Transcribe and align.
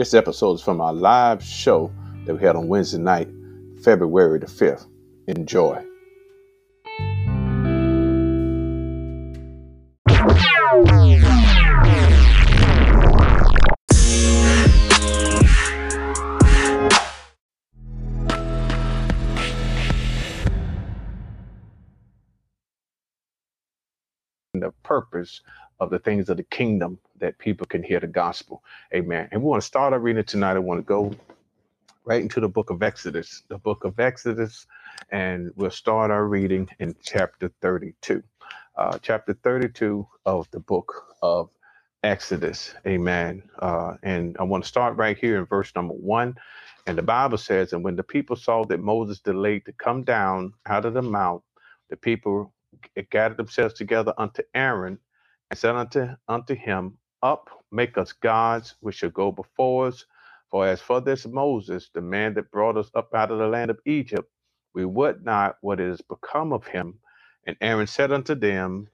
This 0.00 0.14
episode 0.14 0.54
is 0.54 0.62
from 0.62 0.80
our 0.80 0.94
live 0.94 1.44
show 1.44 1.92
that 2.24 2.34
we 2.34 2.40
had 2.40 2.56
on 2.56 2.68
Wednesday 2.68 2.96
night, 2.96 3.28
February 3.84 4.38
the 4.38 4.46
5th. 4.46 4.86
Enjoy. 5.26 5.84
the 24.54 24.72
purpose 24.82 25.42
of 25.80 25.90
the 25.90 25.98
things 25.98 26.28
of 26.30 26.36
the 26.38 26.44
kingdom 26.44 26.98
that 27.18 27.38
people 27.38 27.66
can 27.66 27.82
hear 27.82 28.00
the 28.00 28.06
gospel. 28.06 28.62
Amen. 28.94 29.28
And 29.32 29.42
we 29.42 29.48
want 29.48 29.62
to 29.62 29.66
start 29.66 29.92
our 29.94 30.00
reading 30.00 30.24
tonight. 30.24 30.56
I 30.56 30.60
want 30.60 30.80
to 30.80 30.84
go 30.84 31.12
right 32.04 32.22
into 32.22 32.40
the 32.40 32.48
book 32.48 32.70
of 32.70 32.82
Exodus, 32.82 33.42
the 33.48 33.58
book 33.58 33.84
of 33.84 34.00
Exodus, 34.00 34.66
and 35.10 35.52
we'll 35.56 35.70
start 35.70 36.10
our 36.10 36.26
reading 36.26 36.68
in 36.80 36.94
chapter 37.02 37.50
32. 37.62 38.22
Uh, 38.76 38.98
chapter 39.02 39.34
32 39.34 40.06
of 40.26 40.50
the 40.50 40.60
book 40.60 41.16
of 41.22 41.50
Exodus. 42.04 42.74
Amen. 42.86 43.42
Uh, 43.60 43.94
and 44.02 44.36
I 44.40 44.44
want 44.44 44.64
to 44.64 44.68
start 44.68 44.96
right 44.96 45.18
here 45.18 45.38
in 45.38 45.46
verse 45.46 45.72
number 45.76 45.94
one. 45.94 46.36
And 46.86 46.98
the 46.98 47.02
Bible 47.02 47.38
says, 47.38 47.72
And 47.72 47.84
when 47.84 47.96
the 47.96 48.02
people 48.02 48.36
saw 48.36 48.64
that 48.64 48.80
Moses 48.80 49.20
delayed 49.20 49.66
to 49.66 49.72
come 49.72 50.02
down 50.02 50.54
out 50.66 50.84
of 50.86 50.94
the 50.94 51.02
mount, 51.02 51.42
the 51.90 51.96
people 51.96 52.52
gathered 53.10 53.36
themselves 53.36 53.74
together 53.74 54.14
unto 54.18 54.42
Aaron 54.54 54.98
and 55.50 55.58
said 55.58 55.76
unto, 55.76 56.08
unto 56.28 56.56
him, 56.56 56.98
Up, 57.22 57.50
make 57.72 57.98
us 57.98 58.12
gods 58.12 58.76
which 58.80 58.96
shall 58.96 59.10
go 59.10 59.32
before 59.32 59.88
us. 59.88 60.06
For 60.50 60.66
as 60.66 60.82
for 60.82 61.00
this 61.02 61.26
Moses, 61.26 61.90
the 61.94 62.02
man 62.02 62.34
that 62.36 62.52
brought 62.52 62.78
us 62.78 62.90
up 62.96 63.14
out 63.14 63.32
of 63.32 63.38
the 63.38 63.48
land 63.48 63.70
of 63.70 63.80
Egypt, 63.86 64.30
we 64.74 64.86
would 64.86 65.24
not 65.24 65.58
what 65.62 65.80
is 65.80 66.00
become 66.02 66.54
of 66.54 66.66
him. 66.66 67.00
And 67.46 67.56
Aaron 67.62 67.88
said 67.88 68.12
unto 68.12 68.34
them, 68.36 68.88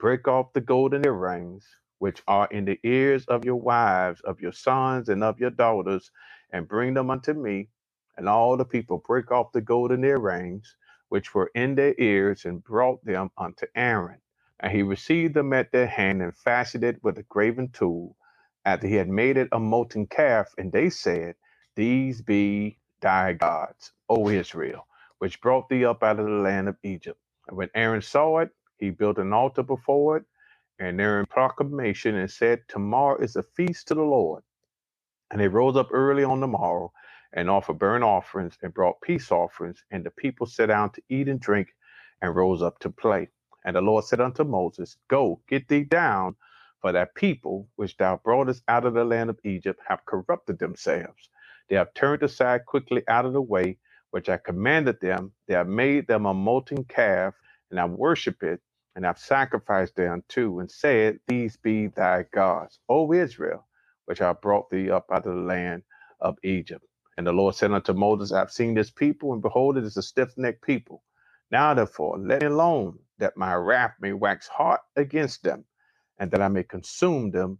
Break 0.00 0.28
off 0.28 0.54
the 0.54 0.62
golden 0.62 1.06
earrings 1.06 1.66
which 2.00 2.22
are 2.28 2.48
in 2.52 2.66
the 2.66 2.80
ears 2.84 3.26
of 3.26 3.46
your 3.46 3.56
wives, 3.56 4.20
of 4.22 4.40
your 4.42 4.52
sons, 4.52 5.08
and 5.10 5.24
of 5.24 5.40
your 5.40 5.50
daughters, 5.50 6.12
and 6.52 6.68
bring 6.68 6.94
them 6.94 7.10
unto 7.10 7.34
me. 7.34 7.70
And 8.18 8.28
all 8.28 8.58
the 8.58 8.66
people 8.66 9.04
break 9.06 9.32
off 9.32 9.52
the 9.54 9.62
golden 9.62 10.04
earrings 10.04 10.76
which 11.10 11.34
were 11.34 11.52
in 11.56 11.76
their 11.76 11.94
ears, 11.98 12.46
and 12.46 12.64
brought 12.64 13.04
them 13.06 13.30
unto 13.38 13.66
Aaron. 13.76 14.21
And 14.62 14.72
he 14.72 14.82
received 14.82 15.34
them 15.34 15.54
at 15.54 15.72
their 15.72 15.88
hand 15.88 16.22
and 16.22 16.36
fashioned 16.36 16.84
it 16.84 17.02
with 17.04 17.18
a 17.18 17.24
graven 17.24 17.70
tool, 17.70 18.16
after 18.66 18.88
he 18.88 18.96
had 18.96 19.08
made 19.08 19.38
it 19.38 19.48
a 19.52 19.60
molten 19.60 20.06
calf. 20.08 20.54
And 20.58 20.72
they 20.72 20.90
said, 20.90 21.36
These 21.76 22.22
be 22.22 22.78
thy 23.02 23.34
gods, 23.34 23.92
O 24.10 24.28
Israel, 24.30 24.86
which 25.20 25.40
brought 25.42 25.70
thee 25.70 25.86
up 25.86 26.04
out 26.04 26.20
of 26.20 26.26
the 26.26 26.32
land 26.32 26.68
of 26.68 26.76
Egypt. 26.84 27.20
And 27.48 27.56
when 27.58 27.70
Aaron 27.74 28.02
saw 28.02 28.40
it, 28.40 28.50
he 28.78 28.90
built 28.90 29.18
an 29.18 29.32
altar 29.34 29.64
before 29.64 30.18
it, 30.18 30.24
and 30.80 31.00
Aaron 31.00 31.26
proclamation 31.26 32.16
and 32.16 32.30
said, 32.30 32.60
Tomorrow 32.68 33.20
is 33.22 33.36
a 33.36 33.44
feast 33.44 33.88
to 33.88 33.94
the 33.96 34.02
Lord. 34.02 34.42
And 35.32 35.40
they 35.40 35.48
rose 35.48 35.76
up 35.76 35.90
early 35.92 36.24
on 36.24 36.40
the 36.40 36.48
morrow 36.48 36.92
and 37.34 37.50
offered 37.50 37.80
burnt 37.80 38.04
offerings 38.04 38.58
and 38.62 38.74
brought 38.74 39.02
peace 39.02 39.32
offerings. 39.32 39.84
And 39.92 40.04
the 40.04 40.12
people 40.12 40.46
sat 40.46 40.68
down 40.68 40.92
to 40.92 41.02
eat 41.10 41.28
and 41.28 41.40
drink 41.40 41.68
and 42.22 42.36
rose 42.36 42.62
up 42.62 42.80
to 42.80 42.90
play. 42.90 43.30
And 43.64 43.76
the 43.76 43.82
Lord 43.82 44.04
said 44.04 44.20
unto 44.20 44.44
Moses, 44.44 44.96
Go, 45.08 45.40
get 45.48 45.68
thee 45.68 45.84
down, 45.84 46.36
for 46.80 46.92
that 46.92 47.14
people 47.16 47.68
which 47.76 47.96
thou 47.98 48.20
broughtest 48.24 48.62
out 48.68 48.86
of 48.86 48.94
the 48.94 49.04
land 49.04 49.30
of 49.30 49.38
Egypt 49.44 49.80
have 49.88 50.06
corrupted 50.06 50.58
themselves. 50.58 51.30
They 51.70 51.76
have 51.76 51.94
turned 51.94 52.22
aside 52.22 52.66
quickly 52.66 53.02
out 53.08 53.26
of 53.26 53.34
the 53.34 53.42
way 53.42 53.78
which 54.10 54.28
I 54.30 54.38
commanded 54.38 55.00
them. 55.00 55.32
They 55.48 55.54
have 55.54 55.68
made 55.68 56.06
them 56.08 56.26
a 56.26 56.34
molten 56.34 56.84
calf, 56.84 57.34
and 57.70 57.78
have 57.80 57.90
worshipped 57.92 58.42
it, 58.44 58.60
and 58.96 59.04
I 59.04 59.10
have 59.10 59.18
sacrificed 59.18 59.96
thereunto, 59.96 60.60
and 60.60 60.70
said, 60.70 61.20
These 61.28 61.56
be 61.58 61.88
thy 61.88 62.24
gods, 62.34 62.80
O 62.88 63.12
Israel, 63.12 63.66
which 64.06 64.22
I 64.22 64.32
brought 64.34 64.70
thee 64.70 64.90
up 64.90 65.06
out 65.12 65.26
of 65.26 65.34
the 65.36 65.42
land 65.42 65.82
of 66.20 66.38
Egypt. 66.44 66.84
And 67.18 67.26
the 67.26 67.32
Lord 67.32 67.54
said 67.56 67.72
unto 67.72 67.92
Moses, 67.94 68.32
I 68.32 68.40
have 68.40 68.52
seen 68.52 68.74
this 68.74 68.90
people, 68.90 69.32
and 69.34 69.42
behold, 69.42 69.78
it 69.78 69.84
is 69.84 69.96
a 69.98 70.02
stiff 70.02 70.30
necked 70.38 70.62
people. 70.62 71.02
Now 71.50 71.74
therefore, 71.74 72.18
let 72.18 72.42
me 72.42 72.48
alone, 72.48 72.98
that 73.18 73.36
my 73.36 73.54
wrath 73.54 73.94
may 74.00 74.12
wax 74.12 74.48
hot 74.48 74.80
against 74.96 75.44
them, 75.44 75.64
and 76.18 76.30
that 76.32 76.42
I 76.42 76.48
may 76.48 76.64
consume 76.64 77.30
them, 77.32 77.58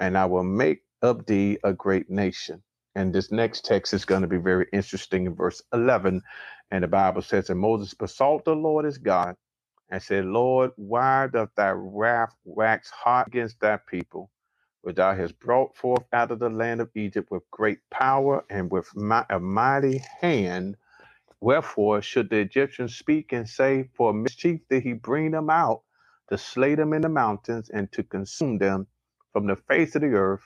and 0.00 0.18
I 0.18 0.26
will 0.26 0.44
make 0.44 0.82
of 1.02 1.26
thee 1.26 1.58
a 1.64 1.72
great 1.72 2.10
nation. 2.10 2.62
And 2.96 3.14
this 3.14 3.32
next 3.32 3.64
text 3.64 3.94
is 3.94 4.04
going 4.04 4.22
to 4.22 4.28
be 4.28 4.38
very 4.38 4.66
interesting 4.72 5.26
in 5.26 5.34
verse 5.36 5.62
11. 5.74 6.22
And 6.72 6.84
the 6.84 6.88
Bible 6.88 7.22
says, 7.22 7.50
And 7.50 7.60
Moses 7.60 7.94
besought 7.94 8.44
the 8.44 8.54
Lord 8.56 8.84
his 8.86 8.98
God, 8.98 9.36
and 9.90 10.02
said, 10.02 10.26
Lord, 10.26 10.72
why 10.76 11.28
doth 11.32 11.50
thy 11.56 11.70
wrath 11.70 12.34
wax 12.44 12.90
hot 12.90 13.28
against 13.28 13.60
thy 13.60 13.78
people? 13.88 14.22
which 14.82 14.96
thou 14.96 15.14
hast 15.14 15.38
brought 15.40 15.76
forth 15.76 16.04
out 16.14 16.32
of 16.32 16.40
the 16.40 16.50
land 16.50 16.80
of 16.82 16.90
Egypt 16.96 17.30
with 17.32 17.44
great 17.52 17.80
power 17.92 18.44
and 18.50 18.72
with 18.72 18.88
a 19.30 19.40
mighty 19.40 19.98
hand. 20.22 20.76
Wherefore 21.40 22.02
should 22.02 22.30
the 22.30 22.38
Egyptians 22.38 22.96
speak 22.96 23.32
and 23.32 23.48
say, 23.48 23.84
For 23.96 24.12
mischief 24.14 24.62
did 24.70 24.82
he 24.84 24.94
bring 24.94 25.32
them 25.32 25.50
out 25.50 25.82
to 26.30 26.38
slay 26.38 26.74
them 26.74 26.94
in 26.94 27.02
the 27.02 27.10
mountains 27.10 27.70
and 27.70 27.92
to 27.92 28.02
consume 28.04 28.58
them 28.58 28.88
from 29.32 29.46
the 29.46 29.56
face 29.56 29.94
of 29.96 30.02
the 30.02 30.14
earth? 30.14 30.42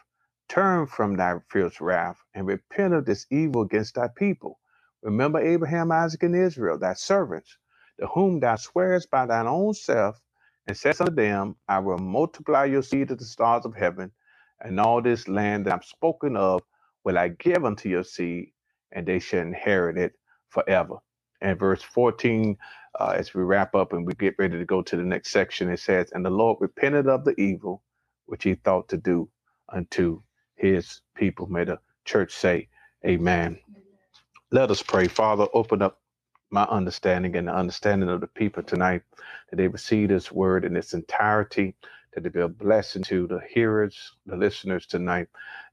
Turn 0.50 0.86
from 0.88 1.16
thy 1.16 1.36
fierce 1.50 1.80
wrath 1.80 2.22
and 2.34 2.46
repent 2.46 2.94
of 2.94 3.06
this 3.06 3.26
evil 3.30 3.62
against 3.62 3.96
thy 3.96 4.10
people. 4.16 4.60
Remember 5.02 5.40
Abraham, 5.40 5.92
Isaac, 5.92 6.24
and 6.24 6.36
Israel, 6.36 6.78
thy 6.78 6.94
servants, 6.94 7.58
to 8.00 8.08
whom 8.08 8.40
thou 8.42 8.56
swearest 8.58 9.10
by 9.10 9.26
thine 9.26 9.48
own 9.48 9.74
self, 9.74 10.20
and 10.68 10.76
says 10.76 11.00
unto 11.00 11.14
them, 11.14 11.56
I 11.70 11.80
will 11.80 11.98
multiply 12.00 12.66
your 12.66 12.82
seed 12.84 13.12
as 13.12 13.18
the 13.18 13.24
stars 13.26 13.66
of 13.66 13.76
heaven 13.76 14.12
and 14.60 14.80
all 14.80 15.02
this 15.02 15.28
land 15.28 15.66
that 15.66 15.74
I'm 15.74 15.82
spoken 15.82 16.36
of 16.36 16.62
will 17.04 17.18
I 17.18 17.30
give 17.30 17.64
unto 17.64 17.88
your 17.88 18.04
seed, 18.04 18.52
and 18.92 19.06
they 19.08 19.20
shall 19.20 19.40
inherit 19.40 19.98
it 19.98 20.10
forever. 20.52 20.96
And 21.42 21.58
verse 21.58 21.82
14, 21.82 22.58
uh, 23.00 23.14
as 23.16 23.34
we 23.34 23.42
wrap 23.42 23.74
up 23.76 23.94
and 23.94 24.06
we 24.06 24.14
get 24.14 24.36
ready 24.38 24.58
to 24.58 24.66
go 24.66 24.82
to 24.82 24.96
the 24.96 25.04
next 25.04 25.32
section, 25.32 25.70
it 25.70 25.80
says, 25.80 26.12
And 26.12 26.24
the 26.26 26.30
Lord 26.30 26.58
repented 26.60 27.08
of 27.08 27.24
the 27.26 27.40
evil 27.40 27.82
which 28.26 28.44
he 28.44 28.56
thought 28.56 28.88
to 28.90 28.98
do 28.98 29.28
unto 29.70 30.22
his 30.56 31.02
people. 31.16 31.48
May 31.48 31.64
the 31.64 31.80
church 32.06 32.34
say, 32.34 32.68
Amen. 33.06 33.58
Let 34.52 34.70
us 34.70 34.82
pray. 34.82 35.08
Father, 35.08 35.46
open 35.54 35.82
up 35.82 36.00
my 36.50 36.64
understanding 36.64 37.36
and 37.36 37.48
the 37.48 37.54
understanding 37.54 38.10
of 38.10 38.22
the 38.22 38.28
people 38.28 38.64
tonight 38.64 39.02
that 39.50 39.56
they 39.56 39.68
receive 39.68 40.10
this 40.10 40.32
word 40.32 40.64
in 40.64 40.76
its 40.76 40.94
entirety 40.94 41.74
that 42.14 42.26
it 42.26 42.34
be 42.34 42.40
a 42.40 42.48
blessing 42.48 43.04
to 43.04 43.28
the 43.28 43.40
hearers, 43.54 44.12
the 44.26 44.36
listeners 44.36 44.86
tonight, 44.86 45.28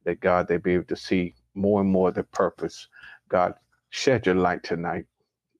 that 0.05 0.21
God, 0.21 0.47
they 0.47 0.57
be 0.57 0.75
able 0.75 0.85
to 0.85 0.97
see 0.97 1.35
more 1.55 1.81
and 1.81 1.91
more 1.91 2.11
the 2.11 2.23
purpose. 2.23 2.87
God, 3.29 3.55
shed 3.89 4.25
your 4.25 4.35
light 4.35 4.63
tonight. 4.63 5.05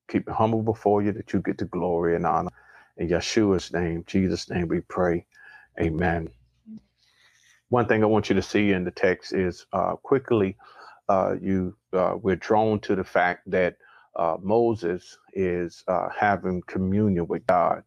Keep 0.08 0.28
it 0.28 0.34
humble 0.34 0.62
before 0.62 1.02
you 1.02 1.12
that 1.12 1.32
you 1.32 1.40
get 1.40 1.58
the 1.58 1.66
glory 1.66 2.16
and 2.16 2.26
honor. 2.26 2.50
In 2.96 3.08
Yeshua's 3.08 3.72
name, 3.72 4.04
Jesus' 4.06 4.50
name, 4.50 4.68
we 4.68 4.80
pray. 4.80 5.26
Amen. 5.80 6.28
One 7.70 7.86
thing 7.86 8.02
I 8.02 8.06
want 8.06 8.28
you 8.28 8.34
to 8.34 8.42
see 8.42 8.72
in 8.72 8.84
the 8.84 8.90
text 8.90 9.32
is 9.32 9.66
uh, 9.72 9.96
quickly 9.96 10.56
uh, 11.08 11.34
you 11.40 11.76
uh, 11.92 12.14
we're 12.20 12.36
drawn 12.36 12.80
to 12.80 12.94
the 12.94 13.04
fact 13.04 13.50
that 13.50 13.76
uh, 14.16 14.36
Moses 14.40 15.18
is 15.34 15.84
uh, 15.88 16.08
having 16.16 16.62
communion 16.66 17.26
with 17.26 17.46
God. 17.46 17.82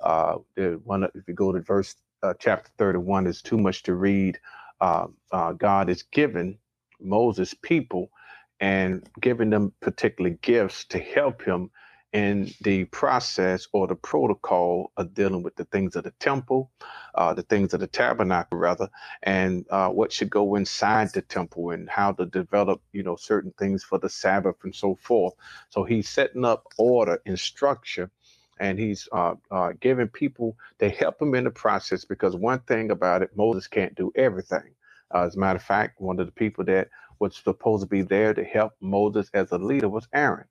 Uh, 0.00 0.36
one, 0.84 1.04
if 1.04 1.26
you 1.26 1.34
go 1.34 1.52
to 1.52 1.60
verse 1.60 1.96
chapter 2.38 2.70
31 2.78 3.26
is 3.26 3.42
too 3.42 3.58
much 3.58 3.82
to 3.84 3.94
read. 3.94 4.38
God 4.80 5.88
is 5.88 6.02
given 6.04 6.58
Moses 7.00 7.54
people 7.54 8.10
and 8.60 9.08
giving 9.20 9.50
them 9.50 9.72
particular 9.80 10.30
gifts 10.30 10.84
to 10.86 10.98
help 10.98 11.42
him 11.42 11.70
in 12.12 12.50
the 12.62 12.84
process 12.86 13.68
or 13.72 13.86
the 13.86 13.94
protocol 13.94 14.90
of 14.96 15.12
dealing 15.12 15.42
with 15.42 15.54
the 15.56 15.64
things 15.66 15.94
of 15.94 16.04
the 16.04 16.10
temple, 16.12 16.70
uh, 17.14 17.34
the 17.34 17.42
things 17.42 17.74
of 17.74 17.80
the 17.80 17.86
tabernacle, 17.86 18.58
rather, 18.58 18.88
and 19.22 19.66
uh, 19.70 19.88
what 19.90 20.10
should 20.10 20.30
go 20.30 20.54
inside 20.54 21.12
the 21.12 21.20
temple 21.20 21.70
and 21.70 21.88
how 21.90 22.10
to 22.12 22.24
develop, 22.26 22.80
you 22.92 23.02
know, 23.02 23.16
certain 23.16 23.52
things 23.58 23.84
for 23.84 23.98
the 23.98 24.08
Sabbath 24.08 24.56
and 24.64 24.74
so 24.74 24.94
forth. 24.96 25.34
So 25.68 25.84
he's 25.84 26.08
setting 26.08 26.44
up 26.44 26.64
order 26.78 27.20
and 27.26 27.38
structure 27.38 28.10
and 28.58 28.78
he's 28.78 29.08
uh, 29.12 29.34
uh, 29.50 29.72
giving 29.80 30.08
people 30.08 30.56
to 30.78 30.88
help 30.88 31.20
him 31.20 31.34
in 31.34 31.44
the 31.44 31.50
process 31.50 32.04
because 32.04 32.34
one 32.34 32.60
thing 32.60 32.90
about 32.90 33.22
it, 33.22 33.36
Moses 33.36 33.66
can't 33.66 33.94
do 33.94 34.10
everything. 34.16 34.74
Uh, 35.14 35.24
as 35.24 35.36
a 35.36 35.38
matter 35.38 35.56
of 35.56 35.62
fact, 35.62 36.00
one 36.00 36.18
of 36.20 36.26
the 36.26 36.32
people 36.32 36.64
that 36.64 36.88
was 37.20 37.36
supposed 37.36 37.82
to 37.82 37.88
be 37.88 38.02
there 38.02 38.34
to 38.34 38.44
help 38.44 38.74
Moses 38.80 39.30
as 39.34 39.52
a 39.52 39.58
leader 39.58 39.88
was 39.88 40.08
Aaron. 40.14 40.46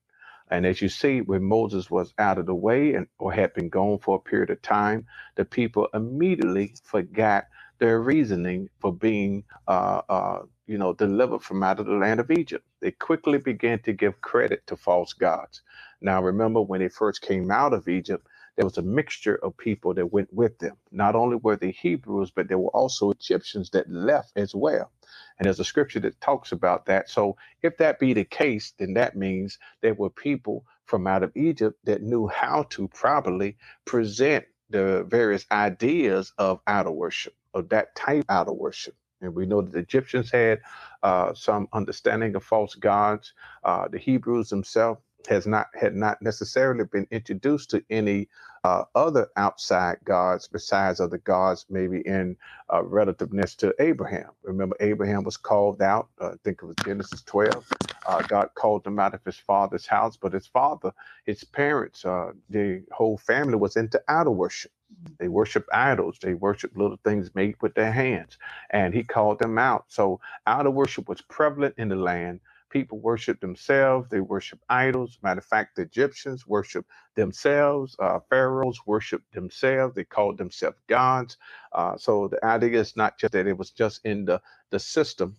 And 0.51 0.65
as 0.65 0.81
you 0.81 0.89
see, 0.89 1.21
when 1.21 1.43
Moses 1.43 1.91
was 1.91 2.13
out 2.19 2.37
of 2.37 2.45
the 2.45 2.55
way 2.55 2.93
and 2.95 3.07
or 3.19 3.33
had 3.33 3.53
been 3.53 3.69
gone 3.69 3.99
for 3.99 4.17
a 4.17 4.29
period 4.29 4.49
of 4.51 4.61
time, 4.61 5.05
the 5.35 5.45
people 5.45 5.89
immediately 5.93 6.75
forgot 6.83 7.47
their 7.79 8.01
reasoning 8.01 8.69
for 8.79 8.93
being 8.93 9.43
uh, 9.67 10.01
uh, 10.09 10.43
you 10.67 10.77
know, 10.77 10.93
delivered 10.93 11.43
from 11.43 11.63
out 11.63 11.79
of 11.79 11.87
the 11.87 11.93
land 11.93 12.19
of 12.19 12.31
Egypt. 12.31 12.65
They 12.81 12.91
quickly 12.91 13.39
began 13.39 13.79
to 13.81 13.93
give 13.93 14.21
credit 14.21 14.65
to 14.67 14.77
false 14.77 15.13
gods. 15.13 15.61
Now, 16.01 16.21
remember 16.23 16.61
when 16.61 16.81
they 16.81 16.89
first 16.89 17.21
came 17.21 17.51
out 17.51 17.73
of 17.73 17.87
Egypt, 17.89 18.27
there 18.57 18.65
was 18.65 18.79
a 18.79 18.83
mixture 18.83 19.37
of 19.37 19.57
people 19.57 19.95
that 19.95 20.13
went 20.13 20.33
with 20.33 20.59
them. 20.59 20.77
Not 20.91 21.15
only 21.15 21.37
were 21.37 21.57
they 21.57 21.71
Hebrews, 21.71 22.31
but 22.31 22.49
there 22.49 22.59
were 22.59 22.71
also 22.71 23.11
Egyptians 23.11 23.71
that 23.71 23.91
left 23.91 24.33
as 24.37 24.55
well. 24.55 24.91
And 25.39 25.47
there's 25.47 25.61
a 25.61 25.65
scripture 25.65 26.01
that 26.01 26.21
talks 26.21 26.53
about 26.53 26.87
that. 26.87 27.09
So, 27.11 27.37
if 27.63 27.77
that 27.79 27.99
be 27.99 28.13
the 28.13 28.25
case, 28.25 28.73
then 28.79 28.95
that 28.95 29.17
means 29.17 29.59
there 29.81 29.95
were 29.95 30.11
people 30.11 30.65
from 30.85 31.07
out 31.07 31.23
of 31.23 31.33
Egypt 31.37 31.79
that 31.85 32.03
knew 32.03 32.27
how 32.27 32.63
to 32.71 32.89
properly 32.89 33.57
present 33.85 34.45
the 34.71 35.05
various 35.09 35.45
ideas 35.51 36.33
of 36.39 36.61
idol 36.67 36.95
worship, 36.97 37.35
of 37.55 37.69
that 37.69 37.95
type 37.95 38.25
of 38.29 38.37
idol 38.41 38.57
worship. 38.57 38.95
And 39.21 39.35
we 39.35 39.47
know 39.47 39.61
that 39.63 39.73
the 39.73 39.79
Egyptians 39.79 40.31
had 40.31 40.61
uh, 41.03 41.33
some 41.35 41.69
understanding 41.73 42.35
of 42.37 42.45
false 42.45 42.75
gods. 42.75 43.33
Uh, 43.63 43.89
the 43.89 43.99
Hebrews 43.99 44.49
themselves 44.49 45.01
has 45.27 45.47
not 45.47 45.67
had 45.79 45.95
not 45.95 46.21
necessarily 46.21 46.85
been 46.85 47.07
introduced 47.11 47.71
to 47.71 47.83
any 47.89 48.29
uh, 48.63 48.83
other 48.95 49.29
outside 49.37 49.97
gods 50.05 50.47
besides 50.49 50.99
other 50.99 51.19
gods, 51.19 51.65
maybe 51.69 52.01
in 52.01 52.37
uh, 52.73 52.83
relativeness 52.83 53.55
to 53.55 53.73
Abraham. 53.79 54.29
Remember, 54.43 54.75
Abraham 54.81 55.23
was 55.23 55.37
called 55.37 55.81
out. 55.81 56.09
Uh, 56.21 56.29
I 56.29 56.35
think 56.43 56.59
it 56.63 56.65
was 56.65 56.75
Genesis 56.85 57.23
12. 57.23 57.67
Uh, 58.07 58.21
God 58.23 58.49
called 58.55 58.85
him 58.87 58.99
out 58.99 59.15
of 59.15 59.23
his 59.25 59.37
father's 59.37 59.87
house, 59.87 60.17
but 60.17 60.33
his 60.33 60.47
father, 60.47 60.91
his 61.25 61.43
parents, 61.43 62.05
uh, 62.05 62.33
the 62.49 62.83
whole 62.91 63.17
family 63.17 63.55
was 63.55 63.77
into 63.77 64.01
idol 64.09 64.35
worship. 64.35 64.71
They 65.19 65.29
worship 65.29 65.67
idols. 65.73 66.17
They 66.21 66.35
worship 66.35 66.73
little 66.75 66.99
things 67.03 67.35
made 67.35 67.55
with 67.61 67.75
their 67.75 67.91
hands, 67.91 68.37
and 68.71 68.93
he 68.93 69.03
called 69.03 69.39
them 69.39 69.57
out. 69.57 69.85
So 69.89 70.19
idol 70.45 70.73
worship 70.73 71.09
was 71.09 71.21
prevalent 71.21 71.75
in 71.77 71.89
the 71.89 71.95
land 71.97 72.41
People 72.77 72.99
worship 72.99 73.41
themselves. 73.41 74.09
They 74.09 74.21
worship 74.21 74.59
idols. 74.69 75.19
Matter 75.23 75.39
of 75.39 75.45
fact, 75.45 75.77
the 75.77 75.83
Egyptians 75.83 76.47
worship 76.47 76.85
themselves. 77.15 77.95
Uh, 77.99 78.19
pharaohs 78.29 78.79
worship 78.87 79.23
themselves. 79.33 79.95
They 79.95 80.05
called 80.05 80.37
themselves 80.39 80.77
gods. 80.89 81.37
Uh, 81.73 81.97
so 81.97 82.29
the 82.29 82.43
idea 82.45 82.79
is 82.81 82.97
not 82.97 83.19
just 83.19 83.33
that 83.33 83.47
it 83.47 83.57
was 83.57 83.71
just 83.71 84.01
in 84.05 84.25
the, 84.25 84.41
the 84.71 84.79
system 84.79 85.37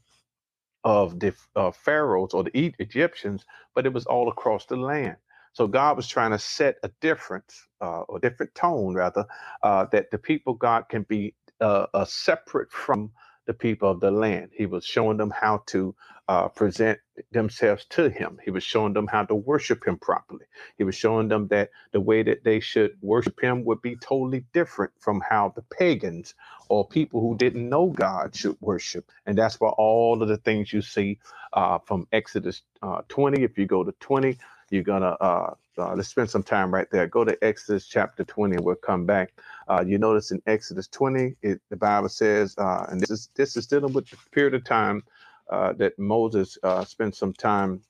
of 0.84 1.20
the 1.20 1.34
uh, 1.56 1.72
pharaohs 1.72 2.34
or 2.34 2.44
the 2.44 2.74
Egyptians, 2.80 3.44
but 3.74 3.86
it 3.86 3.94
was 3.94 4.06
all 4.06 4.28
across 4.30 4.66
the 4.66 4.76
land. 4.76 5.16
So 5.54 5.68
God 5.68 5.96
was 5.96 6.08
trying 6.08 6.32
to 6.32 6.40
set 6.40 6.76
a 6.84 6.90
difference, 7.02 7.68
uh, 7.80 8.02
or 8.02 8.20
different 8.20 8.54
tone 8.56 8.94
rather, 8.94 9.26
uh, 9.62 9.86
that 9.92 10.10
the 10.10 10.18
people 10.18 10.54
God 10.54 10.88
can 10.88 11.04
be 11.04 11.34
uh, 11.60 11.86
separate 12.06 12.72
from 12.72 13.12
the 13.48 13.54
people 13.54 13.90
of 13.90 14.00
the 14.00 14.12
land. 14.12 14.52
He 14.54 14.66
was 14.66 14.86
showing 14.86 15.18
them 15.18 15.32
how 15.32 15.64
to 15.68 15.96
uh, 16.28 16.48
present 16.50 17.00
themselves 17.32 17.86
to 17.92 18.10
him. 18.10 18.38
He 18.44 18.52
was 18.52 18.64
showing 18.64 18.94
them 18.94 19.08
how 19.08 19.24
to 19.24 19.36
worship 19.36 19.86
him 19.86 19.98
properly. 19.98 20.46
He 20.78 20.84
was 20.84 20.96
showing 20.96 21.28
them 21.28 21.48
that 21.48 21.70
the 21.92 22.00
way 22.00 22.24
that 22.24 22.44
they 22.44 22.60
should 22.60 22.92
worship 23.02 23.42
him 23.42 23.64
would 23.66 23.82
be 23.82 23.96
totally 23.96 24.46
different 24.54 24.92
from 25.00 25.22
how 25.28 25.54
the 25.56 25.62
pagans 25.64 26.34
or 26.70 26.88
people 26.88 27.20
who 27.22 27.36
didn't 27.36 27.68
know 27.68 27.88
God 27.88 28.36
should 28.36 28.58
worship. 28.62 29.10
And 29.26 29.38
that's 29.38 29.60
why 29.60 29.70
all 29.70 30.22
of 30.22 30.28
the 30.28 30.38
things 30.38 30.72
you 30.72 30.82
see 30.82 31.20
uh, 31.54 31.80
from 31.80 32.08
Exodus 32.12 32.62
uh, 32.82 33.02
20, 33.08 33.44
if 33.44 33.58
you 33.58 33.66
go 33.66 33.84
to 33.84 33.92
20, 34.00 34.38
you're 34.70 34.84
going 34.84 35.02
to 35.02 35.56
uh, 35.78 35.94
let's 35.94 36.08
spend 36.08 36.30
some 36.30 36.42
time 36.42 36.72
right 36.72 36.88
there. 36.90 37.06
Go 37.06 37.24
to 37.24 37.36
Exodus 37.44 37.86
chapter 37.86 38.24
20, 38.24 38.56
and 38.56 38.64
we'll 38.64 38.74
come 38.76 39.06
back. 39.06 39.32
Uh, 39.68 39.84
you 39.86 39.98
notice 39.98 40.30
in 40.30 40.42
Exodus 40.46 40.88
20, 40.88 41.36
it, 41.42 41.60
the 41.70 41.76
Bible 41.76 42.08
says, 42.08 42.54
uh, 42.58 42.86
and 42.90 43.00
this 43.00 43.10
is 43.10 43.30
this 43.34 43.56
is 43.56 43.66
dealing 43.66 43.92
with 43.92 44.08
the 44.10 44.16
period 44.32 44.54
of 44.54 44.64
time 44.64 45.04
uh, 45.50 45.72
that 45.74 45.98
Moses 45.98 46.58
uh, 46.62 46.84
spent 46.84 47.14
some 47.16 47.32
time 47.32 47.82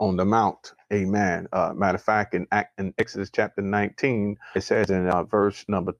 on 0.00 0.16
the 0.16 0.24
mount. 0.24 0.72
Amen. 0.92 1.48
Uh, 1.52 1.72
matter 1.74 1.96
of 1.96 2.02
fact, 2.02 2.34
in, 2.34 2.46
in 2.78 2.94
Exodus 2.98 3.30
chapter 3.32 3.62
19, 3.62 4.36
it 4.54 4.62
says 4.62 4.90
in 4.90 5.10
verse 5.30 5.64
number 5.68 5.94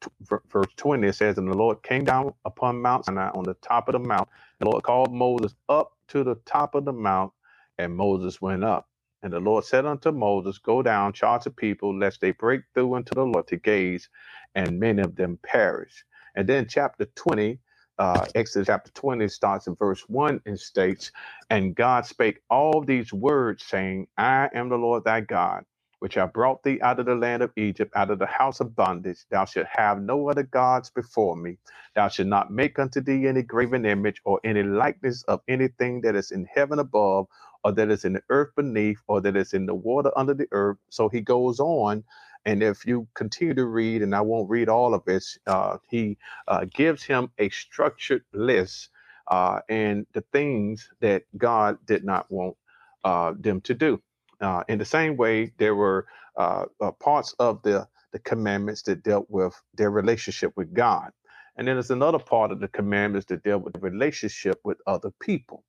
verse 0.50 0.66
20, 0.76 1.08
it 1.08 1.14
says, 1.14 1.38
"And 1.38 1.48
the 1.48 1.56
Lord 1.56 1.82
came 1.82 2.04
down 2.04 2.34
upon 2.44 2.82
Mount 2.82 3.06
Sinai 3.06 3.30
on 3.30 3.44
the 3.44 3.54
top 3.54 3.88
of 3.88 3.92
the 3.94 3.98
mount. 3.98 4.28
The 4.58 4.66
Lord 4.66 4.82
called 4.82 5.12
Moses 5.12 5.54
up 5.68 5.92
to 6.08 6.24
the 6.24 6.36
top 6.46 6.74
of 6.74 6.84
the 6.84 6.92
mount, 6.92 7.32
and 7.78 7.94
Moses 7.94 8.40
went 8.40 8.64
up." 8.64 8.88
And 9.24 9.34
the 9.34 9.40
Lord 9.40 9.66
said 9.66 9.86
unto 9.86 10.12
Moses, 10.12 10.58
Go 10.58 10.82
down, 10.82 11.14
charge 11.14 11.44
the 11.44 11.52
people, 11.52 11.98
lest 11.98 12.22
they 12.22 12.32
break 12.32 12.62
through 12.74 12.96
unto 12.96 13.14
the 13.16 13.26
Lord 13.26 13.48
to 13.48 13.58
gaze, 13.58 14.10
and 14.56 14.80
many 14.80 15.02
of 15.02 15.16
them 15.16 15.40
perish. 15.44 16.06
And 16.36 16.48
then 16.48 16.68
chapter 16.68 17.06
20, 17.16 17.60
uh, 17.98 18.26
Exodus 18.36 18.68
chapter 18.68 18.92
20 18.92 19.28
starts 19.28 19.68
in 19.68 19.76
verse 19.76 20.02
1 20.08 20.42
and 20.46 20.60
states, 20.60 21.12
And 21.50 21.76
God 21.76 22.06
spake 22.06 22.42
all 22.50 22.82
these 22.82 23.12
words, 23.12 23.64
saying, 23.66 24.08
I 24.18 24.50
am 24.54 24.70
the 24.70 24.78
Lord 24.78 25.04
thy 25.04 25.20
God, 25.20 25.66
which 26.00 26.18
I 26.18 26.26
brought 26.26 26.64
thee 26.64 26.80
out 26.82 27.00
of 27.00 27.06
the 27.06 27.16
land 27.16 27.44
of 27.44 27.52
Egypt, 27.58 27.92
out 27.96 28.10
of 28.10 28.20
the 28.20 28.26
house 28.26 28.62
of 28.62 28.76
bondage. 28.76 29.26
Thou 29.32 29.44
shalt 29.46 29.68
have 29.70 30.02
no 30.02 30.30
other 30.30 30.44
gods 30.44 30.90
before 30.92 31.36
me. 31.36 31.58
Thou 31.96 32.08
shalt 32.08 32.30
not 32.30 32.52
make 32.52 32.80
unto 32.80 33.02
thee 33.02 33.28
any 33.28 33.42
graven 33.44 33.86
image 33.86 34.22
or 34.24 34.40
any 34.46 34.64
likeness 34.64 35.24
of 35.24 35.42
anything 35.50 36.02
that 36.02 36.16
is 36.16 36.32
in 36.32 36.46
heaven 36.54 36.80
above, 36.80 37.26
or 37.64 37.72
that 37.72 37.90
is 37.90 38.04
in 38.04 38.14
the 38.14 38.22
earth 38.30 38.50
beneath, 38.56 39.00
or 39.08 39.20
that 39.22 39.36
is 39.36 39.54
in 39.54 39.66
the 39.66 39.74
water 39.74 40.12
under 40.16 40.34
the 40.34 40.48
earth. 40.52 40.78
So 40.90 41.08
he 41.08 41.20
goes 41.22 41.60
on. 41.60 42.04
And 42.46 42.62
if 42.62 42.86
you 42.86 43.08
continue 43.14 43.54
to 43.54 43.66
read, 43.66 44.02
and 44.02 44.14
I 44.14 44.20
won't 44.20 44.50
read 44.50 44.68
all 44.68 44.94
of 44.94 45.02
it, 45.08 45.24
uh, 45.46 45.78
he 45.88 46.18
uh, 46.48 46.66
gives 46.74 47.02
him 47.02 47.30
a 47.38 47.48
structured 47.50 48.24
list 48.34 48.90
uh, 49.28 49.60
and 49.68 50.06
the 50.12 50.22
things 50.32 50.90
that 51.00 51.24
God 51.38 51.78
did 51.86 52.04
not 52.04 52.30
want 52.30 52.56
uh, 53.04 53.34
them 53.38 53.60
to 53.62 53.74
do. 53.74 54.02
Uh, 54.40 54.64
in 54.68 54.78
the 54.78 54.84
same 54.84 55.16
way, 55.16 55.52
there 55.58 55.74
were 55.74 56.06
uh, 56.36 56.66
parts 57.00 57.34
of 57.38 57.62
the, 57.62 57.88
the 58.12 58.18
commandments 58.20 58.82
that 58.82 59.02
dealt 59.02 59.26
with 59.30 59.54
their 59.74 59.90
relationship 59.90 60.52
with 60.56 60.74
God. 60.74 61.10
And 61.56 61.68
then 61.68 61.76
there's 61.76 61.90
another 61.90 62.18
part 62.18 62.52
of 62.52 62.60
the 62.60 62.68
commandments 62.68 63.26
that 63.28 63.44
deal 63.44 63.58
with 63.58 63.74
the 63.74 63.80
relationship 63.80 64.60
with 64.64 64.78
other 64.86 65.12
people. 65.20 65.64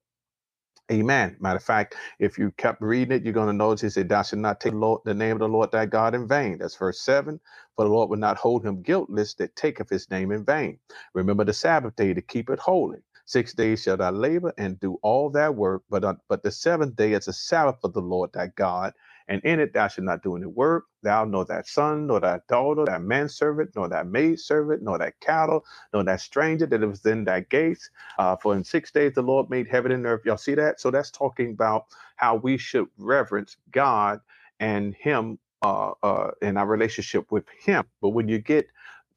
Amen. 0.91 1.37
Matter 1.41 1.57
of 1.57 1.63
fact, 1.65 1.97
if 2.19 2.39
you 2.39 2.53
kept 2.53 2.81
reading 2.81 3.17
it, 3.17 3.25
you're 3.25 3.33
going 3.33 3.49
to 3.49 3.53
notice 3.53 3.95
said, 3.95 4.09
Thou 4.09 4.23
should 4.23 4.39
not 4.39 4.61
take 4.61 4.73
the, 4.73 4.79
Lord, 4.79 5.01
the 5.05 5.15
name 5.15 5.33
of 5.33 5.39
the 5.41 5.49
Lord 5.49 5.73
thy 5.73 5.85
God 5.87 6.15
in 6.15 6.29
vain. 6.29 6.59
That's 6.59 6.77
verse 6.77 7.01
7. 7.01 7.41
For 7.75 7.85
the 7.85 7.91
Lord 7.91 8.09
will 8.09 8.17
not 8.19 8.37
hold 8.37 8.65
him 8.65 8.83
guiltless 8.83 9.35
that 9.35 9.57
taketh 9.57 9.89
his 9.89 10.09
name 10.11 10.31
in 10.31 10.45
vain. 10.45 10.79
Remember 11.15 11.43
the 11.43 11.53
Sabbath 11.53 11.97
day 11.97 12.15
to 12.15 12.21
keep 12.23 12.51
it 12.51 12.59
holy. 12.61 12.99
Six 13.25 13.53
days 13.53 13.83
shall 13.83 13.97
thou 13.97 14.11
labor 14.11 14.53
and 14.59 14.79
do 14.79 14.99
all 15.03 15.31
thy 15.31 15.49
work, 15.49 15.83
but, 15.89 16.05
uh, 16.05 16.15
but 16.29 16.43
the 16.43 16.51
seventh 16.51 16.95
day 16.95 17.13
is 17.13 17.27
a 17.27 17.33
Sabbath 17.33 17.77
of 17.83 17.93
the 17.93 18.01
Lord 18.01 18.31
thy 18.33 18.47
God 18.55 18.93
and 19.29 19.41
in 19.43 19.59
it 19.59 19.73
thou 19.73 19.87
shalt 19.89 20.05
not 20.05 20.23
do 20.23 20.37
any 20.37 20.47
work, 20.47 20.85
thou 21.03 21.25
nor 21.25 21.45
thy 21.45 21.63
son, 21.63 22.07
nor 22.07 22.21
thy 22.21 22.39
daughter, 22.49 22.85
thy 22.85 22.99
manservant, 22.99 23.71
nor 23.75 23.89
thy 23.89 24.03
maidservant, 24.03 24.83
nor 24.83 24.99
thy 24.99 25.13
cattle, 25.21 25.65
nor 25.93 26.03
thy 26.05 26.17
stranger 26.17 26.67
that 26.67 26.83
is 26.83 27.05
in 27.05 27.25
thy 27.25 27.41
gates. 27.41 27.89
Uh, 28.19 28.35
for 28.37 28.55
in 28.55 28.63
six 28.63 28.91
days 28.91 29.13
the 29.15 29.23
Lord 29.23 29.49
made 29.49 29.67
heaven 29.67 29.93
and 29.93 30.05
earth. 30.05 30.23
Y'all 30.25 30.37
see 30.37 30.55
that? 30.55 30.81
So 30.81 30.91
that's 30.91 31.11
talking 31.11 31.51
about 31.51 31.85
how 32.17 32.37
we 32.37 32.57
should 32.57 32.87
reverence 32.97 33.57
God 33.71 34.21
and 34.61 34.95
Him 34.95 35.39
uh, 35.63 35.93
uh, 36.03 36.31
in 36.41 36.57
our 36.57 36.67
relationship 36.67 37.31
with 37.31 37.45
Him. 37.65 37.85
But 38.01 38.09
when 38.11 38.29
you 38.29 38.39
get 38.39 38.67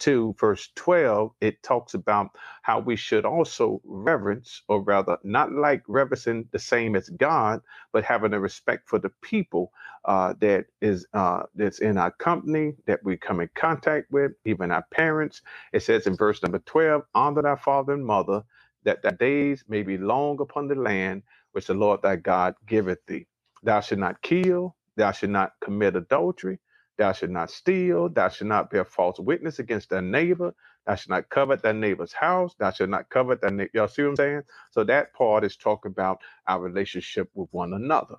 to 0.01 0.35
verse 0.41 0.71
12, 0.77 1.33
it 1.41 1.63
talks 1.63 1.95
about 1.95 2.31
how 2.63 2.81
we 2.81 2.97
should 2.97 3.27
also 3.27 3.81
reverence, 3.85 4.63
or 4.69 4.83
rather, 4.83 5.19
not 5.25 5.53
like 5.53 5.83
reverencing 5.89 6.49
the 6.53 6.59
same 6.61 6.97
as 6.97 7.09
God, 7.11 7.63
but 7.93 8.05
having 8.05 8.35
a 8.35 8.41
respect 8.41 8.89
for 8.89 8.99
the 8.99 9.11
people 9.23 9.73
uh, 10.07 10.35
that 10.41 10.67
is 10.83 11.07
uh, 11.15 11.45
that's 11.55 11.81
in 11.81 11.99
our 11.99 12.13
company, 12.13 12.75
that 12.87 13.01
we 13.05 13.17
come 13.17 13.41
in 13.41 13.51
contact 13.55 14.11
with, 14.13 14.33
even 14.47 14.73
our 14.73 14.85
parents. 14.93 15.43
It 15.73 15.83
says 15.85 16.07
in 16.09 16.17
verse 16.17 16.43
number 16.43 16.61
12, 16.61 17.03
honor 17.15 17.43
thy 17.43 17.57
father 17.57 17.95
and 17.95 18.07
mother, 18.07 18.43
that 18.85 19.03
thy 19.03 19.13
days 19.13 19.65
may 19.69 19.83
be 19.85 19.99
long 19.99 20.41
upon 20.41 20.69
the 20.69 20.77
land 20.77 21.23
which 21.53 21.69
the 21.69 21.75
Lord 21.75 22.03
thy 22.03 22.17
God 22.17 22.57
giveth 22.67 23.01
thee. 23.07 23.27
Thou 23.65 23.81
should 23.81 24.01
not 24.01 24.23
kill, 24.23 24.77
thou 24.97 25.13
should 25.13 25.31
not 25.31 25.53
commit 25.63 25.97
adultery, 25.97 26.61
Thou 26.99 27.13
should 27.13 27.31
not 27.31 27.51
steal. 27.51 28.11
Thou 28.11 28.29
should 28.31 28.49
not 28.49 28.71
bear 28.71 28.85
false 28.87 29.21
witness 29.21 29.61
against 29.61 29.91
thy 29.91 30.03
neighbor. 30.03 30.55
Thou 30.87 30.97
should 30.97 31.11
not 31.11 31.31
covet 31.31 31.63
thy 31.63 31.73
neighbor's 31.73 32.15
house. 32.15 32.55
Thou 32.59 32.73
should 32.73 32.91
not 32.91 33.11
covet 33.11 33.43
thy 33.43 33.51
neighbor. 33.51 33.71
Y'all 33.75 33.89
see 33.89 34.03
what 34.05 34.11
I'm 34.11 34.17
saying? 34.17 34.43
So 34.73 34.85
that 34.85 35.15
part 35.15 35.45
is 35.45 35.57
talking 35.57 35.93
about 35.93 36.21
our 36.49 36.61
relationship 36.61 37.31
with 37.35 37.51
one 37.53 37.75
another. 37.75 38.17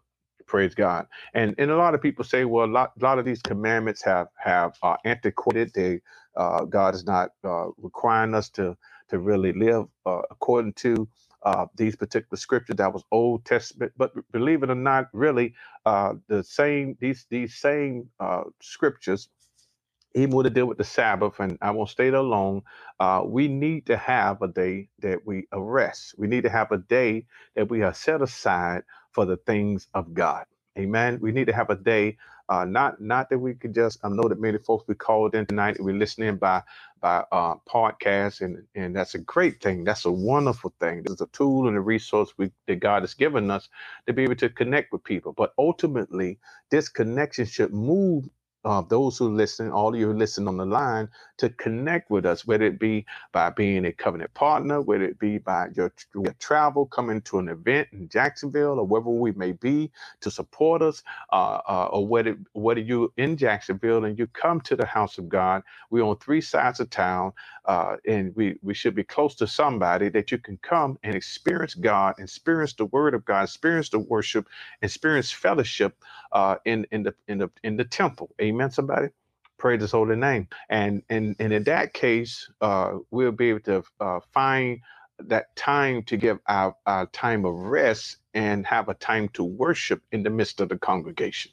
Praise 0.47 0.75
God. 0.75 1.07
And 1.35 1.55
and 1.59 1.71
a 1.71 1.77
lot 1.77 1.95
of 1.95 2.01
people 2.03 2.25
say, 2.25 2.45
well, 2.45 2.65
a 2.65 2.67
lot, 2.71 2.93
a 3.01 3.03
lot 3.05 3.19
of 3.19 3.25
these 3.25 3.41
commandments 3.41 4.03
have 4.03 4.29
have 4.37 4.77
uh, 4.83 4.97
antiquated. 5.05 5.73
They 5.73 6.01
uh, 6.37 6.65
God 6.65 6.95
is 6.95 7.05
not 7.05 7.31
uh, 7.45 7.67
requiring 7.77 8.35
us 8.35 8.49
to 8.51 8.77
to 9.09 9.19
really 9.19 9.53
live 9.53 9.87
uh, 10.05 10.21
according 10.31 10.73
to 10.75 11.07
uh, 11.43 11.67
these 11.75 11.95
particular 11.95 12.37
scriptures 12.37 12.77
that 12.77 12.93
was 12.93 13.03
Old 13.11 13.45
Testament, 13.45 13.93
but 13.97 14.13
believe 14.31 14.63
it 14.63 14.71
or 14.71 14.75
not, 14.75 15.07
really 15.13 15.55
uh, 15.85 16.15
the 16.27 16.43
same 16.43 16.97
these 17.01 17.25
these 17.29 17.55
same 17.55 18.09
uh, 18.19 18.43
scriptures 18.61 19.21
even 20.15 20.35
with 20.35 20.45
the 20.45 20.49
deal 20.49 20.65
with 20.65 20.77
the 20.77 20.83
Sabbath, 20.83 21.39
and 21.39 21.57
I 21.61 21.71
won't 21.71 21.89
stay 21.89 22.09
there 22.09 22.21
long, 22.21 22.63
uh, 22.99 23.23
we 23.25 23.47
need 23.47 23.85
to 23.87 23.97
have 23.97 24.41
a 24.41 24.47
day 24.47 24.89
that 24.99 25.25
we 25.25 25.47
arrest. 25.53 26.15
We 26.17 26.27
need 26.27 26.43
to 26.43 26.49
have 26.49 26.71
a 26.71 26.77
day 26.79 27.25
that 27.55 27.69
we 27.69 27.81
are 27.83 27.93
set 27.93 28.21
aside 28.21 28.83
for 29.13 29.25
the 29.25 29.37
things 29.37 29.87
of 29.93 30.13
God. 30.13 30.45
Amen. 30.79 31.19
We 31.21 31.33
need 31.33 31.47
to 31.47 31.53
have 31.53 31.69
a 31.69 31.75
day, 31.77 32.17
uh, 32.49 32.65
not 32.65 33.01
not 33.01 33.29
that 33.29 33.39
we 33.39 33.55
could 33.55 33.75
just. 33.75 33.99
I 34.03 34.09
know 34.09 34.29
that 34.29 34.41
many 34.41 34.57
folks 34.59 34.85
we 34.89 34.95
called 34.95 35.35
in 35.35 35.45
tonight 35.47 35.77
and 35.77 35.85
we 35.85 35.93
listening 35.93 36.37
by 36.37 36.63
by 37.01 37.25
uh, 37.31 37.57
podcast, 37.69 38.41
and 38.41 38.63
and 38.75 38.97
that's 38.97 39.15
a 39.15 39.19
great 39.19 39.61
thing. 39.61 39.85
That's 39.85 40.05
a 40.07 40.11
wonderful 40.11 40.73
thing. 40.81 41.03
There's 41.03 41.21
a 41.21 41.27
tool 41.27 41.69
and 41.69 41.77
a 41.77 41.81
resource 41.81 42.33
we, 42.39 42.51
that 42.67 42.77
God 42.81 43.03
has 43.03 43.13
given 43.13 43.51
us 43.51 43.69
to 44.07 44.13
be 44.13 44.23
able 44.23 44.37
to 44.37 44.49
connect 44.49 44.93
with 44.93 45.05
people. 45.05 45.33
But 45.33 45.53
ultimately, 45.59 46.39
this 46.71 46.89
connection 46.89 47.45
should 47.45 47.73
move 47.73 48.29
uh, 48.65 48.81
those 48.81 49.17
who 49.17 49.29
listen, 49.35 49.71
all 49.71 49.93
of 49.93 49.99
you 49.99 50.07
who 50.07 50.13
listen 50.17 50.47
on 50.47 50.57
the 50.57 50.65
line, 50.65 51.09
to 51.37 51.49
connect 51.51 52.11
with 52.11 52.25
us, 52.25 52.47
whether 52.47 52.65
it 52.65 52.79
be 52.79 53.05
by 53.31 53.49
being 53.49 53.85
a 53.85 53.93
covenant 53.93 54.33
partner, 54.33 54.81
whether 54.81 55.05
it 55.05 55.19
be 55.19 55.37
by 55.37 55.67
your, 55.75 55.93
your 56.15 56.33
travel, 56.39 56.85
coming 56.87 57.21
to 57.21 57.39
an 57.39 57.49
event 57.49 57.87
in 57.93 58.09
Jacksonville, 58.09 58.79
or 58.79 58.85
wherever 58.87 59.09
we 59.09 59.31
may 59.33 59.53
be 59.53 59.91
to 60.21 60.31
support 60.31 60.81
us, 60.81 61.03
uh, 61.31 61.59
uh, 61.67 61.89
or 61.91 62.07
whether 62.07 62.37
whether 62.53 62.81
you 62.81 63.13
in 63.17 63.37
Jacksonville 63.37 64.05
and 64.05 64.19
you 64.19 64.27
come 64.27 64.61
to 64.61 64.75
the 64.75 64.85
house 64.85 65.17
of 65.17 65.29
God. 65.29 65.63
We're 65.89 66.03
on 66.05 66.17
three 66.17 66.41
sides 66.41 66.79
of 66.79 66.89
town, 66.89 67.33
uh, 67.69 67.97
and 68.09 68.35
we 68.35 68.57
we 68.63 68.73
should 68.75 68.95
be 68.95 69.05
close 69.05 69.35
to 69.37 69.47
somebody 69.47 70.09
that 70.09 70.31
you 70.33 70.39
can 70.39 70.59
come 70.63 70.99
and 71.03 71.15
experience 71.15 71.75
God, 71.75 72.15
experience 72.19 72.73
the 72.73 72.87
Word 72.87 73.15
of 73.15 73.25
God, 73.25 73.43
experience 73.45 73.89
the 73.91 73.99
worship, 74.01 74.49
experience 74.83 75.31
fellowship 75.31 75.95
uh, 76.33 76.57
in 76.65 76.87
in 76.91 77.03
the 77.03 77.15
in 77.29 77.39
the 77.39 77.51
in 77.63 77.77
the 77.77 77.85
temple. 77.85 78.31
Amen. 78.41 78.71
Somebody 78.71 79.09
praise 79.59 79.81
His 79.81 79.93
holy 79.93 80.17
name. 80.17 80.49
And 80.69 81.03
and 81.09 81.37
and 81.39 81.53
in 81.53 81.63
that 81.65 81.93
case, 81.93 82.51
uh, 82.61 82.99
we'll 83.11 83.33
be 83.33 83.51
able 83.51 83.61
to 83.61 83.83
uh, 84.01 84.21
find 84.33 84.81
that 85.19 85.55
time 85.57 86.03
to 86.03 86.17
give 86.17 86.39
our, 86.47 86.75
our 86.87 87.07
time 87.07 87.45
of 87.45 87.55
rest 87.55 88.17
and 88.35 88.67
have 88.67 88.89
a 88.89 88.95
time 88.95 89.29
to 89.29 89.43
worship 89.45 90.03
in 90.13 90.23
the 90.23 90.31
midst 90.31 90.61
of 90.61 90.69
the 90.69 90.77
congregation. 90.79 91.51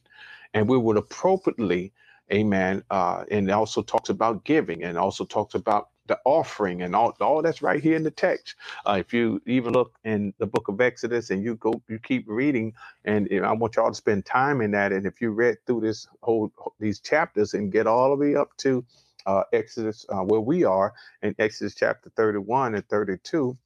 And 0.55 0.69
we 0.69 0.79
would 0.79 0.99
appropriately, 0.99 1.93
amen. 2.33 2.85
Uh, 2.91 3.25
and 3.31 3.51
also 3.51 3.83
talks 3.83 4.11
about 4.11 4.45
giving 4.45 4.85
and 4.85 4.99
also 4.99 5.25
talks 5.27 5.55
about 5.57 5.91
the 6.07 6.19
offering 6.25 6.83
and 6.83 6.95
all, 6.97 7.17
all 7.21 7.43
that's 7.43 7.63
right 7.63 7.83
here 7.83 7.97
in 7.97 8.03
the 8.03 8.11
text. 8.11 8.57
Uh, 8.87 8.97
if 9.01 9.13
you 9.13 9.41
even 9.47 9.73
look 9.73 9.95
in 10.05 10.35
the 10.39 10.47
book 10.47 10.69
of 10.69 10.81
Exodus 10.81 11.31
and 11.31 11.43
you 11.45 11.57
go, 11.57 11.83
you 11.89 11.99
keep 11.99 12.25
reading, 12.29 12.75
and 13.05 13.29
I 13.45 13.53
want 13.53 13.77
y'all 13.77 13.91
to 13.91 13.95
spend 13.95 14.27
time 14.27 14.61
in 14.61 14.71
that. 14.73 14.93
And 14.93 15.07
if 15.07 15.21
you 15.21 15.31
read 15.31 15.59
through 15.67 15.83
this 15.83 16.09
whole 16.23 16.53
these 16.81 17.01
chapters 17.01 17.55
and 17.55 17.73
get 17.73 17.87
all 17.87 18.11
the 18.11 18.17
way 18.17 18.37
up 18.37 18.57
to 18.59 18.85
uh, 19.27 19.43
Exodus, 19.53 20.07
uh, 20.11 20.23
where 20.23 20.41
we 20.41 20.65
are 20.65 20.95
in 21.23 21.35
Exodus 21.39 21.75
chapter 21.75 22.11
31 22.17 22.75
and 22.77 22.89
32, 22.89 23.57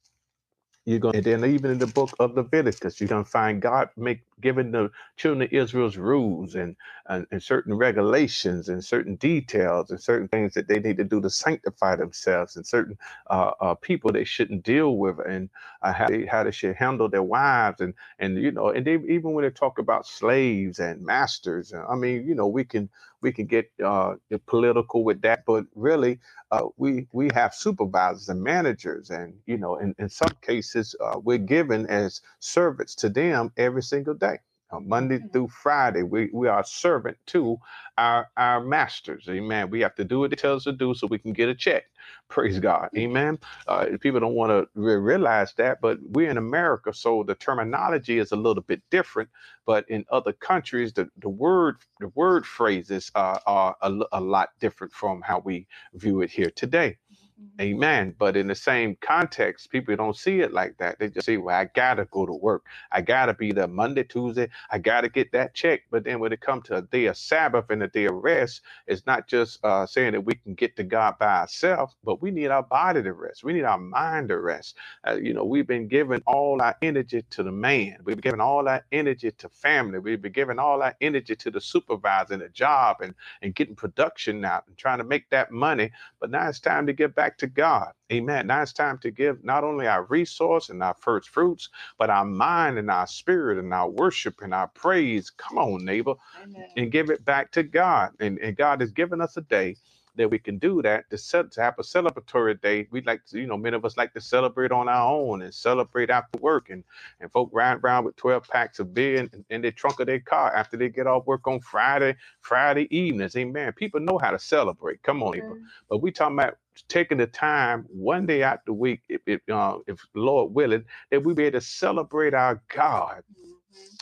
you're 0.85 0.99
going, 0.99 1.15
and 1.15 1.23
then 1.23 1.45
even 1.45 1.71
in 1.71 1.79
the 1.79 1.87
book 1.87 2.11
of 2.19 2.35
Leviticus, 2.35 2.99
you're 2.99 3.07
going 3.07 3.23
to 3.23 3.29
find 3.29 3.61
God 3.61 3.89
make 3.97 4.21
giving 4.41 4.71
the 4.71 4.91
children 5.17 5.43
of 5.43 5.53
Israel's 5.53 5.97
rules 5.97 6.55
and, 6.55 6.75
and 7.07 7.27
and 7.31 7.43
certain 7.43 7.75
regulations 7.75 8.69
and 8.69 8.83
certain 8.83 9.15
details 9.17 9.91
and 9.91 10.01
certain 10.01 10.29
things 10.29 10.55
that 10.55 10.67
they 10.69 10.79
need 10.79 10.97
to 10.97 11.05
do 11.05 11.21
to 11.21 11.29
sanctify 11.31 11.95
themselves 11.97 12.57
and 12.57 12.67
certain 12.67 12.97
uh, 13.29 13.51
uh, 13.61 13.75
people 13.75 14.11
they 14.11 14.25
shouldn't 14.25 14.63
deal 14.63 14.97
with 14.97 15.19
and 15.27 15.49
uh, 15.83 15.93
how 15.93 16.07
they 16.07 16.25
how 16.25 16.43
they 16.43 16.51
should 16.51 16.75
handle 16.75 17.09
their 17.09 17.23
wives 17.23 17.81
and 17.81 17.95
and 18.19 18.37
you 18.37 18.51
know 18.51 18.69
and 18.71 18.87
they 18.87 18.95
even 19.09 19.33
when 19.33 19.43
they 19.45 19.51
talk 19.51 19.79
about 19.79 20.07
slaves 20.07 20.79
and 20.79 21.03
masters, 21.05 21.73
I 21.73 21.95
mean 21.95 22.27
you 22.27 22.35
know 22.35 22.47
we 22.47 22.65
can 22.65 22.89
we 23.21 23.31
can 23.33 23.47
get 23.47 23.71
uh, 23.83 24.15
political 24.47 25.03
with 25.03 25.21
that, 25.23 25.45
but 25.45 25.65
really, 25.75 26.19
uh, 26.51 26.67
we 26.77 27.07
we 27.13 27.29
have 27.35 27.53
supervisors 27.55 28.29
and 28.29 28.43
managers, 28.43 29.11
and 29.11 29.35
you 29.47 29.57
know, 29.57 29.77
in, 29.77 29.95
in 29.99 30.09
some 30.09 30.35
cases, 30.41 30.95
uh, 31.01 31.19
we're 31.23 31.37
given 31.39 31.87
as 31.87 32.21
servants 32.39 32.95
to 32.95 33.09
them 33.09 33.51
every 33.57 33.83
single 33.83 34.15
day. 34.15 34.30
Uh, 34.71 34.79
Monday 34.79 35.17
mm-hmm. 35.17 35.27
through 35.29 35.49
Friday, 35.49 36.03
we, 36.03 36.29
we 36.33 36.47
are 36.47 36.63
servant 36.63 37.17
to 37.27 37.57
our 37.97 38.29
our 38.37 38.61
masters. 38.63 39.27
Amen. 39.29 39.69
We 39.69 39.81
have 39.81 39.95
to 39.95 40.03
do 40.03 40.19
what 40.19 40.29
they 40.29 40.35
tell 40.35 40.55
us 40.55 40.63
to 40.65 40.71
do 40.71 40.93
so 40.93 41.07
we 41.07 41.19
can 41.19 41.33
get 41.33 41.49
a 41.49 41.55
check. 41.55 41.85
Praise 42.29 42.59
God. 42.59 42.89
Mm-hmm. 42.95 42.99
Amen. 42.99 43.39
Uh, 43.67 43.87
people 43.99 44.19
don't 44.19 44.35
want 44.35 44.51
to 44.51 44.67
re- 44.75 44.95
realize 44.95 45.53
that, 45.55 45.81
but 45.81 45.99
we're 46.01 46.29
in 46.29 46.37
America, 46.37 46.93
so 46.93 47.23
the 47.23 47.35
terminology 47.35 48.19
is 48.19 48.31
a 48.31 48.35
little 48.35 48.63
bit 48.63 48.81
different. 48.89 49.29
But 49.65 49.89
in 49.89 50.05
other 50.11 50.33
countries, 50.33 50.93
the, 50.93 51.09
the 51.17 51.29
word 51.29 51.77
the 51.99 52.09
word 52.09 52.45
phrases 52.45 53.11
uh, 53.15 53.39
are 53.45 53.75
a, 53.81 53.99
a 54.13 54.21
lot 54.21 54.49
different 54.59 54.93
from 54.93 55.21
how 55.21 55.39
we 55.39 55.67
view 55.93 56.21
it 56.21 56.31
here 56.31 56.51
today. 56.51 56.97
Mm-hmm. 57.41 57.61
Amen. 57.61 58.15
But 58.19 58.37
in 58.37 58.47
the 58.47 58.55
same 58.55 58.97
context, 59.01 59.71
people 59.71 59.95
don't 59.95 60.15
see 60.17 60.41
it 60.41 60.53
like 60.53 60.77
that. 60.79 60.99
They 60.99 61.09
just 61.09 61.25
say, 61.25 61.37
well, 61.37 61.55
I 61.55 61.65
got 61.65 61.95
to 61.95 62.05
go 62.05 62.25
to 62.25 62.33
work. 62.33 62.65
I 62.91 63.01
got 63.01 63.27
to 63.27 63.33
be 63.33 63.53
there 63.53 63.67
Monday, 63.67 64.03
Tuesday. 64.03 64.49
I 64.71 64.77
got 64.79 65.01
to 65.01 65.09
get 65.09 65.31
that 65.33 65.53
check. 65.55 65.81
But 65.91 66.03
then 66.03 66.19
when 66.19 66.33
it 66.33 66.41
comes 66.41 66.65
to 66.67 66.77
a 66.77 66.81
day 66.83 67.05
of 67.05 67.17
Sabbath 67.17 67.69
and 67.69 67.83
a 67.83 67.87
day 67.87 68.05
of 68.05 68.15
rest, 68.15 68.61
it's 68.87 69.05
not 69.07 69.27
just 69.27 69.63
uh, 69.63 69.85
saying 69.85 70.13
that 70.13 70.21
we 70.25 70.35
can 70.35 70.53
get 70.53 70.75
to 70.77 70.83
God 70.83 71.17
by 71.19 71.41
ourselves, 71.41 71.95
but 72.03 72.21
we 72.21 72.31
need 72.31 72.47
our 72.49 72.63
body 72.63 73.03
to 73.03 73.13
rest. 73.13 73.43
We 73.43 73.53
need 73.53 73.63
our 73.63 73.79
mind 73.79 74.29
to 74.29 74.39
rest. 74.39 74.77
Uh, 75.07 75.15
you 75.15 75.33
know, 75.33 75.45
we've 75.45 75.67
been 75.67 75.87
giving 75.87 76.21
all 76.27 76.61
our 76.61 76.75
energy 76.81 77.23
to 77.31 77.43
the 77.43 77.51
man. 77.53 77.97
We've 78.03 78.17
been 78.17 78.21
giving 78.21 78.41
all 78.41 78.67
our 78.69 78.85
energy 78.91 79.31
to 79.31 79.49
family. 79.49 79.99
We've 79.99 80.21
been 80.21 80.33
giving 80.33 80.59
all 80.59 80.83
our 80.83 80.95
energy 81.01 81.35
to 81.37 81.51
the 81.51 81.61
supervisor 81.61 82.33
and 82.33 82.41
the 82.43 82.49
job 82.49 82.97
and, 83.01 83.15
and 83.41 83.55
getting 83.55 83.75
production 83.75 84.45
out 84.45 84.65
and 84.67 84.77
trying 84.77 84.99
to 84.99 85.05
make 85.05 85.29
that 85.31 85.51
money. 85.51 85.91
But 86.19 86.31
now 86.31 86.49
it's 86.49 86.59
time 86.59 86.87
to 86.87 86.93
get 86.93 87.15
back 87.15 87.30
back 87.31 87.37
to 87.37 87.47
God. 87.47 87.93
Amen. 88.11 88.47
Now 88.47 88.61
it's 88.61 88.73
time 88.73 88.97
to 88.99 89.09
give 89.09 89.41
not 89.41 89.63
only 89.63 89.87
our 89.87 90.03
resource 90.03 90.69
and 90.69 90.83
our 90.83 90.95
first 90.95 91.29
fruits, 91.29 91.69
but 91.97 92.09
our 92.09 92.25
mind 92.25 92.77
and 92.77 92.91
our 92.91 93.07
spirit 93.07 93.57
and 93.57 93.73
our 93.73 93.89
worship 93.89 94.41
and 94.41 94.53
our 94.53 94.67
praise. 94.67 95.29
Come 95.29 95.57
on, 95.57 95.85
neighbor, 95.85 96.15
Amen. 96.43 96.67
and 96.75 96.91
give 96.91 97.09
it 97.09 97.23
back 97.23 97.51
to 97.53 97.63
God. 97.63 98.11
And, 98.19 98.37
and 98.39 98.57
God 98.57 98.81
has 98.81 98.91
given 98.91 99.21
us 99.21 99.37
a 99.37 99.41
day 99.41 99.77
that 100.15 100.29
we 100.29 100.37
can 100.37 100.57
do 100.57 100.81
that 100.81 101.09
to 101.09 101.17
set 101.17 101.51
to 101.53 101.61
have 101.61 101.75
a 101.79 101.83
celebratory 101.83 102.59
day. 102.61 102.85
We 102.91 103.01
like 103.03 103.25
to, 103.27 103.39
you 103.39 103.47
know, 103.47 103.57
many 103.57 103.77
of 103.77 103.85
us 103.85 103.95
like 103.95 104.13
to 104.13 104.21
celebrate 104.21 104.73
on 104.73 104.89
our 104.89 105.09
own 105.09 105.41
and 105.41 105.53
celebrate 105.53 106.09
after 106.09 106.37
work 106.39 106.69
and 106.69 106.83
and 107.21 107.31
folk 107.31 107.49
ride 107.53 107.79
around 107.81 108.03
with 108.03 108.17
12 108.17 108.47
packs 108.49 108.79
of 108.79 108.93
beer 108.93 109.19
in, 109.19 109.45
in 109.49 109.61
the 109.61 109.71
trunk 109.71 110.01
of 110.01 110.07
their 110.07 110.19
car 110.19 110.53
after 110.53 110.75
they 110.75 110.89
get 110.89 111.07
off 111.07 111.25
work 111.25 111.47
on 111.47 111.61
Friday, 111.61 112.15
Friday 112.41 112.87
evenings. 112.95 113.37
Amen. 113.37 113.71
People 113.73 114.01
know 114.01 114.17
how 114.17 114.31
to 114.31 114.39
celebrate. 114.39 115.01
Come 115.03 115.23
on, 115.23 115.33
mm-hmm. 115.33 115.63
but 115.89 116.01
we 116.01 116.11
talking 116.11 116.37
about 116.37 116.57
taking 116.89 117.17
the 117.19 117.27
time 117.27 117.85
one 117.89 118.25
day 118.25 118.43
out 118.43 118.65
the 118.65 118.73
week, 118.73 119.01
if 119.09 119.21
if, 119.27 119.41
uh, 119.49 119.79
if 119.87 119.99
Lord 120.15 120.53
willing, 120.53 120.85
that 121.11 121.23
we 121.23 121.33
be 121.33 121.45
able 121.45 121.59
to 121.59 121.65
celebrate 121.65 122.33
our 122.33 122.61
God. 122.73 123.23
Mm-hmm 123.31 123.51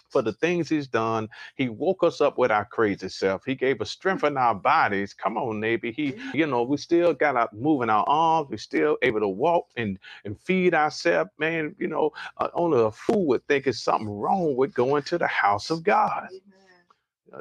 for 0.09 0.21
the 0.21 0.33
things 0.33 0.69
he's 0.69 0.87
done. 0.87 1.29
He 1.55 1.69
woke 1.69 2.03
us 2.03 2.21
up 2.21 2.37
with 2.37 2.51
our 2.51 2.65
crazy 2.65 3.09
self. 3.09 3.45
He 3.45 3.55
gave 3.55 3.81
us 3.81 3.91
strength 3.91 4.23
in 4.23 4.37
our 4.37 4.55
bodies. 4.55 5.13
Come 5.13 5.37
on, 5.37 5.59
neighbor. 5.59 5.87
He, 5.87 6.15
you 6.33 6.47
know, 6.47 6.63
we 6.63 6.77
still 6.77 7.13
got 7.13 7.35
our 7.35 7.49
moving 7.53 7.89
our 7.89 8.05
arms. 8.07 8.49
We're 8.49 8.57
still 8.57 8.97
able 9.01 9.19
to 9.21 9.27
walk 9.27 9.67
and 9.77 9.99
and 10.25 10.39
feed 10.41 10.73
ourselves. 10.73 11.31
Man, 11.39 11.75
you 11.79 11.87
know, 11.87 12.11
uh, 12.37 12.49
only 12.53 12.81
a 12.81 12.91
fool 12.91 13.27
would 13.27 13.47
think 13.47 13.67
it's 13.67 13.81
something 13.81 14.09
wrong 14.09 14.55
with 14.55 14.73
going 14.73 15.03
to 15.03 15.17
the 15.17 15.27
house 15.27 15.69
of 15.69 15.83
God. 15.83 16.29
Uh, 16.29 16.58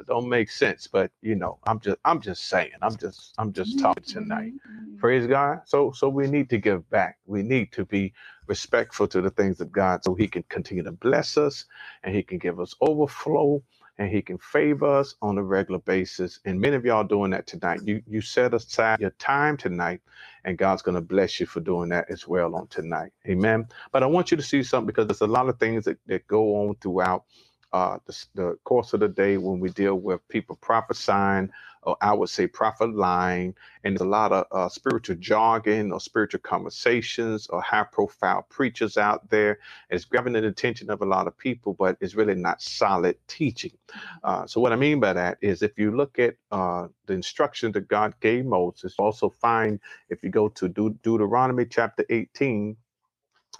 don't 0.07 0.29
make 0.29 0.49
sense, 0.49 0.87
but 0.87 1.11
you 1.21 1.35
know, 1.35 1.59
I'm 1.65 1.79
just 1.79 1.97
I'm 2.05 2.21
just 2.21 2.45
saying. 2.45 2.71
I'm 2.81 2.95
just 2.95 3.33
I'm 3.37 3.53
just 3.53 3.79
talking 3.79 4.03
tonight. 4.03 4.53
Mm-hmm. 4.53 4.97
Praise 4.97 5.27
God. 5.27 5.61
So 5.65 5.91
so 5.91 6.09
we 6.09 6.27
need 6.27 6.49
to 6.49 6.57
give 6.57 6.89
back. 6.89 7.17
We 7.25 7.43
need 7.43 7.71
to 7.73 7.85
be 7.85 8.13
respectful 8.47 9.07
to 9.07 9.21
the 9.21 9.29
things 9.29 9.61
of 9.61 9.71
God 9.71 10.03
so 10.03 10.15
he 10.15 10.27
can 10.27 10.43
continue 10.49 10.83
to 10.83 10.91
bless 10.91 11.37
us 11.37 11.65
and 12.03 12.15
he 12.15 12.23
can 12.23 12.37
give 12.39 12.59
us 12.59 12.75
overflow 12.81 13.61
and 13.99 14.09
he 14.09 14.21
can 14.21 14.37
favor 14.37 14.87
us 14.87 15.15
on 15.21 15.37
a 15.37 15.43
regular 15.43 15.79
basis. 15.81 16.39
And 16.45 16.59
many 16.59 16.75
of 16.77 16.85
y'all 16.85 17.03
doing 17.03 17.31
that 17.31 17.45
tonight. 17.47 17.81
You 17.83 18.01
you 18.07 18.21
set 18.21 18.53
aside 18.53 18.99
your 18.99 19.11
time 19.11 19.57
tonight, 19.57 20.01
and 20.45 20.57
God's 20.57 20.81
going 20.81 20.95
to 20.95 21.01
bless 21.01 21.39
you 21.39 21.45
for 21.45 21.59
doing 21.59 21.89
that 21.89 22.09
as 22.09 22.27
well 22.27 22.55
on 22.55 22.67
tonight. 22.67 23.11
Amen. 23.27 23.67
But 23.91 24.03
I 24.03 24.05
want 24.05 24.31
you 24.31 24.37
to 24.37 24.43
see 24.43 24.63
something 24.63 24.87
because 24.87 25.07
there's 25.07 25.21
a 25.21 25.27
lot 25.27 25.49
of 25.49 25.59
things 25.59 25.85
that, 25.85 25.97
that 26.07 26.25
go 26.27 26.67
on 26.67 26.75
throughout 26.75 27.25
uh, 27.73 27.99
the, 28.05 28.25
the 28.35 28.59
course 28.63 28.93
of 28.93 29.01
the 29.01 29.07
day 29.09 29.37
when 29.37 29.59
we 29.59 29.69
deal 29.69 29.95
with 29.95 30.27
people 30.29 30.57
prophesying, 30.61 31.51
or 31.83 31.97
I 32.01 32.13
would 32.13 32.29
say 32.29 32.47
prophet 32.47 32.95
lying, 32.95 33.55
and 33.83 33.95
there's 33.95 34.05
a 34.05 34.09
lot 34.09 34.31
of 34.33 34.45
uh, 34.51 34.69
spiritual 34.69 35.17
jargon 35.17 35.91
or 35.91 35.99
spiritual 36.01 36.41
conversations 36.41 37.47
or 37.47 37.61
high 37.61 37.85
profile 37.85 38.45
preachers 38.49 38.97
out 38.97 39.29
there. 39.29 39.59
It's 39.89 40.05
grabbing 40.05 40.33
the 40.33 40.45
attention 40.47 40.89
of 40.89 41.01
a 41.01 41.05
lot 41.05 41.27
of 41.27 41.37
people, 41.37 41.73
but 41.73 41.97
it's 42.01 42.15
really 42.15 42.35
not 42.35 42.61
solid 42.61 43.17
teaching. 43.27 43.71
Uh, 44.23 44.47
so, 44.47 44.61
what 44.61 44.73
I 44.73 44.75
mean 44.75 44.99
by 44.99 45.13
that 45.13 45.37
is 45.41 45.61
if 45.61 45.77
you 45.77 45.95
look 45.95 46.19
at 46.19 46.35
uh, 46.51 46.87
the 47.07 47.13
instruction 47.13 47.71
that 47.73 47.87
God 47.87 48.13
gave 48.19 48.45
Moses, 48.45 48.95
also 48.99 49.29
find 49.29 49.79
if 50.09 50.23
you 50.23 50.29
go 50.29 50.49
to 50.49 50.67
De- 50.69 50.91
Deuteronomy 51.03 51.65
chapter 51.65 52.05
18, 52.09 52.75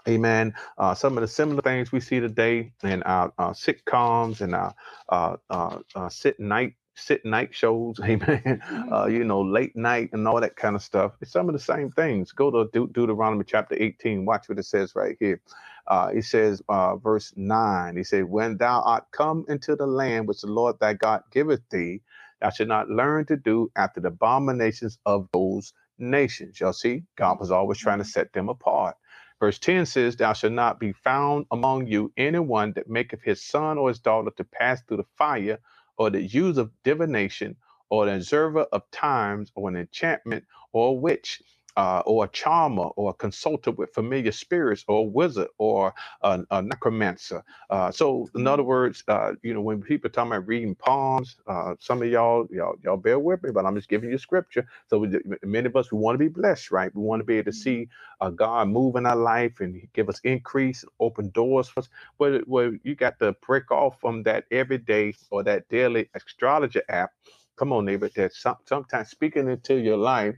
Amen. 0.08 0.54
Uh, 0.78 0.94
some 0.94 1.16
of 1.16 1.22
the 1.22 1.28
similar 1.28 1.62
things 1.62 1.92
we 1.92 2.00
see 2.00 2.20
today 2.20 2.72
in 2.82 3.02
our, 3.04 3.32
our 3.38 3.52
sitcoms 3.52 4.40
and 4.40 4.54
our 4.54 4.74
uh, 5.08 5.36
uh, 5.50 5.78
uh 5.94 6.08
sit 6.08 6.40
night 6.40 6.74
sit 6.94 7.24
night 7.24 7.54
shows, 7.54 7.98
amen. 8.04 8.62
Uh, 8.92 9.06
you 9.06 9.24
know, 9.24 9.40
late 9.40 9.74
night 9.76 10.10
and 10.12 10.26
all 10.28 10.40
that 10.40 10.56
kind 10.56 10.76
of 10.76 10.82
stuff. 10.82 11.12
It's 11.20 11.32
some 11.32 11.48
of 11.48 11.54
the 11.54 11.58
same 11.60 11.90
things. 11.90 12.32
Go 12.32 12.50
to 12.50 12.70
De- 12.72 12.92
Deuteronomy 12.92 13.44
chapter 13.46 13.76
18. 13.78 14.24
Watch 14.26 14.48
what 14.48 14.58
it 14.58 14.66
says 14.66 14.94
right 14.94 15.16
here. 15.20 15.40
Uh, 15.86 16.10
it 16.14 16.24
says, 16.24 16.62
uh, 16.68 16.96
verse 16.96 17.32
9, 17.36 17.96
he 17.96 18.04
said, 18.04 18.24
When 18.24 18.56
thou 18.58 18.82
art 18.82 19.04
come 19.12 19.44
into 19.48 19.76
the 19.76 19.86
land 19.86 20.28
which 20.28 20.42
the 20.42 20.46
Lord 20.48 20.76
thy 20.80 20.94
God 20.94 21.22
giveth 21.32 21.62
thee, 21.70 22.02
thou 22.40 22.50
should 22.50 22.68
not 22.68 22.90
learn 22.90 23.26
to 23.26 23.36
do 23.36 23.70
after 23.76 24.00
the 24.00 24.08
abominations 24.08 24.98
of 25.06 25.28
those 25.32 25.72
nations. 25.98 26.60
Y'all 26.60 26.72
see, 26.74 27.04
God 27.16 27.40
was 27.40 27.50
always 27.50 27.78
trying 27.78 27.98
to 27.98 28.04
set 28.04 28.32
them 28.34 28.48
apart. 28.50 28.96
Verse 29.40 29.58
10 29.60 29.86
says, 29.86 30.16
Thou 30.16 30.34
shalt 30.34 30.54
not 30.54 30.80
be 30.80 30.92
found 30.92 31.46
among 31.52 31.88
you 31.88 32.12
anyone 32.18 32.72
that 32.74 32.90
maketh 32.90 33.22
his 33.22 33.42
son 33.42 33.78
or 33.78 33.88
his 33.88 34.00
daughter 34.00 34.32
to 34.36 34.44
pass 34.44 34.82
through 34.82 34.98
the 34.98 35.06
fire, 35.18 35.58
or 35.98 36.10
the 36.10 36.22
use 36.22 36.58
of 36.58 36.72
divination, 36.84 37.56
or 37.90 38.06
the 38.06 38.16
observer 38.16 38.62
of 38.72 38.90
times, 38.92 39.52
or 39.56 39.70
an 39.70 39.76
enchantment, 39.76 40.44
or 40.72 40.90
a 40.90 40.94
witch, 40.94 41.42
uh, 41.80 42.02
or 42.06 42.26
a 42.26 42.28
charmer, 42.28 42.88
or 43.00 43.10
a 43.12 43.14
consultant 43.14 43.78
with 43.78 43.94
familiar 43.94 44.32
spirits, 44.32 44.84
or 44.88 45.00
a 45.00 45.10
wizard, 45.18 45.48
or 45.58 45.94
a, 46.22 46.40
a 46.52 46.62
necromancer. 46.62 47.44
Uh, 47.70 47.90
so, 47.92 48.28
in 48.36 48.46
other 48.46 48.64
words, 48.64 49.04
uh, 49.08 49.32
you 49.42 49.54
know, 49.54 49.62
when 49.62 49.82
people 49.82 50.10
talk 50.10 50.26
about 50.28 50.46
reading 50.48 50.74
palms, 50.76 51.36
uh, 51.48 51.74
some 51.80 52.02
of 52.02 52.08
y'all, 52.10 52.46
y'all, 52.52 52.76
y'all 52.84 52.98
bear 52.98 53.18
with 53.18 53.42
me, 53.44 53.50
but 53.52 53.66
I'm 53.66 53.76
just 53.76 53.88
giving 53.90 54.10
you 54.10 54.18
scripture. 54.18 54.66
So, 54.90 54.98
we, 55.00 55.08
many 55.44 55.66
of 55.68 55.76
us, 55.76 55.92
we 55.92 55.98
want 55.98 56.16
to 56.16 56.20
be 56.20 56.28
blessed, 56.28 56.70
right? 56.72 56.94
We 56.94 57.02
want 57.02 57.20
to 57.20 57.26
be 57.26 57.38
able 57.38 57.52
to 57.52 57.58
see 57.58 57.88
uh, 58.20 58.30
God 58.30 58.68
move 58.68 58.96
in 58.96 59.06
our 59.06 59.16
life 59.16 59.60
and 59.60 59.88
give 59.94 60.08
us 60.10 60.20
increase, 60.24 60.84
open 61.00 61.30
doors 61.30 61.68
for 61.68 61.80
us. 61.80 61.90
But 62.18 62.48
well, 62.48 62.72
you 62.84 62.96
got 62.96 63.20
to 63.20 63.34
break 63.46 63.70
off 63.72 64.00
from 64.00 64.24
that 64.24 64.46
everyday 64.52 65.14
or 65.30 65.44
that 65.44 65.68
daily 65.70 66.10
astrologer 66.14 66.84
app. 66.90 67.12
Come 67.58 67.72
on, 67.72 67.86
neighbor, 67.86 68.10
that 68.16 68.34
some, 68.34 68.56
sometimes 68.66 69.10
speaking 69.10 69.48
into 69.50 69.76
your 69.76 69.98
life 69.98 70.36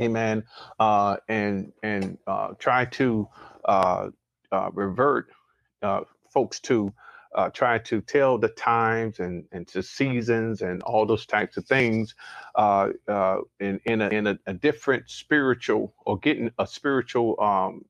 amen 0.00 0.44
uh, 0.78 1.16
and 1.28 1.72
and 1.82 2.18
uh, 2.26 2.48
try 2.58 2.84
to 2.84 3.28
uh, 3.64 4.08
uh 4.50 4.70
revert 4.72 5.28
uh, 5.82 6.00
folks 6.30 6.60
to 6.60 6.92
uh, 7.34 7.48
try 7.48 7.78
to 7.78 8.00
tell 8.02 8.38
the 8.38 8.48
times 8.48 9.18
and 9.20 9.44
and 9.52 9.66
to 9.66 9.82
seasons 9.82 10.62
and 10.62 10.82
all 10.82 11.06
those 11.06 11.24
types 11.26 11.56
of 11.56 11.64
things 11.66 12.14
in 12.58 13.80
in, 13.86 14.02
a, 14.02 14.08
in 14.08 14.26
a, 14.26 14.38
a, 14.46 14.52
different 14.52 15.08
spiritual 15.08 15.94
or 16.04 16.18
getting 16.18 16.50
a 16.58 16.66
spiritual 16.66 17.40
um, 17.40 17.84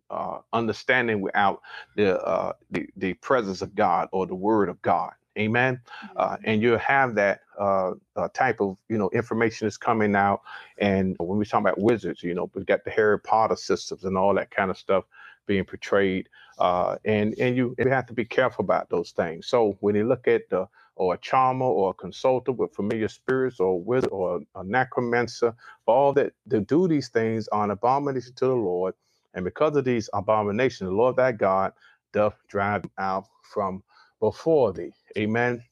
understanding 0.53 1.21
without 1.21 1.61
the, 1.97 2.55
the 2.71 2.87
the 2.97 3.15
presence 3.15 3.63
of 3.63 3.75
God 3.75 4.09
or 4.13 4.27
the 4.27 4.35
Word 4.35 4.69
of 4.69 4.81
God. 4.83 5.13
Amen. 5.39 5.81
Uh, 6.17 6.37
and 6.45 6.61
you'll 6.61 6.79
have 6.79 7.15
that 7.15 7.41
uh, 7.59 7.93
uh, 8.17 8.29
type 8.35 8.61
of 8.61 8.77
you 8.89 8.99
know 8.99 9.09
information 9.11 9.67
is 9.67 9.79
coming 9.79 10.15
out. 10.15 10.43
And 10.79 11.17
when 11.19 11.39
we 11.39 11.47
talk 11.47 11.61
about 11.61 11.81
wizards, 11.81 12.23
you 12.23 12.35
know, 12.35 12.51
we've 12.55 12.67
got 12.67 12.85
the 12.85 12.91
Harry 12.91 13.19
Potter 13.19 13.57
systems 13.57 14.05
and 14.05 14.17
all 14.19 14.35
that 14.35 14.51
kind 14.51 14.71
of 14.71 14.77
stuff 14.77 15.05
being 15.47 15.65
portrayed. 15.65 16.29
Uh, 16.59 16.97
and 17.07 17.35
and 17.39 17.57
you, 17.57 17.75
you 17.79 17.89
have 17.89 18.07
to 18.07 18.13
be 18.13 18.27
careful 18.27 18.63
about 18.65 18.91
those 18.91 19.13
things. 19.13 19.47
So 19.47 19.77
when 19.81 19.95
you 19.95 20.07
look 20.07 20.29
at 20.29 20.51
the 20.51 20.69
or 20.97 21.15
a 21.15 21.19
charmer 21.19 21.65
or 21.67 21.91
a 21.91 21.95
consultant 21.95 22.59
with 22.59 22.75
familiar 22.75 23.09
spirits 23.09 23.59
or 23.59 23.81
wizard 23.83 24.11
or 24.13 24.43
a 24.55 24.65
necromancer, 24.65 25.55
all 25.87 26.13
that 26.13 26.35
to 26.51 26.61
do 26.61 26.87
these 26.87 27.09
things 27.09 27.49
are 27.49 27.65
an 27.65 27.71
abomination 27.71 28.35
to 28.37 28.47
the 28.47 28.55
Lord. 28.55 28.95
And 29.35 29.45
because 29.47 29.75
of 29.77 29.87
these 29.87 30.11
abominations, 30.13 30.91
the 30.91 30.95
Lord 30.95 31.17
thy 31.17 31.33
God 31.33 31.73
doth 32.13 32.35
drive 32.49 32.85
out 32.99 33.25
from 33.43 33.83
before 34.23 34.73
thee. 34.75 34.95
Amen. 35.19 35.65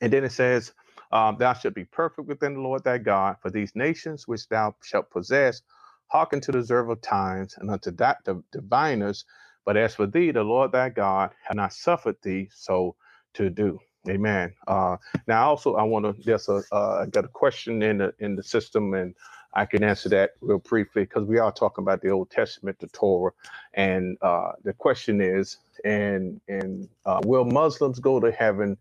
And 0.00 0.12
then 0.12 0.24
it 0.24 0.32
says, 0.32 0.72
um, 1.12 1.36
Thou 1.38 1.52
shalt 1.54 1.74
be 1.74 1.84
perfect 1.84 2.28
within 2.28 2.54
the 2.54 2.60
Lord 2.60 2.84
thy 2.84 2.98
God, 2.98 3.36
for 3.40 3.50
these 3.50 3.72
nations 3.74 4.28
which 4.28 4.48
thou 4.48 4.74
shalt 4.82 5.10
possess, 5.10 5.62
hearken 6.08 6.40
to 6.42 6.52
the 6.52 6.58
observe 6.58 6.90
of 6.90 7.00
times 7.00 7.54
and 7.58 7.70
unto 7.70 7.90
that 7.92 8.18
the 8.24 8.42
diviners. 8.52 9.24
But 9.64 9.76
as 9.76 9.94
for 9.94 10.06
thee, 10.06 10.30
the 10.30 10.44
Lord 10.44 10.72
thy 10.72 10.88
God 10.90 11.30
hath 11.44 11.56
not 11.56 11.72
suffered 11.72 12.16
thee 12.22 12.48
so 12.54 12.96
to 13.34 13.50
do. 13.50 13.78
Amen. 14.08 14.54
Uh, 14.66 14.96
now, 15.26 15.48
also, 15.50 15.74
I 15.74 15.82
want 15.82 16.06
to. 16.06 16.22
There's 16.24 16.48
a 16.48 16.62
uh, 16.72 17.02
I 17.02 17.06
got 17.10 17.26
a 17.26 17.28
question 17.28 17.82
in 17.82 17.98
the 17.98 18.14
in 18.20 18.36
the 18.36 18.42
system, 18.42 18.94
and 18.94 19.14
I 19.54 19.66
can 19.66 19.84
answer 19.84 20.08
that 20.10 20.32
real 20.42 20.58
briefly 20.58 21.04
because 21.04 21.26
we 21.26 21.38
are 21.38 21.52
talking 21.52 21.84
about 21.84 22.02
the 22.02 22.10
Old 22.10 22.30
Testament, 22.30 22.78
the 22.80 22.88
Torah, 22.88 23.32
and 23.74 24.18
uh, 24.22 24.52
the 24.64 24.74
question 24.74 25.20
is, 25.20 25.58
and 25.84 26.40
and 26.48 26.88
uh, 27.06 27.20
will 27.24 27.44
Muslims 27.46 28.00
go 28.00 28.20
to 28.20 28.32
heaven 28.32 28.78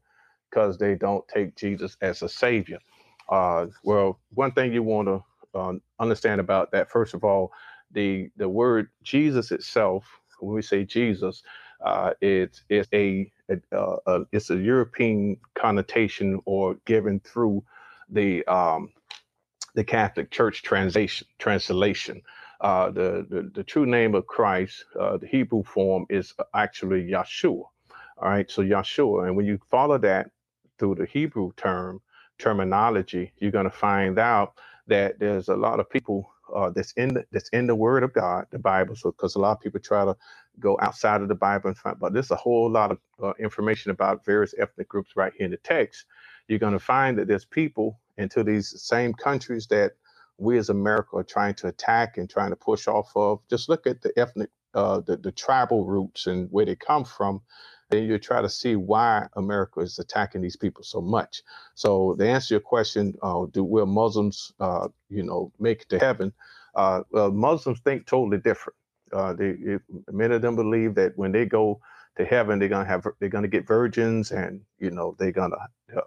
because 0.49 0.77
they 0.77 0.95
don't 0.95 1.27
take 1.27 1.55
Jesus 1.55 1.97
as 2.01 2.21
a 2.21 2.29
savior? 2.29 2.79
Uh, 3.29 3.67
well, 3.83 4.19
one 4.33 4.51
thing 4.53 4.73
you 4.73 4.83
want 4.83 5.07
to 5.07 5.23
uh, 5.59 5.73
understand 5.99 6.41
about 6.41 6.71
that, 6.71 6.89
first 6.89 7.13
of 7.13 7.23
all, 7.23 7.51
the 7.91 8.29
the 8.37 8.49
word 8.49 8.89
Jesus 9.03 9.51
itself, 9.51 10.05
when 10.39 10.55
we 10.55 10.61
say 10.61 10.85
Jesus, 10.85 11.43
uh, 11.85 12.13
it's 12.21 12.63
it's 12.69 12.89
a, 12.93 13.31
a, 13.49 13.57
uh, 13.77 13.97
a, 14.07 14.19
it's 14.31 14.49
a 14.49 14.57
European 14.57 15.37
connotation 15.55 16.39
or 16.45 16.75
given 16.85 17.19
through 17.21 17.63
the 18.09 18.45
um, 18.47 18.91
the 19.75 19.85
Catholic 19.85 20.31
Church 20.31 20.63
translation 20.63 21.27
translation. 21.39 22.21
Uh, 22.61 22.91
the, 22.91 23.25
the, 23.29 23.51
the 23.55 23.63
true 23.63 23.87
name 23.87 24.15
of 24.15 24.27
Christ, 24.27 24.85
uh, 24.99 25.17
the 25.17 25.27
Hebrew 25.27 25.63
form 25.63 26.05
is 26.09 26.33
actually 26.55 27.03
Yeshua. 27.09 27.63
All 28.19 28.29
right, 28.29 28.51
so 28.51 28.63
Yeshua, 28.63 29.27
and 29.27 29.37
when 29.37 29.47
you 29.47 29.59
follow 29.71 29.97
that 29.99 30.31
through 30.79 30.95
the 30.95 31.05
Hebrew 31.07 31.51
term 31.57 32.01
terminology, 32.39 33.33
you're 33.39 33.51
going 33.51 33.65
to 33.65 33.71
find 33.71 34.19
out 34.19 34.55
that 34.87 35.19
there's 35.19 35.49
a 35.49 35.55
lot 35.55 35.79
of 35.79 35.89
people 35.89 36.29
uh, 36.55 36.69
that's 36.71 36.93
in 36.93 37.15
the, 37.15 37.25
that's 37.31 37.49
in 37.49 37.67
the 37.67 37.75
Word 37.75 38.03
of 38.03 38.13
God, 38.13 38.45
the 38.51 38.59
Bible. 38.59 38.95
So, 38.95 39.11
because 39.11 39.35
a 39.35 39.39
lot 39.39 39.53
of 39.53 39.61
people 39.61 39.79
try 39.81 40.05
to 40.05 40.15
go 40.59 40.77
outside 40.81 41.21
of 41.21 41.29
the 41.29 41.35
Bible 41.35 41.69
and 41.69 41.77
find, 41.77 41.99
but 41.99 42.13
there's 42.13 42.31
a 42.31 42.35
whole 42.37 42.69
lot 42.69 42.91
of 42.91 42.99
uh, 43.23 43.33
information 43.39 43.91
about 43.91 44.25
various 44.25 44.55
ethnic 44.59 44.89
groups 44.89 45.13
right 45.15 45.33
here 45.37 45.45
in 45.45 45.51
the 45.51 45.57
text. 45.57 46.05
You're 46.47 46.59
going 46.59 46.73
to 46.73 46.79
find 46.79 47.17
that 47.17 47.27
there's 47.27 47.45
people 47.45 47.99
into 48.17 48.43
these 48.43 48.81
same 48.81 49.13
countries 49.13 49.67
that 49.67 49.93
we 50.37 50.57
as 50.57 50.69
America 50.69 51.17
are 51.17 51.23
trying 51.23 51.53
to 51.55 51.67
attack 51.67 52.17
and 52.17 52.29
trying 52.29 52.49
to 52.49 52.55
push 52.55 52.87
off 52.87 53.11
of. 53.15 53.39
Just 53.49 53.69
look 53.69 53.87
at 53.87 54.01
the 54.01 54.11
ethnic, 54.17 54.49
uh, 54.73 54.99
the, 55.01 55.17
the 55.17 55.31
tribal 55.31 55.85
roots 55.85 56.27
and 56.27 56.47
where 56.51 56.65
they 56.65 56.75
come 56.75 57.05
from. 57.05 57.41
And 57.91 58.07
you 58.07 58.17
try 58.17 58.41
to 58.41 58.49
see 58.49 58.75
why 58.75 59.27
America 59.35 59.81
is 59.81 59.99
attacking 59.99 60.41
these 60.41 60.55
people 60.55 60.83
so 60.83 60.99
much. 60.99 61.43
So 61.75 62.15
to 62.15 62.27
answer 62.27 62.55
your 62.55 62.61
question, 62.61 63.13
uh, 63.21 63.45
do 63.51 63.63
will 63.63 63.85
Muslims, 63.85 64.51
uh, 64.59 64.87
you 65.09 65.21
know, 65.21 65.51
make 65.59 65.83
it 65.83 65.89
to 65.89 65.99
heaven? 65.99 66.33
Uh, 66.73 67.03
well, 67.11 67.31
Muslims 67.31 67.79
think 67.81 68.07
totally 68.07 68.39
different. 68.39 68.75
Uh, 69.11 69.33
they, 69.33 69.49
it, 69.49 69.81
many 70.11 70.33
of 70.33 70.41
them 70.41 70.55
believe 70.55 70.95
that 70.95 71.15
when 71.17 71.31
they 71.31 71.45
go 71.45 71.79
to 72.17 72.25
heaven, 72.25 72.57
they're 72.57 72.69
gonna 72.69 72.85
have 72.85 73.05
they're 73.19 73.29
gonna 73.29 73.47
get 73.47 73.67
virgins, 73.67 74.31
and 74.31 74.61
you 74.79 74.89
know 74.89 75.15
they're 75.19 75.31
gonna, 75.31 75.57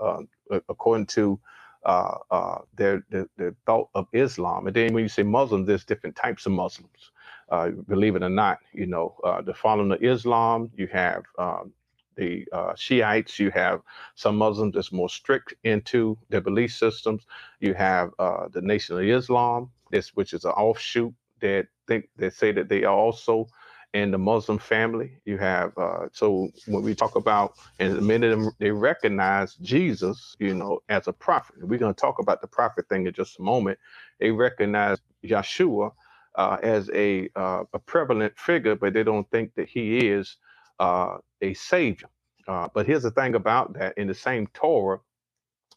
uh, 0.01 0.23
according 0.69 1.07
to 1.07 1.38
uh, 1.87 2.18
uh, 2.33 2.59
their, 2.77 3.05
their, 3.11 3.29
their 3.38 3.57
thought 3.66 3.90
of 3.94 4.09
Islam. 4.14 4.68
And 4.68 4.77
then 4.77 4.94
when 4.94 5.05
you 5.05 5.11
say 5.11 5.25
Muslim, 5.25 5.66
there's 5.66 5.87
different 5.87 6.16
types 6.16 6.46
of 6.46 6.53
Muslims. 6.53 7.12
Uh, 7.51 7.70
believe 7.88 8.16
it 8.16 8.25
or 8.25 8.31
not, 8.31 8.59
you 8.75 8.87
know, 8.87 9.16
uh, 9.25 9.42
the 9.42 9.55
following 9.55 9.92
of 9.92 10.03
Islam, 10.03 10.70
you 10.77 10.88
have 10.88 11.25
um, 11.38 11.72
the 12.16 12.46
uh, 12.53 12.75
Shiites, 12.77 13.38
you 13.38 13.51
have 13.53 13.83
some 14.16 14.37
Muslims 14.38 14.75
that's 14.75 14.92
more 14.92 15.11
strict 15.11 15.55
into 15.64 16.18
their 16.31 16.42
belief 16.42 16.75
systems. 16.75 17.27
You 17.61 17.75
have 17.75 18.11
uh, 18.18 18.49
the 18.53 18.62
Nation 18.62 18.99
of 18.99 19.05
Islam, 19.05 19.70
this 19.92 20.11
which 20.16 20.35
is 20.35 20.44
an 20.44 20.53
offshoot 20.53 21.14
that 21.40 21.68
think 21.88 22.09
they 22.18 22.31
say 22.31 22.53
that 22.53 22.68
they 22.68 22.85
are 22.85 22.96
also 22.96 23.49
in 23.96 24.12
the 24.12 24.18
Muslim 24.18 24.59
family. 24.59 25.12
You 25.26 25.38
have 25.38 25.76
uh, 25.78 26.09
so 26.12 26.50
when 26.66 26.85
we 26.85 26.94
talk 26.94 27.16
about, 27.16 27.54
and 27.80 28.02
many 28.02 28.28
of 28.28 28.40
them 28.40 28.52
they 28.61 28.72
recognize 28.72 29.56
Jesus, 29.56 30.37
you 30.40 30.54
know, 30.54 30.80
as 30.90 31.09
a 31.09 31.14
prophet. 31.14 31.56
We're 31.62 31.80
going 31.80 31.94
to 31.94 32.00
talk 32.00 32.20
about 32.20 32.42
the 32.42 32.48
prophet 32.48 32.88
thing 32.90 33.06
in 33.09 33.14
just 33.14 33.40
a 33.40 33.42
moment. 33.42 33.80
They 34.20 34.32
recognize 34.32 34.98
Yeshua 35.24 35.92
uh, 36.37 36.59
as 36.62 36.90
a 36.94 37.30
uh, 37.37 37.64
a 37.74 37.80
prevalent 37.80 38.38
figure, 38.38 38.76
but 38.76 38.94
they 38.94 39.04
don't 39.04 39.30
think 39.32 39.54
that 39.56 39.68
he 39.68 40.09
is 40.09 40.38
uh, 40.80 41.18
a 41.42 41.54
savior. 41.54 42.11
Uh, 42.48 42.68
but 42.74 42.87
here's 42.87 43.04
the 43.04 43.12
thing 43.12 43.37
about 43.37 43.74
that: 43.78 43.98
in 43.98 44.09
the 44.09 44.14
same 44.14 44.48
Torah, 44.54 45.00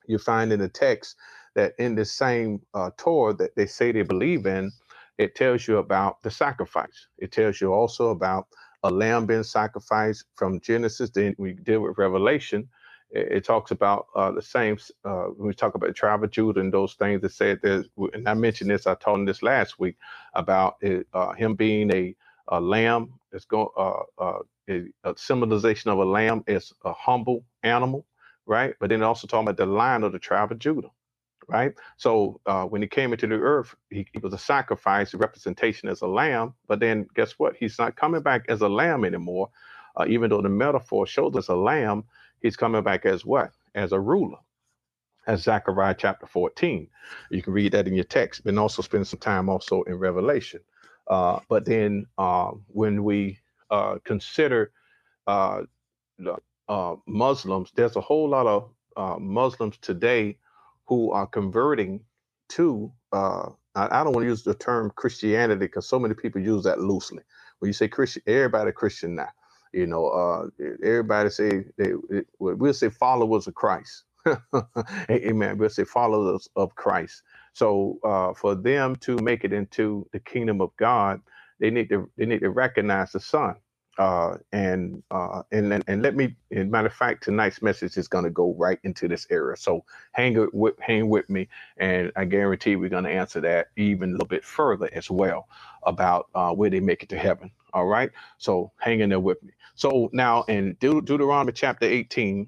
you 0.08 0.18
find 0.20 0.52
in 0.54 0.60
the 0.60 0.70
text 0.70 1.18
that 1.56 1.74
in 1.80 1.96
the 1.96 2.06
same 2.06 2.62
uh, 2.74 2.92
Torah 2.98 3.34
that 3.36 3.56
they 3.56 3.66
say 3.68 3.92
they 3.92 4.04
believe 4.04 4.46
in, 4.48 4.72
it 5.20 5.36
tells 5.36 5.68
you 5.68 5.80
about 5.80 6.24
the 6.24 6.32
sacrifice. 6.32 7.08
It 7.20 7.34
tells 7.34 7.62
you 7.62 7.74
also 7.74 8.12
about 8.12 8.48
a 8.84 8.92
lamb 8.92 9.28
being 9.28 9.44
sacrificed 9.44 10.26
from 10.36 10.62
Genesis. 10.62 11.12
Then 11.12 11.36
we 11.40 11.54
deal 11.54 11.82
with 11.82 12.00
Revelation. 12.00 12.70
It, 13.12 13.34
it 13.34 13.46
talks 13.46 13.72
about 13.72 14.08
uh, 14.16 14.32
the 14.34 14.44
same. 14.44 14.80
Uh, 15.06 15.30
we 15.38 15.54
talk 15.56 15.76
about 15.76 15.90
the 15.90 15.94
tribe 15.96 16.26
of 16.26 16.32
Judah 16.32 16.62
and 16.62 16.74
those 16.74 16.96
things 16.96 17.22
that 17.24 17.34
said 17.34 17.62
there's, 17.64 17.88
and 18.14 18.30
I 18.30 18.36
mentioned 18.36 18.72
this, 18.72 18.88
I 18.88 18.96
told 18.96 19.20
him 19.22 19.26
this 19.26 19.44
last 19.44 19.80
week 19.80 19.98
about 20.36 20.78
it, 20.82 21.08
uh, 21.14 21.34
him 21.34 21.56
being 21.56 21.94
a, 21.94 22.16
a 22.50 22.62
lamb. 22.62 23.14
It's 23.34 23.46
going 23.46 23.70
uh, 23.78 24.02
uh, 24.20 24.40
a, 24.70 25.16
symbolization 25.18 25.92
of 25.92 26.00
a 26.00 26.06
lamb 26.06 26.44
is 26.48 26.74
a 26.86 26.94
humble 26.94 27.46
animal 27.64 28.06
right? 28.48 28.76
But 28.80 28.90
then 28.92 29.04
also 29.04 29.28
talking 29.28 29.48
about 29.48 29.58
the 29.58 29.68
lion 29.68 30.04
of 30.04 30.14
the 30.14 30.20
tribe 30.20 30.52
of 30.52 30.60
Judah, 30.60 30.90
right? 31.50 31.74
So 31.98 32.42
uh, 32.48 32.66
when 32.66 32.84
he 32.84 32.90
came 32.90 33.14
into 33.14 33.28
the 33.28 33.36
earth, 33.36 33.76
he, 33.92 34.08
he 34.14 34.20
was 34.20 34.34
a 34.34 34.40
sacrifice, 34.40 35.14
a 35.16 35.18
representation 35.18 35.90
as 35.90 36.02
a 36.04 36.08
lamb. 36.08 36.56
But 36.68 36.82
then 36.82 37.08
guess 37.16 37.34
what? 37.34 37.56
He's 37.60 37.80
not 37.80 37.98
coming 37.98 38.24
back 38.24 38.46
as 38.50 38.62
a 38.62 38.70
lamb 38.70 39.06
anymore. 39.06 39.50
Uh, 39.98 40.06
even 40.10 40.32
though 40.32 40.44
the 40.44 40.50
metaphor 40.50 41.08
shows 41.08 41.36
us 41.38 41.50
a 41.50 41.56
lamb, 41.56 42.06
he's 42.42 42.58
coming 42.58 42.84
back 42.84 43.06
as 43.06 43.26
what? 43.26 43.52
As 43.76 43.94
a 43.94 44.00
ruler, 44.02 44.40
as 45.28 45.44
Zechariah 45.44 45.96
chapter 45.98 46.28
14. 46.28 46.88
You 47.32 47.42
can 47.44 47.54
read 47.54 47.74
that 47.74 47.88
in 47.88 47.96
your 47.96 48.06
text, 48.06 48.44
but 48.46 48.58
also 48.58 48.82
spend 48.84 49.08
some 49.08 49.20
time 49.20 49.50
also 49.50 49.84
in 49.84 49.96
Revelation. 49.96 50.62
Uh, 51.10 51.40
but 51.50 51.66
then 51.66 52.06
uh, 52.18 52.52
when 52.68 53.04
we 53.04 53.40
uh, 53.72 53.98
consider 54.06 54.72
uh, 55.28 55.62
Muslims, 57.08 57.72
there's 57.76 57.96
a 57.98 58.02
whole 58.02 58.30
lot 58.30 58.48
of 58.48 59.22
Muslims 59.22 59.78
today 59.82 60.38
who 60.90 61.14
are 61.14 61.28
converting 61.28 62.02
to, 62.52 62.94
uh, 63.14 63.50
I, 63.76 64.02
I 64.02 64.06
don't 64.06 64.14
want 64.14 64.26
to 64.26 64.30
use 64.30 64.44
the 64.44 64.56
term 64.56 64.92
Christianity 64.98 65.62
because 65.62 65.90
so 65.90 66.00
many 66.00 66.16
people 66.16 66.42
use 66.42 66.66
that 66.66 66.82
loosely. 66.82 67.24
When 67.60 67.70
you 67.70 67.74
say 67.74 67.90
Christian, 67.90 68.24
everybody 68.28 68.74
Christian 68.74 69.16
now. 69.16 69.30
You 69.74 69.88
know, 69.88 70.08
uh, 70.10 70.48
everybody 70.84 71.32
say 71.32 71.66
they, 71.80 71.94
it, 72.12 72.28
we'll 72.40 72.74
say 72.76 72.90
followers 72.90 73.48
of 73.48 73.56
Christ. 73.56 74.06
Amen. 75.12 75.60
We'll 75.60 75.70
say 75.72 75.86
followers 75.86 76.50
of 76.58 76.76
Christ. 76.76 77.24
So 77.54 78.00
uh, 78.06 78.36
for 78.36 78.56
them 78.56 78.98
to 78.98 79.18
make 79.18 79.46
it 79.46 79.54
into 79.54 80.08
the 80.14 80.22
kingdom 80.22 80.62
of 80.62 80.72
God, 80.78 81.22
they 81.60 81.72
need 81.72 81.90
to 81.90 82.10
they 82.18 82.28
need 82.28 82.42
to 82.42 82.52
recognize 82.52 83.14
the 83.14 83.22
Son. 83.22 83.56
Uh, 84.00 84.38
and 84.54 85.04
uh, 85.12 85.44
and 85.52 85.84
and 85.88 86.04
let 86.04 86.16
me. 86.16 86.36
Matter 86.52 86.88
of 86.88 86.94
fact, 86.96 87.26
tonight's 87.26 87.62
message 87.62 87.98
is 87.98 88.10
going 88.10 88.26
to 88.26 88.32
go 88.32 88.56
right 88.60 88.80
into 88.86 89.10
this 89.10 89.28
area. 89.32 89.58
So 89.58 89.86
hang 90.14 90.50
with 90.54 90.76
hang 90.82 91.10
with 91.10 91.30
me, 91.30 91.50
and 91.78 92.12
I 92.18 92.26
guarantee 92.26 92.78
we're 92.78 92.90
going 92.90 93.06
to 93.06 93.12
answer 93.12 93.42
that 93.44 93.70
even 93.78 94.12
a 94.12 94.14
little 94.14 94.28
bit 94.28 94.46
further 94.46 94.90
as 94.94 95.12
well 95.12 95.50
about 95.84 96.30
uh, 96.36 96.54
where 96.54 96.72
they 96.72 96.82
make 96.82 97.04
it 97.04 97.10
to 97.12 97.20
heaven. 97.20 97.52
All 97.74 97.88
right. 97.88 98.12
So 98.40 98.74
hang 98.80 99.02
in 99.02 99.10
there 99.12 99.22
with 99.22 99.44
me. 99.44 99.54
So 99.76 100.10
now 100.14 100.44
in 100.46 100.76
Deut- 100.78 101.06
Deuteronomy 101.06 101.54
chapter 101.54 101.88
18, 101.88 102.48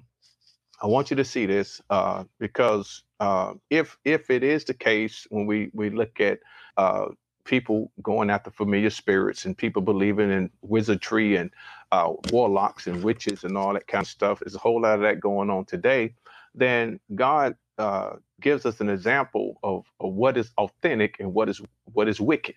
I 0.82 0.86
want 0.86 1.10
you 1.10 1.16
to 1.16 1.24
see 1.24 1.46
this 1.46 1.80
uh, 1.90 2.24
because 2.38 3.04
uh, 3.20 3.54
if 3.70 3.98
if 4.04 4.30
it 4.30 4.44
is 4.44 4.64
the 4.64 4.74
case 4.74 5.26
when 5.30 5.46
we 5.46 5.70
we 5.74 5.90
look 5.90 6.20
at 6.20 6.40
uh, 6.76 7.06
people 7.44 7.92
going 8.02 8.30
after 8.30 8.50
familiar 8.50 8.90
spirits 8.90 9.46
and 9.46 9.58
people 9.58 9.82
believing 9.82 10.30
in 10.30 10.50
wizardry 10.62 11.36
and 11.36 11.50
uh, 11.92 12.12
warlocks 12.32 12.86
and 12.88 13.04
witches 13.04 13.44
and 13.44 13.58
all 13.58 13.74
that 13.74 13.86
kind 13.88 14.04
of 14.04 14.08
stuff. 14.08 14.40
There's 14.40 14.56
a 14.56 14.60
whole 14.60 14.82
lot 14.82 14.96
of 14.96 15.02
that 15.02 15.20
going 15.20 15.50
on 15.50 15.66
today. 15.66 16.14
Then 16.54 17.00
God 17.14 17.56
uh, 17.78 18.14
gives 18.40 18.66
us 18.66 18.80
an 18.80 18.90
example 18.90 19.58
of, 19.62 19.86
of 20.00 20.14
what 20.14 20.36
is 20.38 20.52
authentic 20.58 21.16
and 21.20 21.34
what 21.34 21.48
is 21.48 21.62
what 21.92 22.08
is 22.08 22.20
wicked. 22.20 22.56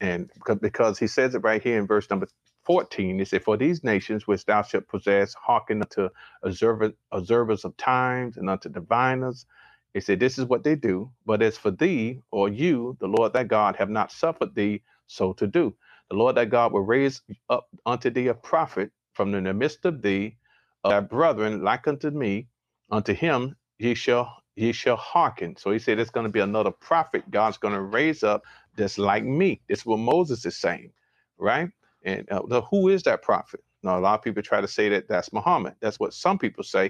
And 0.00 0.30
because, 0.62 0.98
he 1.00 1.08
says 1.08 1.34
it 1.34 1.40
right 1.40 1.62
here 1.62 1.78
in 1.80 1.88
verse 1.88 2.10
number 2.10 2.28
14, 2.64 3.18
he 3.18 3.26
said, 3.26 3.44
For 3.44 3.58
these 3.58 3.84
nations 3.84 4.28
which 4.28 4.46
thou 4.46 4.62
shalt 4.62 4.88
possess, 4.88 5.34
hearken 5.34 5.82
unto 5.82 6.10
observer, 6.44 6.92
observers 7.12 7.64
of 7.66 7.76
times 7.78 8.38
and 8.38 8.50
unto 8.50 8.70
diviners 8.70 9.46
he 9.94 10.00
said, 10.00 10.20
This 10.20 10.38
is 10.38 10.46
what 10.46 10.64
they 10.64 10.76
do. 10.76 11.12
But 11.26 11.42
as 11.42 11.58
for 11.58 11.72
thee 11.72 12.20
or 12.32 12.50
you, 12.50 12.96
the 13.00 13.08
Lord 13.08 13.34
thy 13.34 13.44
God 13.44 13.76
have 13.76 13.90
not 13.90 14.12
suffered 14.12 14.54
thee 14.56 14.82
so 15.08 15.34
to 15.34 15.48
do. 15.48 15.76
The 16.10 16.16
Lord 16.16 16.36
thy 16.36 16.46
God 16.46 16.72
will 16.72 16.82
raise 16.82 17.22
up 17.50 17.68
unto 17.86 18.10
thee 18.10 18.28
a 18.28 18.34
prophet 18.34 18.92
from 19.14 19.32
the 19.32 19.54
midst 19.54 19.86
of 19.86 20.02
thee, 20.02 20.38
of 20.84 20.92
thy 20.92 21.00
brethren, 21.00 21.64
like 21.64 21.88
unto 21.88 22.10
me. 22.10 22.48
Unto 22.90 23.14
him 23.14 23.56
ye 23.78 23.94
shall 23.94 24.36
ye 24.56 24.72
shall 24.72 24.96
hearken. 24.98 25.56
So 25.56 25.72
he 25.72 25.80
said, 25.80 26.00
It's 26.00 26.10
going 26.12 26.26
to 26.26 26.32
be 26.32 26.40
another 26.40 26.72
prophet 26.72 27.30
God's 27.30 27.58
going 27.58 27.74
to 27.74 27.82
raise 27.82 28.24
up 28.24 28.44
that's 28.76 28.98
like 28.98 29.24
me. 29.24 29.62
This 29.68 29.80
is 29.80 29.86
what 29.86 29.98
Moses 29.98 30.46
is 30.46 30.56
saying, 30.58 30.92
right? 31.38 31.70
And 32.04 32.30
uh, 32.32 32.62
who 32.70 32.88
is 32.90 33.04
that 33.04 33.22
prophet? 33.22 33.60
Now, 33.84 33.98
a 33.98 34.00
lot 34.02 34.14
of 34.18 34.22
people 34.24 34.42
try 34.42 34.60
to 34.62 34.68
say 34.68 34.90
that 34.90 35.08
that's 35.08 35.32
Muhammad. 35.32 35.76
That's 35.80 36.00
what 36.00 36.14
some 36.14 36.38
people 36.38 36.64
say 36.64 36.88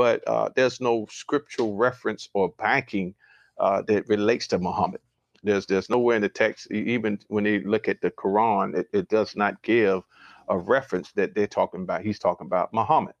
but 0.00 0.26
uh, 0.26 0.48
there's 0.56 0.80
no 0.80 1.06
scriptural 1.10 1.76
reference 1.76 2.30
or 2.32 2.54
backing 2.58 3.14
uh, 3.60 3.82
that 3.82 4.08
relates 4.08 4.46
to 4.48 4.58
Muhammad. 4.58 5.02
There's 5.42 5.66
there's 5.66 5.90
nowhere 5.90 6.16
in 6.16 6.22
the 6.22 6.30
text, 6.30 6.72
even 6.72 7.18
when 7.28 7.44
they 7.44 7.60
look 7.60 7.86
at 7.86 8.00
the 8.00 8.10
Quran, 8.10 8.74
it, 8.78 8.88
it 8.94 9.08
does 9.10 9.36
not 9.36 9.62
give 9.62 10.02
a 10.48 10.56
reference 10.58 11.12
that 11.12 11.34
they're 11.34 11.46
talking 11.46 11.82
about. 11.82 12.00
He's 12.02 12.18
talking 12.18 12.46
about 12.46 12.72
Muhammad. 12.72 13.14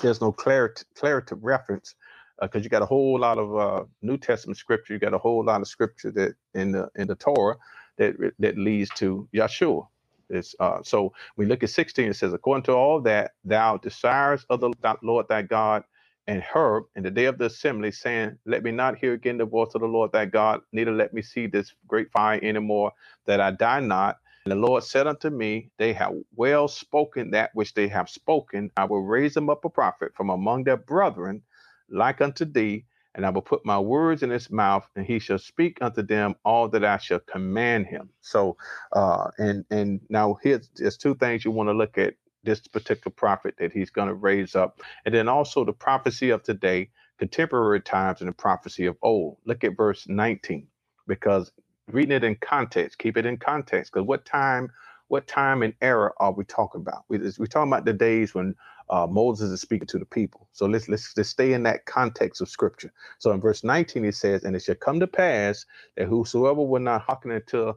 There's 0.00 0.22
no 0.22 0.32
clarity 0.32 0.84
clarity 0.96 1.34
reference 1.40 1.94
because 2.40 2.62
uh, 2.62 2.64
you 2.64 2.70
got 2.70 2.82
a 2.82 2.86
whole 2.86 3.20
lot 3.20 3.38
of 3.38 3.58
uh, 3.58 3.84
New 4.00 4.16
Testament 4.16 4.58
scripture. 4.58 4.94
You 4.94 5.00
got 5.00 5.14
a 5.14 5.18
whole 5.18 5.44
lot 5.44 5.60
of 5.60 5.68
scripture 5.68 6.10
that 6.12 6.36
in 6.54 6.72
the 6.72 6.88
in 6.96 7.08
the 7.08 7.16
Torah 7.16 7.56
that 7.98 8.14
that 8.38 8.58
leads 8.58 8.90
to 8.96 9.28
Yeshua. 9.34 9.86
It's, 10.30 10.54
uh, 10.60 10.80
so 10.82 11.12
we 11.36 11.46
look 11.46 11.62
at 11.62 11.70
16, 11.70 12.10
it 12.10 12.14
says, 12.16 12.32
according 12.34 12.64
to 12.64 12.72
all 12.72 13.00
that 13.02 13.32
thou 13.44 13.76
desires 13.76 14.46
of 14.50 14.60
the 14.60 14.72
Lord 15.02 15.28
thy 15.28 15.42
God 15.42 15.84
and 16.28 16.42
Horeb 16.44 16.86
in 16.96 17.04
the 17.04 17.12
day 17.12 17.26
of 17.26 17.38
the 17.38 17.46
assembly, 17.46 17.92
saying, 17.92 18.38
Let 18.46 18.64
me 18.64 18.72
not 18.72 18.98
hear 18.98 19.14
again 19.14 19.38
the 19.38 19.46
voice 19.46 19.72
of 19.76 19.82
the 19.82 19.88
Lord 19.88 20.12
thy 20.12 20.26
God, 20.26 20.62
neither 20.72 20.92
let 20.92 21.14
me 21.14 21.22
see 21.22 21.48
this 21.48 21.74
great 21.88 22.12
fire 22.12 22.40
anymore, 22.42 22.92
that 23.26 23.40
I 23.42 23.52
die 23.52 23.80
not. 23.80 24.18
And 24.46 24.52
the 24.52 24.56
Lord 24.56 24.84
said 24.84 25.08
unto 25.08 25.30
me, 25.30 25.70
They 25.78 25.94
have 25.94 26.14
well 26.36 26.68
spoken 26.68 27.32
that 27.32 27.52
which 27.54 27.74
they 27.74 27.88
have 27.88 28.10
spoken. 28.10 28.72
I 28.78 28.86
will 28.86 29.02
raise 29.04 29.34
them 29.34 29.50
up 29.50 29.66
a 29.66 29.70
prophet 29.70 30.12
from 30.16 30.30
among 30.30 30.64
their 30.64 30.78
brethren, 30.78 31.42
like 31.90 32.22
unto 32.22 32.46
thee, 32.46 32.86
and 33.16 33.26
I 33.26 33.30
will 33.30 33.42
put 33.42 33.66
my 33.66 33.80
words 33.80 34.24
in 34.24 34.30
his 34.30 34.50
mouth, 34.50 34.88
and 34.96 35.06
he 35.06 35.20
shall 35.20 35.38
speak 35.40 35.78
unto 35.82 36.02
them 36.02 36.36
all 36.46 36.68
that 36.70 36.84
I 36.86 36.98
shall 36.98 37.20
command 37.20 37.88
him. 37.88 38.10
So, 38.22 38.58
uh, 38.94 39.30
and 39.38 39.66
and 39.72 40.00
now 40.10 40.38
here's 40.42 40.70
there's 40.76 40.98
two 40.98 41.16
things 41.16 41.44
you 41.46 41.52
want 41.52 41.70
to 41.70 41.74
look 41.74 41.98
at 41.98 42.14
this 42.44 42.60
particular 42.60 43.12
prophet 43.14 43.54
that 43.58 43.72
he's 43.72 43.90
going 43.90 44.08
to 44.08 44.14
raise 44.14 44.56
up, 44.56 44.80
and 45.06 45.14
then 45.14 45.28
also 45.28 45.64
the 45.64 45.72
prophecy 45.72 46.30
of 46.30 46.42
today, 46.42 46.90
contemporary 47.18 47.80
times, 47.82 48.20
and 48.20 48.28
the 48.28 48.34
prophecy 48.34 48.86
of 48.86 48.96
old. 49.02 49.38
Look 49.46 49.64
at 49.64 49.76
verse 49.76 50.06
19, 50.08 50.66
because 51.08 51.52
reading 51.88 52.16
it 52.16 52.24
in 52.24 52.36
context, 52.36 52.98
keep 52.98 53.16
it 53.16 53.26
in 53.26 53.36
context, 53.38 53.92
because 53.92 54.06
what 54.06 54.24
time, 54.26 54.70
what 55.08 55.26
time 55.28 55.62
and 55.62 55.74
era 55.82 56.12
are 56.18 56.32
we 56.32 56.44
talking 56.44 56.80
about? 56.82 57.04
We, 57.08 57.18
we're 57.38 57.46
talking 57.46 57.72
about 57.72 57.84
the 57.86 57.92
days 57.94 58.34
when 58.34 58.54
uh, 58.90 59.06
Moses 59.08 59.50
is 59.50 59.60
speaking 59.60 59.88
to 59.88 59.98
the 59.98 60.06
people. 60.06 60.48
So 60.52 60.66
let's 60.66 60.88
let's 60.88 61.14
just 61.14 61.30
stay 61.30 61.54
in 61.54 61.64
that 61.64 61.86
context 61.86 62.40
of 62.42 62.48
scripture. 62.48 62.92
So 63.18 63.32
in 63.32 63.40
verse 63.40 63.64
19 63.64 64.04
it 64.06 64.14
says, 64.16 64.44
"And 64.44 64.56
it 64.56 64.62
shall 64.62 64.76
come 64.76 65.00
to 65.00 65.08
pass 65.08 65.66
that 65.96 66.06
whosoever 66.08 66.62
will 66.62 66.80
not 66.80 67.02
hearken 67.02 67.32
unto 67.32 67.74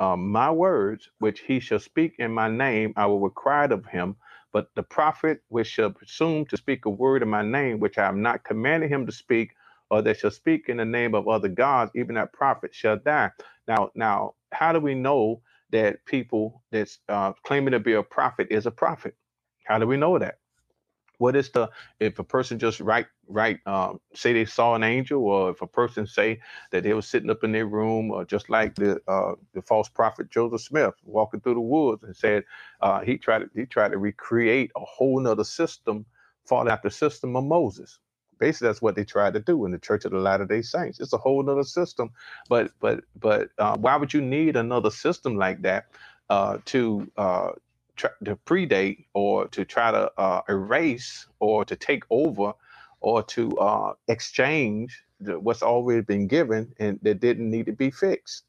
um, 0.00 0.30
my 0.30 0.50
words, 0.50 1.10
which 1.20 1.40
he 1.40 1.60
shall 1.60 1.80
speak 1.80 2.16
in 2.18 2.32
my 2.32 2.48
name, 2.48 2.94
I 2.96 3.06
will 3.06 3.20
require 3.20 3.72
of 3.72 3.86
him. 3.86 4.16
But 4.52 4.70
the 4.74 4.82
prophet 4.82 5.42
which 5.48 5.68
shall 5.68 5.90
presume 5.90 6.46
to 6.46 6.56
speak 6.56 6.86
a 6.86 6.90
word 6.90 7.22
in 7.22 7.28
my 7.28 7.42
name, 7.42 7.80
which 7.80 7.98
I 7.98 8.06
have 8.06 8.16
not 8.16 8.44
commanded 8.44 8.90
him 8.90 9.06
to 9.06 9.12
speak, 9.12 9.52
or 9.90 10.02
that 10.02 10.18
shall 10.18 10.30
speak 10.30 10.68
in 10.68 10.78
the 10.78 10.84
name 10.84 11.14
of 11.14 11.28
other 11.28 11.48
gods, 11.48 11.92
even 11.94 12.16
that 12.16 12.32
prophet 12.32 12.74
shall 12.74 12.96
die." 12.98 13.30
Now, 13.68 13.90
now, 13.94 14.34
how 14.52 14.72
do 14.72 14.80
we 14.80 14.94
know 14.94 15.42
that 15.70 16.04
people 16.06 16.62
that's 16.72 16.98
uh, 17.08 17.32
claiming 17.44 17.72
to 17.72 17.80
be 17.80 17.94
a 17.94 18.02
prophet 18.02 18.48
is 18.50 18.66
a 18.66 18.70
prophet? 18.70 19.16
How 19.66 19.78
do 19.78 19.86
we 19.86 19.96
know 19.96 20.18
that? 20.18 20.38
What 21.18 21.36
is 21.36 21.50
the 21.50 21.70
if 22.00 22.18
a 22.20 22.24
person 22.24 22.58
just 22.58 22.80
write 22.80 23.06
write 23.28 23.60
um, 23.66 24.00
say 24.14 24.32
they 24.34 24.46
saw 24.46 24.74
an 24.76 24.84
angel 24.84 25.24
or 25.24 25.50
if 25.50 25.62
a 25.62 25.68
person 25.68 26.06
say 26.06 26.40
that 26.72 26.84
they 26.84 26.94
were 26.94 27.02
sitting 27.02 27.30
up 27.30 27.44
in 27.44 27.52
their 27.52 27.66
room 27.66 28.10
or 28.12 28.24
just 28.24 28.50
like 28.50 28.76
the 28.76 29.00
uh, 29.08 29.34
the 29.54 29.62
false 29.62 29.88
prophet 29.88 30.30
joseph 30.30 30.62
smith 30.62 30.94
walking 31.04 31.40
through 31.40 31.54
the 31.54 31.60
woods 31.60 32.04
and 32.04 32.16
said 32.16 32.44
uh, 32.82 33.00
he 33.02 33.18
tried 33.18 33.40
to 33.40 33.50
he 33.54 33.66
tried 33.66 33.92
to 33.92 33.98
recreate 33.98 34.72
a 34.76 34.80
whole 34.80 35.20
nother 35.20 35.44
system 35.44 36.06
fall 36.46 36.70
after 36.70 36.90
the 36.90 36.94
system 36.94 37.36
of 37.36 37.44
moses. 37.44 38.00
Basically 38.40 38.68
that's 38.68 38.82
what 38.82 38.96
they 38.96 39.04
tried 39.04 39.34
to 39.34 39.40
do 39.40 39.64
in 39.66 39.72
the 39.72 39.78
church 39.80 40.04
of 40.04 40.12
the 40.12 40.18
latter 40.18 40.46
day 40.46 40.62
saints. 40.62 41.00
It's 41.00 41.14
a 41.14 41.18
whole 41.18 41.42
nother 41.42 41.64
system. 41.64 42.10
But 42.50 42.72
but 42.80 43.04
but 43.20 43.50
uh, 43.58 43.78
why 43.78 43.96
would 43.96 44.14
you 44.14 44.22
need 44.22 44.56
another 44.56 44.90
system 44.92 45.36
like 45.38 45.62
that 45.62 45.86
uh, 46.30 46.58
to 46.66 47.10
uh, 47.18 47.50
try 47.98 48.10
to 48.24 48.36
predate 48.46 49.06
or 49.12 49.48
to 49.48 49.64
try 49.64 49.90
to 49.90 50.10
uh, 50.18 50.42
erase 50.48 51.26
or 51.40 51.64
to 51.64 51.76
take 51.76 52.04
over 52.10 52.52
or 53.00 53.22
to 53.24 53.50
uh, 53.58 53.92
exchange 54.08 55.04
what's 55.20 55.62
already 55.62 56.02
been 56.02 56.26
given 56.26 56.72
and 56.78 56.98
that 57.02 57.20
didn't 57.20 57.50
need 57.50 57.66
to 57.66 57.72
be 57.72 57.90
fixed. 57.90 58.44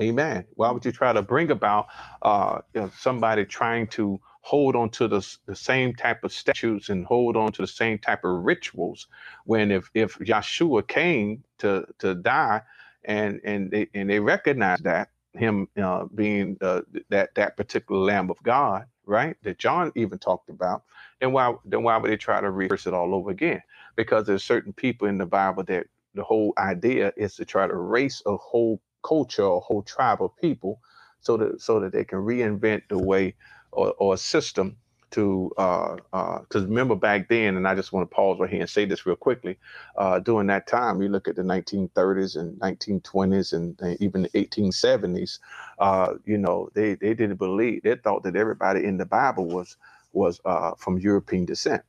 Amen. 0.00 0.44
Why 0.54 0.70
would 0.70 0.84
you 0.84 0.92
try 0.92 1.12
to 1.12 1.22
bring 1.22 1.50
about 1.50 1.86
uh, 2.22 2.60
you 2.74 2.82
know, 2.82 2.90
somebody 2.98 3.44
trying 3.44 3.86
to 3.88 4.20
hold 4.42 4.76
on 4.76 4.90
to 4.90 5.08
the, 5.08 5.36
the 5.46 5.56
same 5.56 5.94
type 5.94 6.22
of 6.22 6.32
statutes 6.32 6.88
and 6.90 7.04
hold 7.06 7.36
on 7.36 7.50
to 7.52 7.62
the 7.62 7.68
same 7.68 7.98
type 7.98 8.24
of 8.24 8.44
rituals 8.44 9.08
when 9.44 9.72
if 9.72 9.90
if 9.94 10.18
Yeshua 10.18 10.86
came 10.86 11.42
to 11.58 11.84
to 11.98 12.14
die 12.14 12.62
and 13.04 13.40
and 13.42 13.70
they 13.70 13.88
and 13.94 14.08
they 14.08 14.20
recognize 14.20 14.78
that 14.80 15.08
him 15.36 15.68
uh, 15.82 16.06
being 16.14 16.58
uh, 16.62 16.82
that 17.10 17.34
that 17.36 17.56
particular 17.56 18.00
Lamb 18.02 18.30
of 18.30 18.42
God, 18.42 18.86
right? 19.06 19.36
That 19.44 19.58
John 19.58 19.92
even 19.96 20.18
talked 20.18 20.50
about. 20.50 20.84
And 21.20 21.32
why 21.34 21.54
then 21.66 21.82
why 21.84 21.98
would 21.98 22.10
they 22.10 22.16
try 22.18 22.40
to 22.40 22.50
rehearse 22.50 22.86
it 22.86 22.94
all 22.94 23.14
over 23.14 23.30
again? 23.30 23.60
because 23.96 24.26
there's 24.26 24.44
certain 24.44 24.72
people 24.72 25.08
in 25.08 25.18
the 25.18 25.26
Bible 25.26 25.64
that 25.64 25.86
the 26.14 26.24
whole 26.24 26.52
idea 26.58 27.12
is 27.16 27.36
to 27.36 27.44
try 27.44 27.66
to 27.66 27.72
erase 27.72 28.22
a 28.26 28.36
whole 28.36 28.80
culture 29.04 29.44
a 29.44 29.60
whole 29.60 29.82
tribe 29.82 30.22
of 30.22 30.30
people 30.38 30.80
so 31.20 31.36
that 31.36 31.60
so 31.60 31.80
that 31.80 31.92
they 31.92 32.04
can 32.04 32.20
reinvent 32.20 32.82
the 32.88 32.98
way 32.98 33.34
or, 33.72 33.92
or 33.98 34.14
a 34.14 34.18
system 34.18 34.76
to 35.12 35.52
uh 35.58 35.96
uh 36.12 36.40
because 36.40 36.64
remember 36.64 36.96
back 36.96 37.28
then 37.28 37.56
and 37.56 37.68
i 37.68 37.74
just 37.74 37.92
want 37.92 38.08
to 38.10 38.14
pause 38.14 38.38
right 38.40 38.50
here 38.50 38.60
and 38.60 38.70
say 38.70 38.84
this 38.86 39.06
real 39.06 39.16
quickly 39.16 39.58
uh 39.98 40.20
during 40.20 40.48
that 40.48 40.66
time 40.68 41.02
you 41.02 41.08
look 41.08 41.28
at 41.28 41.36
the 41.36 41.42
1930s 41.42 42.36
and 42.38 42.58
1920s 42.60 43.54
and, 43.54 43.80
and 43.80 44.00
even 44.02 44.22
the 44.24 44.30
1870s 44.30 45.40
uh 45.80 46.14
you 46.26 46.38
know 46.38 46.70
they 46.74 46.94
they 46.96 47.14
didn't 47.14 47.36
believe 47.36 47.82
they 47.84 47.96
thought 47.96 48.24
that 48.24 48.36
everybody 48.36 48.84
in 48.84 48.98
the 48.98 49.06
bible 49.06 49.46
was 49.46 49.78
was 50.12 50.40
uh 50.46 50.72
from 50.78 50.98
european 50.98 51.46
descent. 51.46 51.82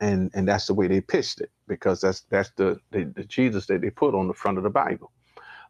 And 0.00 0.30
and 0.34 0.48
that's 0.48 0.66
the 0.66 0.74
way 0.74 0.88
they 0.88 1.00
pitched 1.00 1.40
it 1.40 1.50
because 1.68 2.00
that's 2.02 2.22
that's 2.30 2.50
the 2.56 2.80
the, 2.92 3.04
the 3.16 3.24
jesus 3.24 3.66
that 3.66 3.82
they 3.82 3.90
put 3.90 4.14
on 4.14 4.28
the 4.28 4.34
front 4.34 4.58
of 4.58 4.64
the 4.64 4.70
bible. 4.70 5.12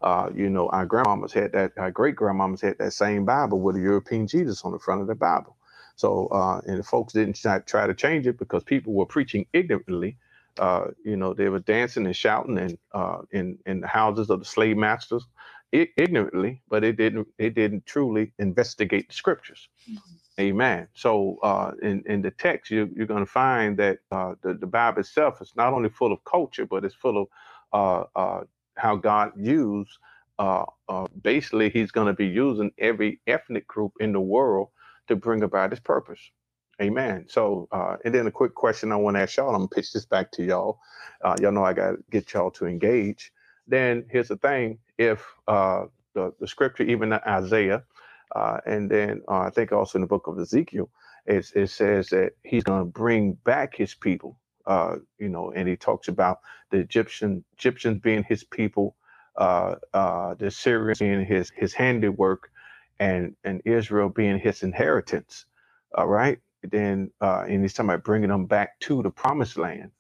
Uh, 0.02 0.30
you 0.34 0.48
know, 0.48 0.68
our 0.68 0.86
grandmamas 0.86 1.32
had 1.32 1.52
that, 1.52 1.72
our 1.76 1.90
great 1.90 2.14
grandmamas 2.16 2.60
had 2.60 2.78
that 2.78 2.92
same 2.92 3.24
Bible 3.24 3.60
with 3.60 3.76
a 3.76 3.80
European 3.80 4.26
Jesus 4.28 4.64
on 4.64 4.72
the 4.72 4.78
front 4.78 5.00
of 5.00 5.08
the 5.08 5.14
Bible. 5.14 5.56
So, 5.96 6.28
uh, 6.28 6.60
and 6.66 6.78
the 6.78 6.82
folks 6.84 7.12
didn't 7.14 7.36
try, 7.36 7.60
to 7.86 7.94
change 7.94 8.26
it 8.26 8.38
because 8.38 8.64
people 8.64 8.94
were 8.94 9.06
preaching 9.06 9.46
ignorantly. 9.52 10.18
Uh, 10.58 10.88
you 11.04 11.16
know, 11.16 11.34
they 11.34 11.48
were 11.48 11.60
dancing 11.60 12.06
and 12.06 12.16
shouting 12.16 12.58
and 12.58 12.78
uh, 12.94 13.18
in 13.32 13.58
in 13.66 13.80
the 13.80 13.88
houses 13.88 14.30
of 14.30 14.40
the 14.40 14.44
slave 14.46 14.76
masters 14.76 15.26
I- 15.74 15.88
ignorantly, 15.96 16.62
but 16.68 16.84
it 16.84 16.96
didn't 16.96 17.28
it 17.38 17.54
didn't 17.54 17.86
truly 17.86 18.32
investigate 18.38 19.08
the 19.08 19.14
scriptures. 19.14 19.68
Amen. 20.40 20.88
So, 20.94 21.38
uh, 21.42 21.72
in 21.82 22.02
in 22.06 22.22
the 22.22 22.32
text, 22.32 22.70
you, 22.70 22.90
you're 22.96 23.06
going 23.06 23.24
to 23.24 23.30
find 23.30 23.76
that 23.78 23.98
uh, 24.10 24.34
the 24.42 24.54
the 24.54 24.66
Bible 24.66 25.00
itself 25.00 25.40
is 25.40 25.52
not 25.56 25.72
only 25.72 25.88
full 25.90 26.12
of 26.12 26.24
culture, 26.24 26.66
but 26.66 26.84
it's 26.84 26.94
full 26.94 27.22
of 27.22 27.28
uh, 27.72 28.18
uh, 28.18 28.40
how 28.76 28.96
God 28.96 29.32
used. 29.36 29.96
Uh, 30.38 30.64
uh, 30.88 31.06
basically, 31.22 31.70
He's 31.70 31.92
going 31.92 32.08
to 32.08 32.12
be 32.14 32.26
using 32.26 32.72
every 32.78 33.20
ethnic 33.28 33.66
group 33.68 33.92
in 34.00 34.12
the 34.12 34.20
world 34.20 34.68
to 35.08 35.16
bring 35.16 35.42
about 35.42 35.70
His 35.70 35.80
purpose. 35.80 36.20
Amen. 36.82 37.26
So, 37.28 37.68
uh, 37.72 37.96
and 38.04 38.14
then 38.14 38.26
a 38.26 38.30
quick 38.32 38.54
question 38.54 38.92
I 38.92 38.96
want 38.96 39.16
to 39.16 39.22
ask 39.22 39.36
y'all. 39.36 39.50
I'm 39.50 39.56
gonna 39.62 39.68
pitch 39.68 39.92
this 39.92 40.06
back 40.06 40.32
to 40.32 40.44
y'all. 40.44 40.80
Uh, 41.24 41.36
y'all 41.40 41.52
know 41.52 41.64
I 41.64 41.72
got 41.72 41.92
to 41.92 41.98
get 42.10 42.32
y'all 42.34 42.50
to 42.52 42.66
engage. 42.66 43.32
Then 43.66 44.06
here's 44.10 44.28
the 44.28 44.36
thing: 44.36 44.78
if 44.98 45.24
uh, 45.48 45.84
the 46.14 46.32
the 46.40 46.48
scripture, 46.48 46.84
even 46.84 47.12
Isaiah, 47.12 47.84
uh, 48.34 48.58
and 48.66 48.90
then 48.90 49.22
uh, 49.28 49.40
I 49.40 49.50
think 49.50 49.72
also 49.72 49.98
in 49.98 50.02
the 50.02 50.08
book 50.08 50.26
of 50.26 50.38
Ezekiel, 50.38 50.90
it, 51.26 51.46
it 51.54 51.70
says 51.70 52.08
that 52.10 52.32
He's 52.44 52.64
to 52.86 52.92
bring 52.92 53.34
back 53.44 53.76
His 53.76 53.94
people. 53.94 54.38
Uh, 54.66 54.96
you 55.18 55.28
know, 55.30 55.52
and 55.52 55.68
He 55.68 55.76
talks 55.76 56.08
about 56.08 56.40
the 56.70 56.78
Egyptian 56.78 57.44
Egyptians 57.58 58.00
being 58.02 58.24
His 58.24 58.44
people, 58.44 58.96
uh, 59.36 59.76
uh, 59.94 60.34
the 60.34 60.50
Syrians 60.50 60.98
being 60.98 61.24
His 61.24 61.50
His 61.56 61.72
handiwork, 61.74 62.50
and 63.00 63.36
and 63.44 63.62
Israel 63.66 64.08
being 64.10 64.38
His 64.38 64.62
inheritance. 64.64 65.46
All 65.96 66.08
right 66.08 66.38
then 66.62 67.10
uh, 67.20 67.44
and 67.48 67.62
he's 67.62 67.74
talking 67.74 67.90
about 67.90 68.04
bringing 68.04 68.30
them 68.30 68.46
back 68.46 68.78
to 68.80 69.02
the 69.02 69.10
promised 69.10 69.58
land 69.58 69.92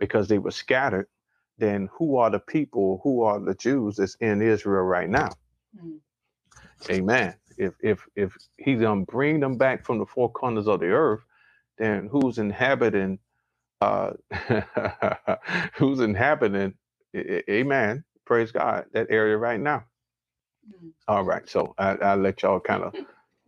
because 0.00 0.28
they 0.28 0.38
were 0.38 0.50
scattered 0.52 1.08
then 1.58 1.88
who 1.94 2.16
are 2.18 2.30
the 2.30 2.40
people 2.40 3.00
who 3.04 3.22
are 3.22 3.40
the 3.40 3.54
jews 3.54 3.96
that's 3.96 4.16
in 4.16 4.42
israel 4.42 4.84
right 4.84 5.10
now 5.10 5.36
Mm. 5.78 6.00
amen 6.90 7.34
if 7.58 7.74
if 7.82 8.06
if 8.16 8.36
he's 8.58 8.80
gonna 8.80 9.04
bring 9.06 9.40
them 9.40 9.56
back 9.58 9.84
from 9.84 9.98
the 9.98 10.06
four 10.06 10.30
corners 10.32 10.68
of 10.68 10.80
the 10.80 10.86
earth 10.88 11.22
then 11.78 12.08
who's 12.10 12.38
inhabiting 12.38 13.18
uh 13.82 14.12
who's 15.76 16.00
inhabiting 16.00 16.74
amen 17.50 18.04
praise 18.26 18.52
god 18.52 18.86
that 18.92 19.08
area 19.10 19.36
right 19.36 19.60
now. 19.60 19.84
All 21.08 21.24
right 21.24 21.48
so 21.48 21.74
i 21.78 21.92
i'll 21.96 22.18
let 22.18 22.42
y'all 22.42 22.60
kind 22.60 22.82
of 22.84 22.94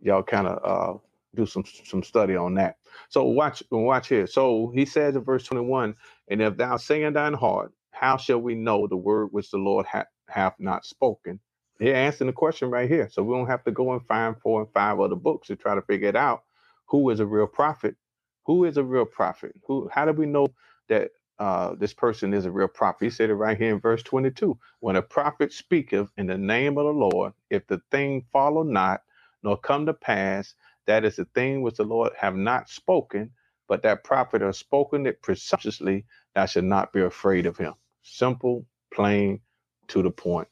y'all 0.01 0.23
kind 0.23 0.47
of 0.47 0.59
uh 0.95 0.99
do 1.35 1.45
some 1.47 1.65
some 1.85 2.03
study 2.03 2.35
on 2.35 2.55
that. 2.55 2.77
So 3.09 3.25
watch 3.25 3.63
watch 3.71 4.09
here. 4.09 4.27
So 4.27 4.71
he 4.75 4.85
says 4.85 5.15
in 5.17 5.23
verse 5.23 5.45
21, 5.45 5.95
and 6.29 6.41
if 6.43 6.57
thou 6.57 6.77
say 6.77 7.03
in 7.03 7.13
thine 7.13 7.35
heart, 7.35 7.73
how 7.91 8.17
shall 8.17 8.39
we 8.39 8.55
know 8.55 8.87
the 8.87 8.97
word 8.97 9.29
which 9.31 9.51
the 9.51 9.59
Lord 9.59 9.85
ha- 9.87 10.07
hath 10.29 10.55
not 10.59 10.85
spoken? 10.85 11.39
They're 11.79 11.95
answering 11.95 12.27
the 12.29 12.33
question 12.33 12.71
right 12.71 12.89
here. 12.89 13.09
So 13.11 13.23
we 13.23 13.35
don't 13.37 13.47
have 13.49 13.63
to 13.65 13.71
go 13.71 13.93
and 13.93 14.05
find 14.07 14.35
four 14.41 14.61
and 14.63 14.71
five 14.73 14.99
other 14.99 15.15
books 15.15 15.49
to 15.49 15.57
try 15.57 15.75
to 15.75 15.83
figure 15.83 16.09
it 16.09 16.17
out. 16.17 16.43
Who 16.87 17.11
is 17.11 17.21
a 17.21 17.27
real 17.27 17.47
prophet? 17.47 17.97
Who 18.47 18.65
is 18.65 18.77
a 18.77 18.83
real 18.83 19.05
prophet? 19.05 19.53
Who 19.67 19.89
how 19.93 20.05
do 20.05 20.13
we 20.13 20.25
know 20.25 20.47
that 20.89 21.11
uh, 21.39 21.75
this 21.75 21.93
person 21.93 22.33
is 22.33 22.45
a 22.45 22.51
real 22.51 22.67
prophet? 22.67 23.05
He 23.05 23.09
said 23.11 23.29
it 23.29 23.35
right 23.35 23.57
here 23.57 23.73
in 23.73 23.79
verse 23.81 24.03
22. 24.03 24.57
When 24.79 24.95
a 24.97 25.01
prophet 25.01 25.53
speaketh 25.53 26.09
in 26.17 26.27
the 26.27 26.37
name 26.37 26.77
of 26.77 26.85
the 26.85 26.93
Lord, 26.93 27.33
if 27.49 27.67
the 27.67 27.81
thing 27.91 28.25
follow 28.33 28.63
not, 28.63 29.01
nor 29.43 29.57
come 29.57 29.85
to 29.87 29.93
pass, 29.93 30.55
that 30.87 31.05
is 31.05 31.17
the 31.17 31.25
thing 31.35 31.61
which 31.61 31.77
the 31.77 31.83
Lord 31.83 32.13
have 32.19 32.35
not 32.35 32.69
spoken, 32.69 33.31
but 33.67 33.83
that 33.83 34.03
prophet 34.03 34.41
has 34.41 34.57
spoken 34.57 35.07
it 35.07 35.21
presumptuously, 35.21 36.05
thou 36.35 36.45
should 36.45 36.65
not 36.65 36.93
be 36.93 37.01
afraid 37.01 37.45
of 37.45 37.57
him. 37.57 37.73
Simple, 38.03 38.65
plain, 38.93 39.41
to 39.89 40.01
the 40.03 40.11
point. 40.11 40.47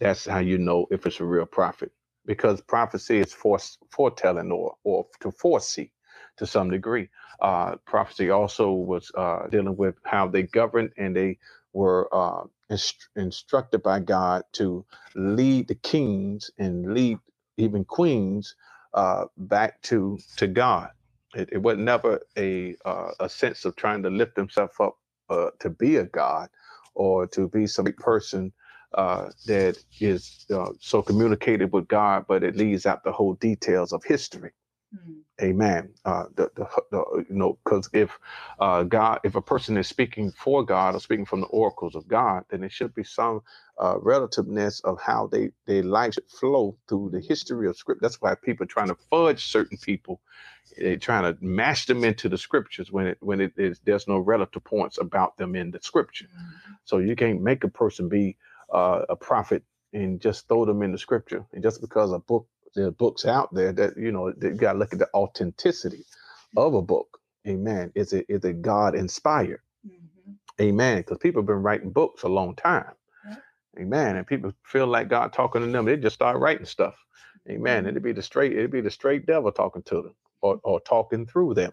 That's 0.00 0.26
how 0.26 0.40
you 0.40 0.58
know 0.58 0.86
if 0.90 1.06
it's 1.06 1.20
a 1.20 1.24
real 1.26 1.46
prophet. 1.46 1.92
Because 2.26 2.60
prophecy 2.62 3.18
is 3.18 3.32
fore- 3.32 3.60
foretelling 3.90 4.52
or, 4.52 4.76
or 4.84 5.06
to 5.20 5.30
foresee 5.32 5.92
to 6.40 6.48
some 6.48 6.70
degree. 6.70 7.10
Uh, 7.42 7.76
prophecy 7.86 8.30
also 8.30 8.72
was 8.72 9.12
uh, 9.16 9.48
dealing 9.48 9.76
with 9.78 9.96
how 10.04 10.28
they 10.28 10.44
governed 10.44 10.92
and 10.98 11.16
they 11.16 11.38
were 11.74 12.08
uh, 12.14 12.44
inst- 12.70 13.08
instructed 13.16 13.84
by 13.84 14.00
God 14.00 14.44
to 14.54 14.86
lead 15.16 15.68
the 15.68 15.76
kings 15.76 16.50
and 16.58 16.94
lead 16.94 17.20
even 17.58 17.86
queens 17.86 18.56
uh, 18.94 19.26
back 19.38 19.82
to 19.84 20.18
to 20.38 20.48
God. 20.48 20.90
It, 21.34 21.50
it 21.52 21.62
was 21.62 21.78
never 21.78 22.20
a 22.38 22.76
uh, 22.86 23.12
a 23.20 23.30
sense 23.30 23.66
of 23.66 23.76
trying 23.76 24.04
to 24.04 24.10
lift 24.10 24.36
himself 24.36 24.80
up 24.80 24.96
uh, 25.30 25.50
to 25.60 25.70
be 25.70 25.98
a 25.98 26.04
God 26.06 26.50
or 26.96 27.28
to 27.28 27.48
be 27.48 27.68
some 27.68 27.86
person 27.94 28.52
uh, 28.94 29.30
that 29.46 29.78
is 30.00 30.46
uh, 30.54 30.70
so 30.80 31.02
communicated 31.02 31.72
with 31.72 31.88
God, 31.88 32.26
but 32.28 32.44
it 32.44 32.56
leaves 32.56 32.86
out 32.86 33.04
the 33.04 33.12
whole 33.12 33.34
details 33.34 33.92
of 33.92 34.04
history. 34.04 34.52
Mm. 34.94 35.20
Amen. 35.42 35.90
Uh, 36.04 36.24
the, 36.36 36.50
the, 36.56 36.68
the 36.92 37.26
you 37.30 37.36
know 37.36 37.58
because 37.64 37.90
if 37.94 38.18
uh, 38.60 38.84
God, 38.84 39.20
if 39.24 39.36
a 39.36 39.42
person 39.42 39.76
is 39.78 39.88
speaking 39.88 40.32
for 40.32 40.64
God 40.64 40.94
or 40.96 41.00
speaking 41.00 41.26
from 41.26 41.40
the 41.42 41.48
oracles 41.48 41.96
of 41.96 42.08
God, 42.08 42.44
then 42.50 42.64
it 42.64 42.72
should 42.72 42.94
be 42.94 43.04
some 43.04 43.42
uh, 43.82 43.98
relativeness 44.00 44.80
of 44.80 45.00
how 45.00 45.28
they 45.28 45.50
their 45.66 45.82
life 45.84 46.14
should 46.14 46.30
flow 46.30 46.76
through 46.88 47.10
the 47.12 47.20
history 47.20 47.68
of 47.68 47.76
Scripture. 47.76 48.00
That's 48.02 48.20
why 48.22 48.34
people 48.36 48.64
are 48.64 48.68
trying 48.68 48.88
to 48.88 48.98
fudge 49.10 49.46
certain 49.46 49.78
people. 49.78 50.20
They're 50.78 50.98
trying 50.98 51.24
to 51.24 51.38
mash 51.44 51.86
them 51.86 52.04
into 52.04 52.28
the 52.28 52.38
Scriptures 52.38 52.92
when 52.92 53.06
it 53.08 53.18
when 53.20 53.40
it 53.40 53.52
is 53.58 53.80
there's 53.84 54.08
no 54.08 54.18
relative 54.18 54.64
points 54.64 54.98
about 54.98 55.36
them 55.38 55.56
in 55.56 55.70
the 55.72 55.80
Scripture. 55.82 56.26
Mhm. 56.26 56.78
So 56.84 56.98
you 56.98 57.16
can't 57.16 57.42
make 57.42 57.64
a 57.64 57.68
person 57.68 58.08
be 58.08 58.36
uh, 58.72 59.02
a 59.08 59.16
prophet 59.16 59.64
and 59.92 60.20
just 60.20 60.48
throw 60.48 60.64
them 60.66 60.82
in 60.82 60.92
the 60.92 60.98
scripture. 60.98 61.44
And 61.52 61.62
just 61.62 61.80
because 61.82 62.12
a 62.12 62.20
book, 62.20 62.46
there 62.76 62.86
are 62.88 62.92
books 62.92 63.26
out 63.26 63.54
there 63.54 63.72
that 63.72 63.96
you 63.98 64.12
know, 64.12 64.32
you 64.42 64.52
got 64.54 64.74
to 64.74 64.80
look 64.80 64.92
at 64.94 65.00
the 65.00 65.10
authenticity 65.14 66.04
of 66.56 66.74
a 66.74 66.82
book. 66.82 67.18
Amen. 67.48 67.92
Is 67.94 68.12
it 68.14 68.26
is 68.28 68.44
it 68.44 68.62
God 68.62 68.94
inspired? 68.96 69.60
Mhm. 69.86 70.36
Amen. 70.60 70.98
Because 70.98 71.18
people 71.18 71.42
have 71.42 71.48
been 71.48 71.62
writing 71.62 71.90
books 71.92 72.24
a 72.24 72.28
long 72.28 72.56
time. 72.56 72.92
Yeah. 73.26 73.36
Amen. 73.80 74.16
And 74.16 74.26
people 74.26 74.52
feel 74.64 74.86
like 74.88 75.08
God 75.08 75.32
talking 75.32 75.62
to 75.62 75.68
them. 75.68 75.86
They 75.86 75.96
just 75.98 76.14
start 76.16 76.38
writing 76.38 76.66
stuff. 76.66 76.96
Amen. 77.50 77.86
It'd 77.86 78.02
be 78.02 78.12
the 78.12 78.22
straight, 78.22 78.52
it'd 78.52 78.70
be 78.72 78.82
the 78.82 78.90
straight 78.90 79.26
devil 79.26 79.52
talking 79.52 79.82
to 79.84 80.02
them 80.02 80.16
or, 80.42 80.60
or 80.64 80.80
talking 80.80 81.26
through 81.26 81.54
them. 81.54 81.72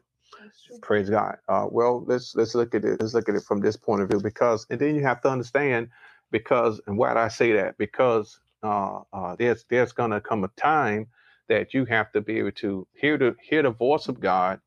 Praise 0.82 1.10
God. 1.10 1.38
Uh, 1.50 1.68
well, 1.72 2.04
let's 2.08 2.36
let's 2.36 2.56
look 2.56 2.76
at 2.76 2.86
it. 2.86 3.02
Let's 3.02 3.14
look 3.14 3.30
at 3.30 3.36
it 3.36 3.44
from 3.44 3.62
this 3.62 3.78
point 3.78 4.02
of 4.02 4.10
view 4.10 4.20
because, 4.22 4.68
and 4.70 4.80
then 4.80 4.96
you 4.96 5.04
have 5.04 5.22
to 5.24 5.30
understand 5.30 5.90
because, 6.32 6.82
and 6.88 6.98
why 6.98 7.14
do 7.14 7.20
I 7.20 7.30
say 7.30 7.54
that? 7.54 7.78
Because 7.78 8.40
uh, 8.64 9.02
uh, 9.14 9.36
there's 9.38 9.66
there's 9.70 9.94
gonna 9.94 10.22
come 10.22 10.44
a 10.44 10.50
time 10.58 11.08
that 11.50 11.74
you 11.74 11.86
have 11.86 12.12
to 12.14 12.22
be 12.22 12.40
able 12.40 12.52
to 12.54 12.88
hear 12.94 13.18
the 13.18 13.36
hear 13.44 13.64
the 13.64 13.72
voice 13.72 14.08
of 14.08 14.20
God 14.20 14.60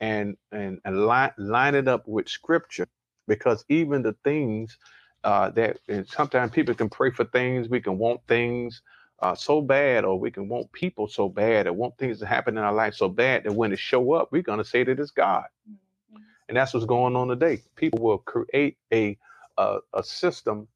and 0.00 0.36
and, 0.52 0.80
and 0.86 1.06
line, 1.06 1.32
line 1.38 1.76
it 1.76 1.88
up 1.88 2.08
with 2.08 2.28
Scripture 2.30 2.88
because 3.28 3.64
even 3.70 4.02
the 4.02 4.16
things 4.24 4.78
uh, 5.24 5.50
that 5.52 5.78
and 5.88 6.08
sometimes 6.08 6.52
people 6.52 6.74
can 6.74 6.90
pray 6.90 7.12
for 7.12 7.26
things, 7.26 7.68
we 7.70 7.82
can 7.82 7.98
want 7.98 8.22
things 8.28 8.82
uh, 9.20 9.34
so 9.36 9.62
bad, 9.62 10.06
or 10.06 10.20
we 10.20 10.30
can 10.30 10.48
want 10.48 10.72
people 10.72 11.08
so 11.08 11.28
bad, 11.28 11.66
or 11.68 11.74
want 11.74 11.98
things 11.98 12.20
to 12.20 12.26
happen 12.26 12.58
in 12.58 12.64
our 12.64 12.74
life 12.74 12.94
so 12.94 13.10
bad 13.10 13.44
that 13.44 13.54
when 13.54 13.72
it 13.74 13.80
show 13.80 14.14
up, 14.14 14.30
we're 14.32 14.42
gonna 14.42 14.64
say 14.64 14.84
that 14.84 15.00
it's 15.00 15.12
God, 15.12 15.46
Mhm. 15.68 16.22
and 16.48 16.56
that's 16.56 16.74
what's 16.74 16.86
going 16.86 17.16
on 17.16 17.28
today. 17.28 17.62
People 17.76 18.00
will 18.00 18.18
create 18.18 18.78
a 18.92 19.18
a, 19.58 19.78
a 19.94 20.04
system 20.04 20.68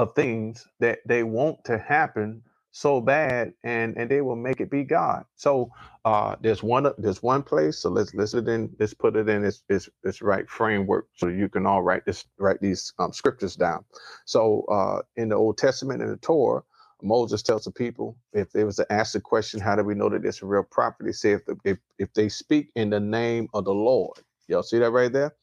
of 0.00 0.14
things 0.16 0.66
that 0.80 1.00
they 1.06 1.24
want 1.24 1.64
to 1.66 1.78
happen 1.78 2.42
so 2.72 3.00
bad 3.00 3.52
and 3.64 3.96
and 3.98 4.10
they 4.10 4.22
will 4.22 4.36
make 4.36 4.60
it 4.60 4.70
be 4.70 4.84
god. 4.84 5.24
So 5.36 5.70
uh 6.06 6.36
there's 6.42 6.62
one 6.62 6.86
there's 6.98 7.22
one 7.22 7.42
place 7.44 7.78
so 7.78 7.90
let's 7.90 8.14
let's 8.14 8.34
it 8.34 8.48
in 8.48 8.70
let's 8.80 8.94
put 8.94 9.16
it 9.16 9.28
in 9.28 9.42
this 9.42 9.62
this 9.68 9.90
this 10.04 10.22
right 10.22 10.48
framework 10.50 11.08
so 11.16 11.28
you 11.28 11.48
can 11.50 11.66
all 11.66 11.82
write 11.82 12.06
this 12.06 12.26
write 12.38 12.60
these 12.62 12.92
um, 12.98 13.12
scriptures 13.12 13.56
down. 13.56 13.84
So 14.26 14.64
uh 14.70 15.02
in 15.16 15.30
the 15.30 15.36
old 15.36 15.58
testament 15.58 16.02
in 16.02 16.10
the 16.10 16.18
torah 16.18 16.62
moses 17.02 17.42
tells 17.42 17.64
the 17.64 17.72
people 17.72 18.16
if 18.34 18.52
they 18.52 18.64
was 18.64 18.76
to 18.76 18.92
ask 18.92 19.14
the 19.14 19.20
question 19.20 19.60
how 19.60 19.76
do 19.76 19.84
we 19.84 19.94
know 19.94 20.08
that 20.10 20.24
it's 20.24 20.42
a 20.42 20.46
real 20.46 20.64
property 20.64 21.12
say 21.12 21.32
if, 21.32 21.46
the, 21.46 21.56
if 21.64 21.78
if 21.98 22.14
they 22.14 22.28
speak 22.30 22.70
in 22.76 22.90
the 22.90 23.00
name 23.00 23.48
of 23.54 23.66
the 23.66 23.74
lord. 23.74 24.18
Y'all 24.48 24.64
see 24.64 24.80
that 24.80 24.92
right 24.92 25.12
there? 25.12 25.34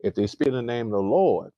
If 0.00 0.14
they 0.16 0.26
speak 0.28 0.48
in 0.48 0.54
the 0.54 0.62
name 0.62 0.86
of 0.88 0.92
the 0.92 0.98
lord 1.00 1.52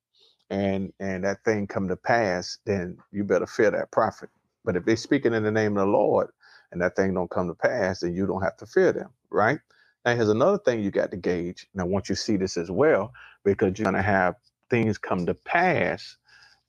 and 0.51 0.93
and 0.99 1.23
that 1.25 1.43
thing 1.45 1.67
come 1.67 1.87
to 1.89 1.97
pass 1.97 2.59
then 2.65 2.97
you 3.11 3.23
better 3.23 3.47
fear 3.47 3.71
that 3.71 3.91
prophet 3.91 4.29
but 4.65 4.77
if 4.77 4.85
they're 4.85 4.97
speaking 4.97 5.33
in 5.33 5.43
the 5.43 5.51
name 5.51 5.77
of 5.77 5.85
the 5.87 5.91
Lord 5.91 6.29
and 6.71 6.81
that 6.81 6.97
thing 6.97 7.15
don't 7.15 7.31
come 7.31 7.49
to 7.49 7.55
pass, 7.55 8.01
then 8.01 8.15
you 8.15 8.27
don't 8.27 8.43
have 8.43 8.57
to 8.59 8.67
fear 8.67 8.93
them, 8.93 9.09
right? 9.31 9.59
Now 10.05 10.15
here's 10.15 10.29
another 10.29 10.59
thing 10.59 10.81
you 10.83 10.91
got 10.91 11.11
to 11.11 11.17
gauge. 11.17 11.67
I 11.79 11.85
want 11.85 12.09
you 12.09 12.15
see 12.15 12.37
this 12.37 12.57
as 12.57 12.71
well, 12.71 13.13
because 13.45 13.79
you're 13.79 13.85
gonna 13.85 14.03
have 14.03 14.35
things 14.71 14.99
come 14.99 15.27
to 15.27 15.35
pass 15.35 16.17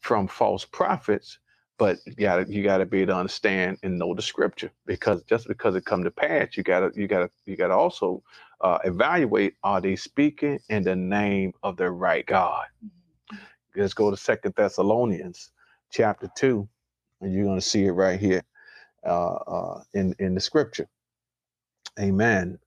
from 0.03 0.29
false 0.29 0.67
prophets, 0.67 1.39
but 1.79 1.99
you 2.07 2.15
gotta 2.17 2.47
you 2.53 2.65
gotta 2.65 2.87
be 2.87 3.03
able 3.03 3.15
to 3.15 3.19
understand 3.21 3.79
and 3.85 3.99
know 3.99 4.15
the 4.15 4.23
scripture. 4.23 4.73
Because 4.87 5.23
just 5.25 5.49
because 5.49 5.77
it 5.77 5.87
come 5.87 6.05
to 6.05 6.13
pass, 6.13 6.57
you 6.57 6.65
gotta 6.65 6.93
you 6.97 7.09
gotta 7.09 7.31
you 7.47 7.57
gotta 7.57 7.75
also 7.75 8.23
uh, 8.63 8.79
evaluate 8.85 9.55
are 9.65 9.81
they 9.83 9.97
speaking 9.97 10.61
in 10.71 10.85
the 10.85 10.97
name 10.97 11.53
of 11.63 11.79
the 11.79 11.91
right 11.91 12.27
God? 12.27 12.67
Let's 13.77 13.95
go 13.95 14.11
to 14.11 14.17
Second 14.17 14.55
Thessalonians 14.57 15.53
chapter 15.93 16.31
two 16.37 16.69
and 17.21 17.35
you're 17.35 17.45
going 17.47 17.61
to 17.61 17.67
see 17.67 17.87
it 17.87 17.93
right 17.93 18.21
here 18.21 18.43
uh, 19.07 19.35
uh, 19.35 19.83
in 19.95 20.15
in 20.19 20.35
the 20.35 20.41
scripture. 20.43 20.89
Amen. 22.01 22.59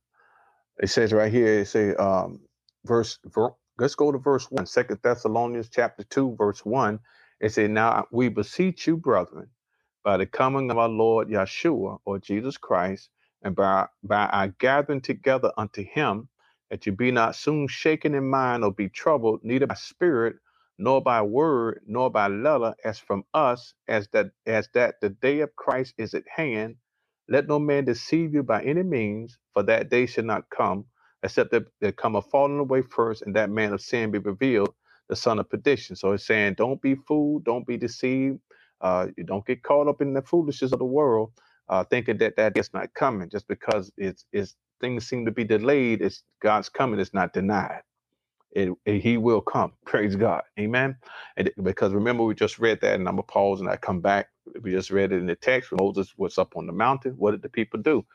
It 0.81 0.87
says 0.89 1.13
right 1.13 1.31
here. 1.31 1.61
It 1.61 1.67
say 1.67 1.95
um, 1.95 2.41
verse. 2.85 3.19
Ver, 3.25 3.51
let's 3.79 3.95
go 3.95 4.11
to 4.11 4.17
verse 4.17 4.49
one. 4.51 4.65
Second 4.65 4.99
Thessalonians 5.03 5.69
chapter 5.69 6.03
two, 6.03 6.35
verse 6.37 6.65
one. 6.65 6.99
It 7.39 7.53
says, 7.53 7.69
"Now 7.69 8.07
we 8.11 8.29
beseech 8.29 8.87
you, 8.87 8.97
brethren, 8.97 9.49
by 10.03 10.17
the 10.17 10.25
coming 10.25 10.71
of 10.71 10.77
our 10.77 10.89
Lord 10.89 11.29
Yeshua 11.29 11.99
or 12.05 12.19
Jesus 12.19 12.57
Christ, 12.57 13.09
and 13.43 13.55
by 13.55 13.87
by 14.03 14.27
our 14.27 14.49
gathering 14.49 15.01
together 15.01 15.51
unto 15.57 15.83
Him, 15.83 16.29
that 16.71 16.85
you 16.85 16.91
be 16.93 17.11
not 17.11 17.35
soon 17.35 17.67
shaken 17.67 18.15
in 18.15 18.29
mind 18.29 18.63
or 18.63 18.71
be 18.73 18.89
troubled, 18.89 19.41
neither 19.43 19.67
by 19.67 19.75
spirit." 19.75 20.35
Nor 20.81 21.01
by 21.01 21.23
word, 21.23 21.81
nor 21.87 22.11
by 22.11 22.27
letter, 22.29 22.75
as 22.85 22.99
from 22.99 23.25
us, 23.33 23.75
as 23.89 24.09
that 24.09 24.27
as 24.47 24.69
that 24.75 24.97
the 25.01 25.11
day 25.11 25.41
of 25.41 25.55
Christ 25.57 25.95
is 25.99 26.15
at 26.15 26.25
hand. 26.35 26.77
Let 27.29 27.47
no 27.49 27.59
man 27.59 27.85
deceive 27.85 28.35
you 28.35 28.43
by 28.43 28.63
any 28.63 28.83
means, 28.83 29.39
for 29.55 29.63
that 29.65 29.89
day 29.91 30.07
shall 30.07 30.25
not 30.25 30.49
come, 30.51 30.85
except 31.23 31.51
that 31.53 31.65
there 31.81 31.93
come 31.93 32.17
a 32.17 32.23
falling 32.23 32.59
away 32.59 32.83
first, 32.83 33.23
and 33.23 33.35
that 33.37 33.51
man 33.51 33.73
of 33.73 33.81
sin 33.81 34.11
be 34.11 34.19
revealed, 34.19 34.75
the 35.09 35.17
son 35.17 35.39
of 35.39 35.49
perdition. 35.49 35.97
So 35.97 36.13
it's 36.13 36.27
saying, 36.27 36.55
don't 36.55 36.81
be 36.83 36.95
fooled, 36.95 37.45
don't 37.45 37.67
be 37.67 37.77
deceived, 37.77 38.39
uh, 38.81 39.09
you 39.17 39.25
don't 39.25 39.47
get 39.47 39.63
caught 39.63 39.89
up 39.89 40.01
in 40.03 40.13
the 40.13 40.23
foolishness 40.23 40.73
of 40.73 40.79
the 40.79 40.85
world, 40.85 41.33
uh, 41.69 41.85
thinking 41.85 42.19
that 42.19 42.37
that 42.37 42.57
is 42.57 42.71
not 42.75 42.93
coming. 42.95 43.29
Just 43.31 43.49
because 43.49 43.91
it's, 43.97 44.25
it's 44.33 44.55
things 44.81 45.07
seem 45.07 45.25
to 45.25 45.31
be 45.33 45.45
delayed, 45.45 46.03
it's 46.03 46.23
God's 46.43 46.69
coming 46.69 47.01
is 47.01 47.13
not 47.15 47.33
denied 47.33 47.81
it, 48.53 48.71
it- 48.85 49.01
he 49.01 49.17
will 49.17 49.41
come. 49.41 49.73
Praise 49.85 50.15
God. 50.15 50.43
Amen. 50.59 50.97
And 51.37 51.51
because 51.63 51.93
remember, 51.93 52.23
we 52.23 52.35
just 52.35 52.59
read 52.59 52.81
that, 52.81 52.95
and 52.95 53.07
I'm 53.07 53.15
gonna 53.15 53.23
pause 53.23 53.61
and 53.61 53.69
I 53.69 53.77
come 53.77 54.01
back. 54.01 54.29
We 54.63 54.71
just 54.71 54.91
read 54.91 55.11
it 55.13 55.17
in 55.19 55.27
the 55.27 55.35
text. 55.35 55.71
When 55.71 55.79
Moses 55.85 56.13
was 56.17 56.37
up 56.37 56.57
on 56.57 56.67
the 56.67 56.73
mountain. 56.73 57.13
What 57.17 57.31
did 57.31 57.41
the 57.43 57.49
people 57.49 57.81
do? 57.81 58.05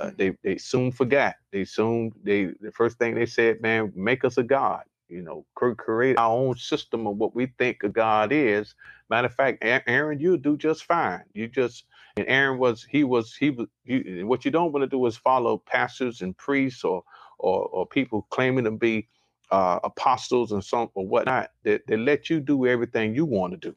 Uh, 0.00 0.06
Mhm. 0.10 0.16
they 0.18 0.36
they 0.44 0.58
soon 0.58 0.92
forgot. 0.92 1.36
They 1.52 1.64
soon 1.64 2.12
they 2.24 2.46
the 2.60 2.72
first 2.72 2.98
thing 2.98 3.14
they 3.16 3.26
said, 3.26 3.62
man, 3.62 3.92
make 3.96 4.24
us 4.24 4.38
a 4.38 4.44
god. 4.44 4.84
You 5.08 5.22
know, 5.22 5.46
create 5.76 6.18
our 6.18 6.32
own 6.32 6.56
system 6.56 7.06
of 7.06 7.16
what 7.18 7.34
we 7.34 7.46
think 7.58 7.84
a 7.84 7.90
god 7.90 8.32
is. 8.32 8.74
Matter 9.10 9.26
of 9.28 9.34
fact, 9.34 9.60
Aaron, 9.88 10.20
you 10.20 10.36
do 10.38 10.56
just 10.58 10.84
fine. 10.84 11.22
You 11.34 11.48
just 11.48 11.86
and 12.16 12.26
Aaron 12.28 12.58
was 12.58 12.84
he 12.84 13.04
was 13.04 13.36
he 13.36 13.50
was. 13.50 13.68
You, 13.84 14.26
what 14.26 14.44
you 14.44 14.50
don't 14.52 14.72
want 14.72 14.82
to 14.84 14.88
do 14.88 15.06
is 15.06 15.16
follow 15.16 15.58
pastors 15.58 16.22
and 16.22 16.36
priests 16.36 16.84
or 16.84 17.04
or 17.38 17.66
or 17.68 17.86
people 17.86 18.26
claiming 18.30 18.64
to 18.64 18.72
be 18.72 19.08
uh, 19.52 19.80
apostles 19.84 20.52
and 20.52 20.64
some 20.64 20.90
or 20.94 21.06
whatnot 21.06 21.50
that, 21.64 21.86
that 21.88 21.98
let 21.98 22.30
you 22.30 22.40
do 22.40 22.66
everything 22.66 23.14
you 23.14 23.26
want 23.26 23.52
to 23.52 23.58
do. 23.70 23.76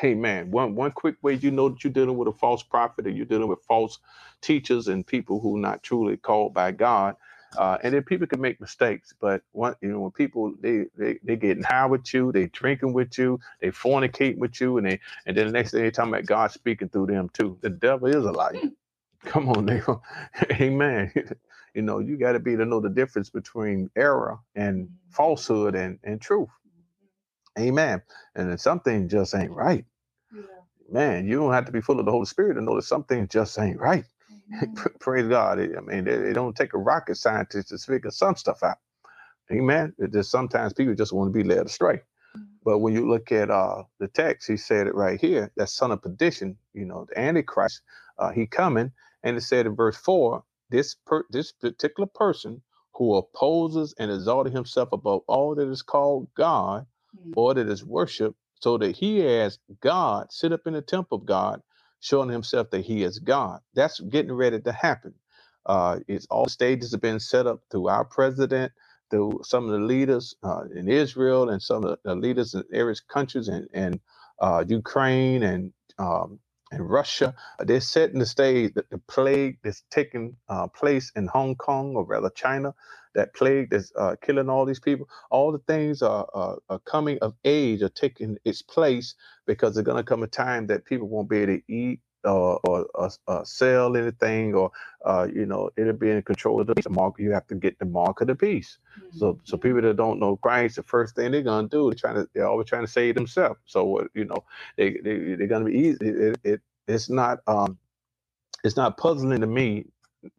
Hey 0.00 0.14
man, 0.14 0.50
one 0.50 0.74
one 0.74 0.92
quick 0.92 1.16
way 1.22 1.34
you 1.34 1.50
know 1.50 1.70
that 1.70 1.84
you're 1.84 1.92
dealing 1.92 2.18
with 2.18 2.28
a 2.28 2.32
false 2.32 2.62
prophet 2.62 3.06
or 3.06 3.10
you're 3.10 3.26
dealing 3.26 3.48
with 3.48 3.62
false 3.68 3.98
teachers 4.42 4.88
and 4.88 5.06
people 5.06 5.40
who 5.40 5.56
are 5.56 5.60
not 5.60 5.82
truly 5.82 6.16
called 6.16 6.54
by 6.54 6.72
God. 6.72 7.16
Uh, 7.58 7.78
and 7.82 7.94
then 7.94 8.02
people 8.02 8.26
can 8.26 8.40
make 8.40 8.60
mistakes, 8.60 9.14
but 9.20 9.42
one, 9.52 9.74
you 9.82 9.90
know, 9.90 10.00
when 10.00 10.10
people 10.12 10.54
they 10.60 10.86
they 10.98 11.18
they 11.24 11.36
getting 11.36 11.62
high 11.64 11.86
with 11.86 12.12
you, 12.14 12.32
they 12.32 12.46
drinking 12.48 12.92
with 12.94 13.18
you, 13.18 13.40
they 13.60 13.70
fornicating 13.70 14.38
with 14.38 14.60
you, 14.60 14.78
and 14.78 14.86
they 14.86 15.00
and 15.26 15.36
then 15.36 15.46
the 15.46 15.52
next 15.52 15.72
thing 15.72 15.82
they 15.82 15.90
talking 15.90 16.12
about 16.14 16.26
God 16.26 16.52
speaking 16.52 16.88
through 16.88 17.06
them 17.08 17.30
too. 17.34 17.58
The 17.62 17.70
devil 17.70 18.08
is 18.08 18.24
a 18.24 18.32
liar. 18.32 18.54
Come 19.24 19.48
on, 19.50 19.66
nigga. 19.66 20.00
Amen. 20.60 21.12
you 21.78 21.82
know, 21.84 22.00
you 22.00 22.18
got 22.18 22.32
to 22.32 22.40
be 22.40 22.56
to 22.56 22.66
know 22.66 22.80
the 22.80 22.90
difference 22.90 23.30
between 23.30 23.88
error 23.96 24.40
and 24.56 24.90
falsehood 25.12 25.76
and, 25.76 26.00
and 26.02 26.20
truth. 26.20 26.48
Amen. 27.56 28.02
And 28.34 28.50
then 28.50 28.58
something 28.58 29.08
just 29.08 29.32
ain't 29.36 29.52
right. 29.52 29.84
Yeah. 30.34 30.42
Man, 30.90 31.28
you 31.28 31.36
don't 31.36 31.52
have 31.54 31.66
to 31.66 31.72
be 31.72 31.80
full 31.80 32.00
of 32.00 32.06
the 32.06 32.12
Holy 32.12 32.26
Spirit 32.26 32.54
to 32.56 32.62
know 32.62 32.74
that 32.74 32.82
something 32.82 33.28
just 33.28 33.56
ain't 33.60 33.78
right. 33.78 34.04
Praise 35.00 35.28
God. 35.28 35.60
I 35.60 35.80
mean, 35.82 36.08
it, 36.08 36.20
it 36.20 36.34
don't 36.34 36.56
take 36.56 36.74
a 36.74 36.78
rocket 36.78 37.16
scientist 37.16 37.68
to 37.68 37.78
figure 37.78 38.10
some 38.10 38.36
stuff 38.36 38.64
out. 38.64 38.78
Amen. 39.52 39.94
It 39.98 40.12
just 40.12 40.32
sometimes 40.32 40.74
people 40.74 40.96
just 40.96 41.12
want 41.14 41.32
to 41.32 41.38
be 41.38 41.48
led 41.48 41.66
astray. 41.66 42.00
But 42.64 42.80
when 42.80 42.94
you 42.94 43.08
look 43.08 43.32
at 43.32 43.50
uh, 43.50 43.84
the 44.00 44.08
text, 44.08 44.48
he 44.48 44.56
said 44.58 44.88
it 44.88 44.94
right 44.94 45.20
here. 45.20 45.52
That 45.56 45.70
son 45.70 45.92
of 45.92 46.02
perdition, 46.02 46.58
you 46.74 46.86
know, 46.86 47.06
the 47.08 47.18
Antichrist, 47.18 47.82
uh, 48.18 48.30
he 48.32 48.46
coming, 48.46 48.92
and 49.24 49.36
it 49.36 49.42
said 49.42 49.66
in 49.66 49.76
verse 49.76 49.96
four, 49.96 50.44
this 50.70 50.96
per- 51.06 51.26
this 51.30 51.52
particular 51.52 52.08
person 52.14 52.62
who 52.94 53.16
opposes 53.16 53.94
and 53.98 54.10
exalted 54.10 54.52
himself 54.52 54.90
above 54.92 55.22
all 55.28 55.54
that 55.56 55.68
is 55.68 55.82
called 55.82 56.28
God 56.36 56.86
Mhm. 57.16 57.34
or 57.36 57.54
that 57.54 57.68
is 57.68 57.84
worship, 57.84 58.36
so 58.56 58.78
that 58.78 58.96
he 58.96 59.26
as 59.26 59.58
God 59.80 60.32
sit 60.32 60.52
up 60.52 60.66
in 60.66 60.74
the 60.74 60.82
temple 60.82 61.18
of 61.18 61.26
God, 61.26 61.62
showing 62.00 62.30
himself 62.30 62.70
that 62.70 62.82
he 62.84 63.02
is 63.04 63.18
God. 63.20 63.60
That's 63.74 64.00
getting 64.00 64.32
ready 64.32 64.60
to 64.60 64.72
happen. 64.72 65.14
Uh, 65.66 66.00
it's 66.08 66.26
all 66.30 66.44
the 66.44 66.50
stages 66.50 66.92
have 66.92 67.02
been 67.02 67.20
set 67.20 67.46
up 67.46 67.60
through 67.70 67.88
our 67.88 68.04
president, 68.04 68.72
through 69.10 69.40
some 69.44 69.66
of 69.66 69.72
the 69.72 69.78
leaders 69.86 70.34
uh, 70.42 70.64
in 70.74 70.88
Israel 70.88 71.50
and 71.50 71.62
some 71.62 71.84
of 71.84 71.98
the 72.04 72.14
leaders 72.16 72.54
in 72.54 72.64
various 72.70 73.00
countries 73.00 73.48
and, 73.48 73.68
and 73.74 74.00
uh, 74.40 74.64
Ukraine 74.68 75.42
and 75.44 75.72
um, 75.98 76.40
and 76.72 76.88
Russia. 76.90 77.34
They're 77.60 77.80
setting 77.80 78.18
the 78.20 78.26
stage 78.26 78.74
that 78.74 78.90
the 78.90 78.98
plague 78.98 79.58
that's 79.64 79.84
taking 79.90 80.36
uh, 80.48 80.68
place 80.68 81.12
in 81.16 81.26
Hong 81.28 81.56
Kong, 81.56 81.94
or 81.96 82.04
rather 82.04 82.30
China, 82.30 82.74
that 83.14 83.34
plague 83.34 83.70
that's 83.70 83.92
uh, 83.96 84.16
killing 84.22 84.50
all 84.50 84.66
these 84.66 84.80
people. 84.80 85.08
All 85.30 85.52
the 85.52 85.58
things 85.60 86.02
are, 86.02 86.28
are, 86.34 86.58
are 86.68 86.78
coming 86.80 87.18
of 87.20 87.34
age, 87.44 87.82
are 87.82 87.88
taking 87.88 88.38
its 88.44 88.62
place 88.62 89.14
because 89.46 89.74
there's 89.74 89.86
going 89.86 89.98
to 89.98 90.04
come 90.04 90.22
a 90.22 90.28
time 90.28 90.66
that 90.68 90.84
people 90.84 91.08
won't 91.08 91.30
be 91.30 91.38
able 91.38 91.56
to 91.56 91.62
eat 91.72 92.00
or, 92.24 92.60
or, 92.64 92.86
sell 93.44 93.96
anything, 93.96 94.54
or 94.54 94.70
uh, 95.04 95.26
you 95.32 95.46
know, 95.46 95.70
it'll 95.76 95.92
be 95.94 96.10
in 96.10 96.22
control 96.22 96.60
of 96.60 96.66
the 96.68 96.74
beast. 96.74 96.88
The 96.88 96.94
mark. 96.94 97.18
You 97.18 97.32
have 97.32 97.46
to 97.48 97.54
get 97.56 97.78
the 97.78 97.86
mark 97.86 98.20
of 98.20 98.28
the 98.28 98.34
beast. 98.34 98.78
So, 99.12 99.38
so 99.44 99.56
Mhm. 99.56 99.62
people 99.62 99.82
that 99.82 99.96
don't 99.96 100.20
know 100.20 100.36
Christ, 100.36 100.76
the 100.76 100.82
first 100.84 101.16
thing 101.16 101.32
they're 101.32 101.42
gonna 101.42 101.68
do, 101.68 101.90
they're 101.90 101.98
trying 101.98 102.16
to, 102.16 102.28
they're 102.34 102.48
always 102.48 102.68
trying 102.68 102.84
to 102.86 102.92
save 102.92 103.14
themselves. 103.16 103.60
So, 103.66 103.84
what 103.84 104.08
you 104.14 104.24
know, 104.26 104.44
they 104.76 104.92
they 105.04 105.36
they're 105.36 105.46
gonna 105.48 105.66
be 105.66 105.78
easy. 105.78 106.08
It, 106.08 106.40
it 106.44 106.60
it's 106.88 107.10
not 107.10 107.40
um 107.46 107.78
it's 108.64 108.76
not 108.76 108.98
puzzling 108.98 109.40
to 109.40 109.46
me 109.46 109.86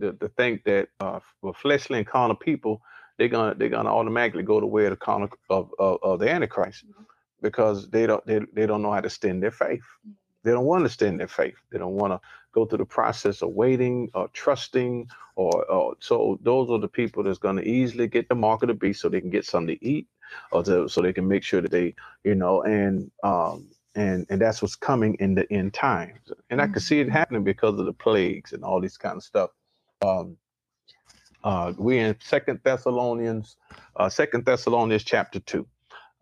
to, 0.01 0.13
to 0.13 0.29
think 0.29 0.63
that 0.65 0.89
uh 0.99 1.19
for 1.41 1.53
fleshly 1.53 1.97
and 1.99 2.07
carnal 2.07 2.35
people, 2.37 2.81
they're 3.17 3.29
gonna 3.29 3.55
they're 3.55 3.69
gonna 3.69 3.93
automatically 3.93 4.43
go 4.43 4.59
to 4.59 4.67
where 4.67 4.89
the 4.91 4.95
carnal 4.97 5.29
of, 5.49 5.71
of 5.79 5.99
of 6.03 6.19
the 6.19 6.29
Antichrist 6.29 6.85
Mhm. 6.87 7.05
because 7.41 7.89
they 7.89 8.07
don't 8.07 8.25
they, 8.27 8.39
they 8.53 8.65
don't 8.67 8.81
know 8.83 8.91
how 8.93 9.01
to 9.01 9.09
stand 9.09 9.43
their 9.43 9.51
faith. 9.51 9.83
Mhm. 10.07 10.15
They 10.43 10.51
don't 10.51 10.65
want 10.65 10.85
to 10.85 10.89
stand 10.89 11.19
their 11.19 11.27
faith. 11.27 11.55
They 11.71 11.79
don't 11.79 11.95
want 11.95 12.13
to 12.13 12.19
go 12.53 12.65
through 12.65 12.79
the 12.79 12.85
process 12.85 13.41
of 13.41 13.51
waiting 13.51 14.09
or 14.13 14.27
trusting 14.29 15.07
or, 15.35 15.65
or 15.71 15.95
so 15.99 16.39
those 16.43 16.69
are 16.71 16.79
the 16.79 16.87
people 16.87 17.23
that's 17.23 17.39
going 17.39 17.57
to 17.57 17.67
easily 17.67 18.07
get 18.07 18.29
the 18.29 18.35
mark 18.35 18.63
of 18.63 18.69
the 18.69 18.73
beast 18.73 19.01
so 19.01 19.09
they 19.09 19.21
can 19.21 19.29
get 19.29 19.45
something 19.45 19.77
to 19.77 19.85
eat 19.85 20.07
or 20.51 20.63
to, 20.63 20.89
so 20.89 21.01
they 21.01 21.13
can 21.13 21.27
make 21.27 21.43
sure 21.43 21.61
that 21.61 21.71
they 21.71 21.95
you 22.23 22.35
know 22.35 22.63
and 22.63 23.11
um 23.23 23.67
and 23.95 24.25
and 24.29 24.41
that's 24.41 24.61
what's 24.61 24.75
coming 24.77 25.15
in 25.19 25.35
the 25.35 25.51
end 25.53 25.73
times 25.73 26.31
and 26.49 26.61
i 26.61 26.67
can 26.67 26.81
see 26.81 26.99
it 27.01 27.07
Mhm. 27.07 27.11
happening 27.13 27.43
because 27.45 27.79
of 27.79 27.85
the 27.85 27.93
plagues 27.93 28.53
and 28.53 28.63
all 28.63 28.81
these 28.81 28.97
kind 28.97 29.17
of 29.17 29.23
stuff 29.23 29.51
um 30.03 30.37
uh 31.43 31.73
we 31.77 31.99
in 31.99 32.15
second 32.21 32.59
thessalonians 32.63 33.57
uh 33.97 34.09
second 34.09 34.45
thessalonians 34.45 35.03
chapter 35.03 35.39
2 35.41 35.67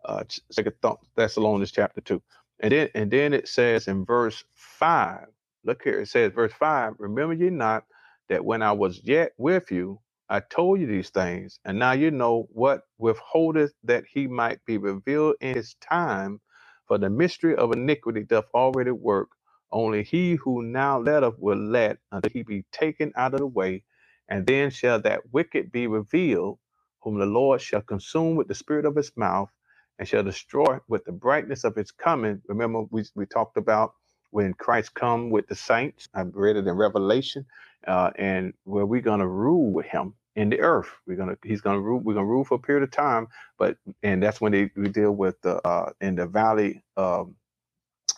uh 0.06 0.24
second 0.50 0.74
Th- 0.82 0.94
thessalonians 1.16 1.72
chapter 1.72 2.00
2 2.02 2.22
and 2.60 2.72
then 2.72 2.90
and 2.94 3.10
then 3.10 3.34
it 3.34 3.48
says 3.48 3.88
in 3.88 4.04
verse 4.06 4.44
5 4.54 5.26
Look 5.64 5.82
here, 5.84 6.00
it 6.00 6.08
says, 6.08 6.32
verse 6.34 6.52
5 6.54 6.94
Remember 6.98 7.34
ye 7.34 7.50
not 7.50 7.84
that 8.30 8.44
when 8.44 8.62
I 8.62 8.72
was 8.72 9.00
yet 9.04 9.32
with 9.38 9.70
you, 9.72 10.00
I 10.30 10.40
told 10.40 10.80
you 10.80 10.86
these 10.88 11.10
things, 11.10 11.60
and 11.64 11.78
now 11.78 11.92
you 11.92 12.10
know 12.10 12.48
what 12.52 12.82
withholdeth 12.98 13.72
that 13.84 14.04
he 14.12 14.26
might 14.28 14.64
be 14.66 14.78
revealed 14.78 15.36
in 15.40 15.56
his 15.56 15.74
time. 15.76 16.40
For 16.88 16.98
the 16.98 17.10
mystery 17.10 17.56
of 17.56 17.72
iniquity 17.72 18.24
doth 18.24 18.46
already 18.54 18.92
work. 18.92 19.28
Only 19.72 20.02
he 20.04 20.36
who 20.36 20.62
now 20.62 21.00
letteth 21.00 21.34
will 21.38 21.58
let 21.58 21.98
until 22.12 22.30
he 22.32 22.42
be 22.44 22.64
taken 22.72 23.12
out 23.16 23.34
of 23.34 23.40
the 23.40 23.46
way, 23.46 23.84
and 24.28 24.46
then 24.46 24.70
shall 24.70 25.00
that 25.02 25.32
wicked 25.32 25.72
be 25.72 25.86
revealed, 25.88 26.58
whom 27.02 27.18
the 27.18 27.26
Lord 27.26 27.60
shall 27.60 27.82
consume 27.82 28.36
with 28.36 28.48
the 28.48 28.54
spirit 28.54 28.86
of 28.86 28.96
his 28.96 29.12
mouth, 29.16 29.50
and 29.98 30.08
shall 30.08 30.24
destroy 30.24 30.78
with 30.88 31.04
the 31.06 31.12
brightness 31.12 31.64
of 31.64 31.76
his 31.76 31.92
coming. 31.92 32.42
Remember, 32.48 32.82
we, 32.90 33.04
we 33.16 33.26
talked 33.26 33.58
about 33.58 33.94
when 34.32 34.54
Christ 34.54 34.94
come 34.94 35.30
with 35.30 35.48
the 35.48 35.56
saints. 35.56 36.08
I 36.14 36.22
read 36.22 36.56
it 36.56 36.68
in 36.68 36.74
Revelation, 36.76 37.46
uh, 37.88 38.10
and 38.16 38.54
where 38.64 38.86
we're 38.86 39.02
gonna 39.02 39.28
rule 39.28 39.72
with 39.72 39.86
him 39.86 40.14
in 40.36 40.50
the 40.50 40.60
earth. 40.60 40.90
We're 41.06 41.16
gonna 41.16 41.38
he's 41.44 41.62
gonna 41.62 41.80
rule. 41.80 42.00
We're 42.00 42.14
gonna 42.14 42.26
rule 42.26 42.44
for 42.44 42.56
a 42.56 42.60
period 42.60 42.84
of 42.84 42.92
time, 42.92 43.28
but 43.58 43.78
and 44.02 44.22
that's 44.22 44.40
when 44.40 44.52
they, 44.52 44.70
we 44.76 44.90
deal 44.90 45.12
with 45.12 45.40
the 45.42 45.56
uh, 45.66 45.92
in 46.02 46.16
the 46.16 46.26
valley. 46.26 46.84
Um, 46.96 47.36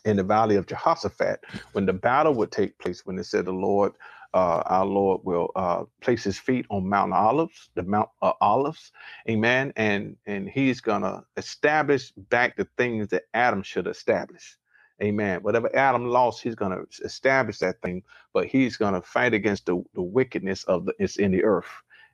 in 0.04 0.18
the 0.18 0.24
valley 0.24 0.56
of 0.56 0.66
Jehoshaphat, 0.66 1.40
when 1.74 1.86
the 1.86 1.94
battle 1.94 2.34
would 2.34 2.52
take 2.52 2.78
place, 2.80 3.06
when 3.06 3.18
it 3.18 3.24
said 3.26 3.46
the 3.46 3.52
Lord, 3.52 3.92
uh, 4.34 4.62
our 4.66 4.86
Lord 4.86 5.22
will 5.24 5.50
uh, 5.56 5.84
place 6.02 6.24
his 6.24 6.38
feet 6.38 6.66
on 6.70 6.88
Mount 6.88 7.12
Olives, 7.14 7.70
the 7.74 7.84
Mount 7.84 8.10
uh, 8.22 8.32
Olives, 8.40 8.92
Amen, 9.28 9.72
and 9.76 10.16
and 10.26 10.48
he's 10.48 10.80
gonna 10.80 11.24
establish 11.36 12.12
back 12.16 12.56
the 12.56 12.68
things 12.78 13.08
that 13.08 13.24
Adam 13.34 13.62
should 13.62 13.86
establish. 13.88 14.56
Amen. 15.02 15.40
Whatever 15.42 15.74
Adam 15.76 16.06
lost, 16.06 16.42
he's 16.42 16.54
going 16.54 16.72
to 16.72 16.86
establish 17.04 17.58
that 17.58 17.82
thing, 17.82 18.02
but 18.32 18.46
he's 18.46 18.76
going 18.78 18.94
to 18.94 19.02
fight 19.02 19.34
against 19.34 19.66
the, 19.66 19.82
the 19.94 20.02
wickedness 20.02 20.64
of 20.64 20.86
the 20.86 20.94
it's 20.98 21.16
in 21.16 21.32
the 21.32 21.44
earth. 21.44 21.66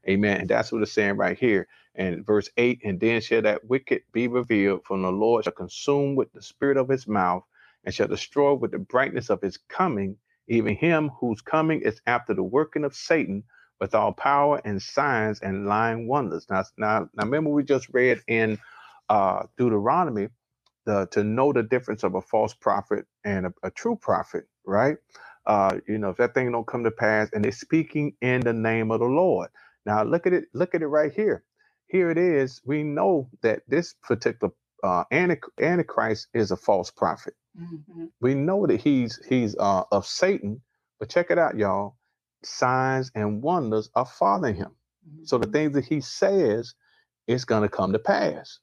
Amen. 0.09 0.41
And 0.41 0.51
that's 0.51 0.73
what 0.73 0.83
it's 0.83 0.93
saying 0.93 1.17
right 1.17 1.39
here. 1.39 1.69
And 1.95 2.27
verse 2.27 2.51
8, 2.57 2.81
and 2.85 2.99
then 2.99 3.21
shall 3.21 3.43
that 3.43 3.65
wicked 3.69 4.03
be 4.13 4.29
revealed 4.29 4.85
from 4.85 5.03
the 5.03 5.13
Lord 5.13 5.45
shall 5.45 5.53
consume 5.53 6.17
with 6.17 6.33
the 6.33 6.43
spirit 6.43 6.77
of 6.77 6.89
his 6.89 7.07
mouth 7.07 7.45
and 7.85 7.95
shall 7.95 8.09
destroy 8.09 8.55
with 8.55 8.73
the 8.73 8.79
brightness 8.79 9.31
of 9.31 9.43
his 9.43 9.59
coming, 9.69 10.17
even 10.49 10.77
him 10.77 11.11
whose 11.21 11.41
coming 11.43 11.83
is 11.83 12.01
after 12.07 12.35
the 12.35 12.43
working 12.45 12.85
of 12.85 12.95
Satan 12.95 13.45
with 13.81 13.95
all 13.95 14.13
power 14.13 14.61
and 14.65 14.83
signs 14.83 15.41
and 15.41 15.67
lying 15.67 16.09
wonders. 16.09 16.47
Now, 16.51 16.65
now, 16.79 17.09
now 17.15 17.25
remember 17.25 17.51
we 17.51 17.65
just 17.65 17.89
read 17.93 18.23
in 18.29 18.59
uh, 19.09 19.45
Deuteronomy 19.59 20.29
the, 20.87 21.07
to 21.13 21.25
know 21.25 21.53
the 21.53 21.63
difference 21.63 22.03
of 22.03 22.15
a 22.15 22.21
false 22.23 22.55
prophet 22.55 23.07
and 23.25 23.47
a, 23.47 23.55
a 23.65 23.71
true 23.71 23.97
prophet, 23.97 24.45
right? 24.67 24.97
Uh, 25.47 25.79
you 25.89 25.99
know, 25.99 26.11
if 26.11 26.17
that 26.19 26.35
thing 26.35 26.53
don't 26.53 26.67
come 26.67 26.85
to 26.85 26.91
pass 26.91 27.29
and 27.33 27.45
they're 27.45 27.53
speaking 27.53 28.15
in 28.21 28.41
the 28.41 28.53
name 28.53 28.91
of 28.91 29.01
the 29.01 29.07
Lord. 29.07 29.49
Now 29.87 30.05
look 30.05 30.27
at 30.27 30.33
it, 30.33 30.45
look 30.55 30.75
at 30.75 30.83
it 30.83 30.87
right 30.87 31.13
here. 31.13 31.45
Here 31.89 32.11
it 32.11 32.19
is. 32.19 32.61
We 32.65 32.85
know 32.85 33.29
that 33.43 33.63
this 33.69 33.95
particular 34.03 34.53
uh, 34.85 35.05
Antichrist 35.61 36.29
is 36.35 36.51
a 36.51 36.57
false 36.57 36.91
prophet. 36.91 37.35
Mm-hmm. 37.61 38.07
We 38.21 38.35
know 38.35 38.67
that 38.67 38.81
he's 38.81 39.21
he's 39.29 39.57
uh, 39.57 39.85
of 39.93 40.07
Satan, 40.07 40.61
but 40.99 41.09
check 41.09 41.31
it 41.31 41.39
out, 41.39 41.57
y'all. 41.57 41.97
Signs 42.45 43.11
and 43.15 43.43
wonders 43.43 43.91
are 43.95 44.07
following 44.07 44.55
him. 44.55 44.73
Mm-hmm. 45.09 45.25
So 45.25 45.39
the 45.39 45.47
mm-hmm. 45.47 45.53
things 45.53 45.75
that 45.75 45.85
he 45.85 46.01
says 46.01 46.75
is 47.27 47.45
going 47.45 47.63
to 47.63 47.69
come 47.69 47.93
to 47.93 47.99
pass. 47.99 48.59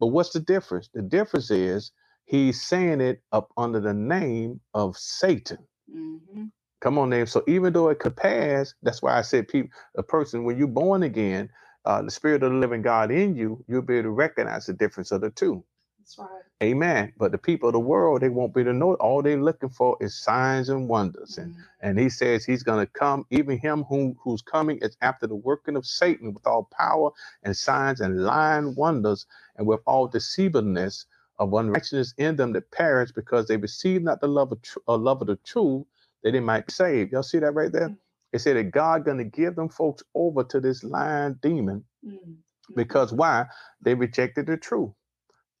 But 0.00 0.08
what's 0.08 0.30
the 0.30 0.40
difference? 0.40 0.88
The 0.94 1.02
difference 1.02 1.50
is 1.50 1.92
he's 2.24 2.62
saying 2.62 3.00
it 3.00 3.22
up 3.32 3.50
under 3.56 3.80
the 3.80 3.94
name 3.94 4.60
of 4.74 4.96
Satan. 4.96 5.58
Mm-hmm. 5.94 6.44
Come 6.80 6.98
on, 6.98 7.10
name. 7.10 7.26
So 7.26 7.42
even 7.48 7.72
though 7.72 7.88
it 7.88 7.98
could 7.98 8.16
pass, 8.16 8.74
that's 8.82 9.02
why 9.02 9.18
I 9.18 9.22
said, 9.22 9.48
people, 9.48 9.70
a 9.96 10.02
person 10.02 10.44
when 10.44 10.56
you're 10.56 10.68
born 10.68 11.02
again, 11.02 11.50
uh, 11.84 12.02
the 12.02 12.10
spirit 12.10 12.42
of 12.42 12.52
the 12.52 12.58
living 12.58 12.82
God 12.82 13.10
in 13.10 13.34
you, 13.34 13.64
you'll 13.66 13.82
be 13.82 13.94
able 13.94 14.04
to 14.04 14.10
recognize 14.10 14.66
the 14.66 14.74
difference 14.74 15.10
of 15.10 15.20
the 15.20 15.30
two. 15.30 15.64
That's 16.08 16.30
right. 16.30 16.42
Amen. 16.62 17.12
But 17.18 17.32
the 17.32 17.38
people 17.38 17.68
of 17.68 17.74
the 17.74 17.80
world, 17.80 18.22
they 18.22 18.30
won't 18.30 18.54
be 18.54 18.64
to 18.64 18.72
know. 18.72 18.94
All 18.94 19.20
they're 19.20 19.40
looking 19.40 19.68
for 19.68 19.96
is 20.00 20.18
signs 20.18 20.70
and 20.70 20.88
wonders. 20.88 21.36
Mm-hmm. 21.36 21.50
And 21.50 21.56
and 21.82 21.98
he 21.98 22.08
says 22.08 22.46
he's 22.46 22.62
going 22.62 22.84
to 22.84 22.90
come. 22.90 23.26
Even 23.30 23.58
him 23.58 23.84
whom 23.84 24.16
who's 24.18 24.40
coming 24.40 24.78
is 24.78 24.96
after 25.02 25.26
the 25.26 25.34
working 25.36 25.76
of 25.76 25.84
Satan 25.84 26.32
with 26.32 26.46
all 26.46 26.70
power 26.72 27.10
and 27.42 27.54
signs 27.54 28.00
and 28.00 28.24
lying 28.24 28.74
wonders 28.74 29.26
and 29.56 29.66
with 29.66 29.80
all 29.86 30.08
deceivableness 30.08 31.04
of 31.38 31.52
unrighteousness 31.52 32.14
in 32.16 32.36
them 32.36 32.54
that 32.54 32.70
perish 32.70 33.12
because 33.12 33.46
they 33.46 33.58
receive 33.58 34.02
not 34.02 34.22
the 34.22 34.28
love 34.28 34.50
of 34.50 34.62
tr- 34.62 34.78
uh, 34.88 34.96
love 34.96 35.20
of 35.20 35.26
the 35.26 35.36
truth 35.36 35.84
that 36.22 36.32
they 36.32 36.40
might 36.40 36.66
be 36.66 36.72
saved. 36.72 37.12
Y'all 37.12 37.22
see 37.22 37.38
that 37.38 37.52
right 37.52 37.70
there? 37.70 37.88
Mm-hmm. 37.90 37.94
It 38.32 38.38
said 38.38 38.56
that 38.56 38.70
God 38.70 39.04
going 39.04 39.18
to 39.18 39.24
give 39.24 39.56
them 39.56 39.68
folks 39.68 40.02
over 40.14 40.42
to 40.44 40.58
this 40.58 40.82
lying 40.82 41.34
demon 41.42 41.84
mm-hmm. 42.06 42.32
because 42.74 43.12
why? 43.12 43.44
They 43.82 43.94
rejected 43.94 44.46
the 44.46 44.56
truth. 44.56 44.92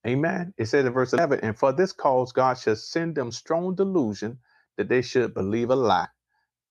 Amen. 0.08 0.54
It 0.58 0.66
says 0.66 0.86
in 0.86 0.94
verse 0.94 1.14
11, 1.14 1.40
and 1.42 1.58
for 1.58 1.72
this 1.72 1.92
cause 1.92 2.32
God 2.32 2.58
shall 2.58 2.76
send 2.76 3.16
them 3.16 3.32
strong 3.32 3.76
delusion 3.76 4.40
that 4.78 4.88
they 4.90 5.02
should 5.02 5.34
believe 5.34 5.70
a 5.70 5.76
lie. 5.76 6.08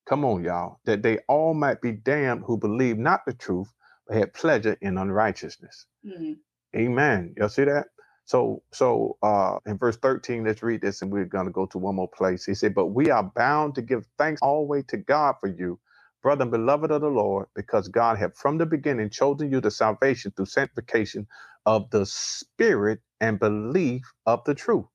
Come 0.08 0.26
on, 0.26 0.44
y'all. 0.44 0.80
That 0.86 1.04
they 1.04 1.20
all 1.30 1.56
might 1.56 1.82
be 1.82 1.94
damned 1.94 2.44
who 2.46 2.58
believe 2.58 3.00
not 3.00 3.26
the 3.28 3.34
truth, 3.34 3.74
but 4.08 4.18
had 4.18 4.34
pleasure 4.36 4.78
in 4.82 4.98
unrighteousness. 5.00 5.88
Mm-hmm. 6.06 6.34
Amen. 6.78 7.36
Y'all 7.38 7.50
see 7.50 7.66
that? 7.66 7.88
So, 8.26 8.64
so 8.74 9.18
uh 9.24 9.58
in 9.68 9.78
verse 9.78 9.98
13, 9.98 10.46
let's 10.46 10.64
read 10.64 10.82
this 10.82 11.02
and 11.02 11.12
we're 11.12 11.26
gonna 11.26 11.52
go 11.52 11.66
to 11.68 11.80
one 11.80 11.96
more 11.96 12.10
place. 12.10 12.46
He 12.46 12.56
said, 12.56 12.76
But 12.76 12.88
we 12.88 13.10
are 13.12 13.24
bound 13.24 13.76
to 13.76 13.84
give 13.84 14.06
thanks 14.18 14.42
always 14.42 14.86
to 14.88 14.98
God 14.98 15.36
for 15.42 15.50
you, 15.50 15.80
brother 16.24 16.44
and 16.44 16.52
beloved 16.52 16.92
of 16.92 17.02
the 17.02 17.10
Lord, 17.10 17.48
because 17.56 17.88
God 17.90 18.18
had 18.18 18.36
from 18.36 18.58
the 18.58 18.66
beginning 18.66 19.10
chosen 19.10 19.52
you 19.52 19.62
to 19.62 19.72
salvation 19.72 20.32
through 20.36 20.48
sanctification 20.48 21.28
of 21.66 21.90
the 21.92 22.06
spirit 22.06 23.00
and 23.22 23.40
belief 23.40 24.04
of 24.26 24.44
the 24.46 24.56
truth. 24.56 24.86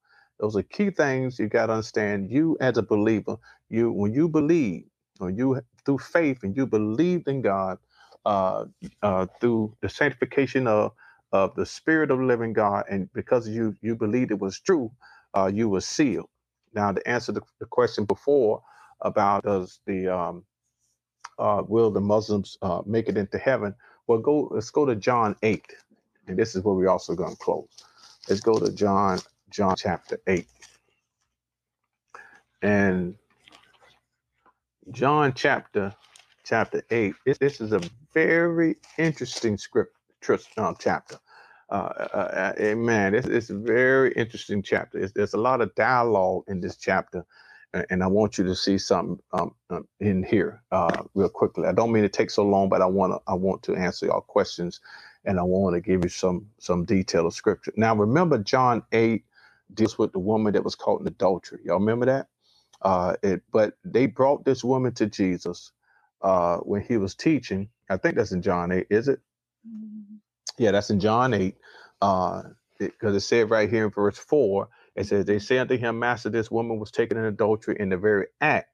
Those 0.40 0.56
are 0.56 0.62
key 0.64 0.90
things 0.90 1.38
you 1.38 1.48
got 1.48 1.66
to 1.66 1.74
understand. 1.74 2.30
You 2.30 2.56
as 2.60 2.78
a 2.78 2.82
believer, 2.82 3.36
you 3.70 3.92
when 3.92 4.14
you 4.14 4.28
believe, 4.28 4.84
or 5.20 5.30
you 5.30 5.60
through 5.86 5.98
faith 5.98 6.40
and 6.44 6.56
you 6.56 6.66
believed 6.66 7.28
in 7.28 7.42
God, 7.42 7.78
uh, 8.26 8.66
uh, 9.02 9.26
through 9.40 9.76
the 9.82 9.88
sanctification 9.88 10.66
of 10.66 10.92
of 11.32 11.54
the 11.56 11.66
Spirit 11.66 12.10
of 12.10 12.18
the 12.18 12.24
Living 12.24 12.52
God, 12.54 12.84
and 12.90 13.12
because 13.14 13.48
you 13.48 13.76
you 13.82 13.96
believed 13.96 14.32
it 14.32 14.40
was 14.40 14.60
true, 14.60 14.92
uh, 15.34 15.50
you 15.52 15.68
were 15.68 15.82
sealed. 15.82 16.28
Now, 16.74 16.92
to 16.92 17.08
answer 17.08 17.32
the, 17.32 17.42
the 17.60 17.66
question 17.66 18.04
before 18.04 18.62
about 19.02 19.44
does 19.44 19.80
the 19.86 20.08
um, 20.08 20.44
uh, 21.42 21.62
will 21.66 21.90
the 21.90 22.00
Muslims 22.00 22.56
uh, 22.62 22.82
make 22.86 23.08
it 23.08 23.16
into 23.16 23.38
heaven? 23.38 23.74
Well, 24.06 24.18
go 24.18 24.48
let's 24.50 24.70
go 24.70 24.86
to 24.86 24.96
John 24.96 25.36
eight 25.42 25.66
and 26.26 26.38
this 26.38 26.54
is 26.54 26.62
where 26.62 26.74
we're 26.74 26.88
also 26.88 27.14
going 27.14 27.32
to 27.32 27.36
close. 27.36 27.68
Let's 28.28 28.40
go 28.40 28.58
to 28.58 28.72
John, 28.72 29.20
John 29.50 29.74
chapter 29.76 30.20
8. 30.26 30.46
And 32.62 33.14
John 34.90 35.32
chapter 35.34 35.94
chapter 36.44 36.82
8, 36.90 37.14
this, 37.26 37.38
this 37.38 37.60
is 37.60 37.72
a 37.72 37.80
very 38.14 38.76
interesting 38.98 39.56
script 39.58 39.96
uh, 40.56 40.74
chapter. 40.78 41.18
Uh, 41.70 41.74
uh, 41.74 42.16
uh, 42.16 42.52
amen. 42.60 43.14
It's, 43.14 43.26
it's 43.26 43.50
a 43.50 43.58
very 43.58 44.12
interesting 44.12 44.62
chapter. 44.62 44.98
It's, 44.98 45.12
there's 45.12 45.34
a 45.34 45.38
lot 45.38 45.60
of 45.60 45.74
dialogue 45.74 46.44
in 46.46 46.60
this 46.60 46.76
chapter, 46.76 47.24
and 47.90 48.02
I 48.02 48.06
want 48.08 48.38
you 48.38 48.44
to 48.44 48.56
see 48.56 48.78
something 48.78 49.18
um, 49.32 49.54
um, 49.70 49.88
in 50.00 50.22
here 50.24 50.62
uh, 50.72 51.04
real 51.14 51.28
quickly. 51.28 51.66
I 51.68 51.72
don't 51.72 51.92
mean 51.92 52.02
to 52.02 52.08
take 52.08 52.30
so 52.30 52.44
long, 52.44 52.68
but 52.68 52.82
I 52.82 52.86
want 52.86 53.12
to 53.14 53.20
I 53.30 53.34
want 53.34 53.62
to 53.64 53.76
answer 53.76 54.06
y'all 54.06 54.20
questions 54.22 54.80
and 55.24 55.38
I 55.38 55.42
want 55.42 55.74
to 55.76 55.80
give 55.80 56.04
you 56.04 56.10
some 56.10 56.48
some 56.58 56.84
detail 56.84 57.26
of 57.26 57.34
scripture. 57.34 57.72
Now, 57.76 57.94
remember, 57.94 58.38
John 58.38 58.82
eight 58.92 59.24
deals 59.74 59.98
with 59.98 60.12
the 60.12 60.18
woman 60.18 60.54
that 60.54 60.64
was 60.64 60.74
caught 60.74 61.00
in 61.00 61.06
adultery. 61.06 61.60
Y'all 61.64 61.78
remember 61.80 62.06
that? 62.06 62.28
Uh, 62.82 63.16
it, 63.22 63.42
but 63.52 63.74
they 63.84 64.06
brought 64.06 64.44
this 64.44 64.64
woman 64.64 64.92
to 64.94 65.06
Jesus 65.06 65.72
uh, 66.22 66.58
when 66.58 66.82
he 66.82 66.96
was 66.98 67.14
teaching. 67.14 67.68
I 67.90 67.96
think 67.98 68.16
that's 68.16 68.32
in 68.32 68.42
John 68.42 68.72
eight. 68.72 68.88
Is 68.90 69.08
it? 69.08 69.20
Mm-hmm. 69.68 70.16
Yeah, 70.58 70.72
that's 70.72 70.90
in 70.90 71.00
John 71.00 71.34
eight. 71.34 71.56
Because 72.00 72.44
uh, 72.80 72.84
it, 72.86 72.94
it 73.16 73.20
said 73.20 73.50
right 73.50 73.70
here 73.70 73.84
in 73.86 73.90
verse 73.90 74.18
four, 74.18 74.68
it 74.96 75.06
says, 75.06 75.26
"They 75.26 75.38
say 75.40 75.58
unto 75.58 75.76
him, 75.78 75.98
Master, 76.00 76.30
this 76.30 76.50
woman 76.50 76.78
was 76.80 76.90
taken 76.92 77.18
in 77.18 77.24
adultery 77.26 77.76
in 77.80 77.90
the 77.90 77.98
very 77.98 78.28
act." 78.40 78.70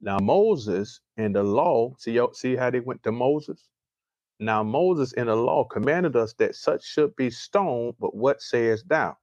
Now 0.00 0.18
Moses 0.20 1.00
and 1.16 1.34
the 1.36 1.44
law, 1.44 1.94
see, 1.98 2.20
see 2.34 2.56
how 2.56 2.70
they 2.70 2.80
went 2.80 3.02
to 3.04 3.12
Moses? 3.12 3.68
Now 4.40 4.62
Moses 4.64 5.12
in 5.14 5.26
the 5.28 5.36
law 5.36 5.64
commanded 5.64 6.16
us 6.16 6.34
that 6.34 6.54
such 6.56 6.84
should 6.84 7.16
be 7.16 7.30
stoned, 7.30 7.94
but 8.00 8.14
what 8.14 8.42
sayest 8.42 8.88
thou? 8.88 9.16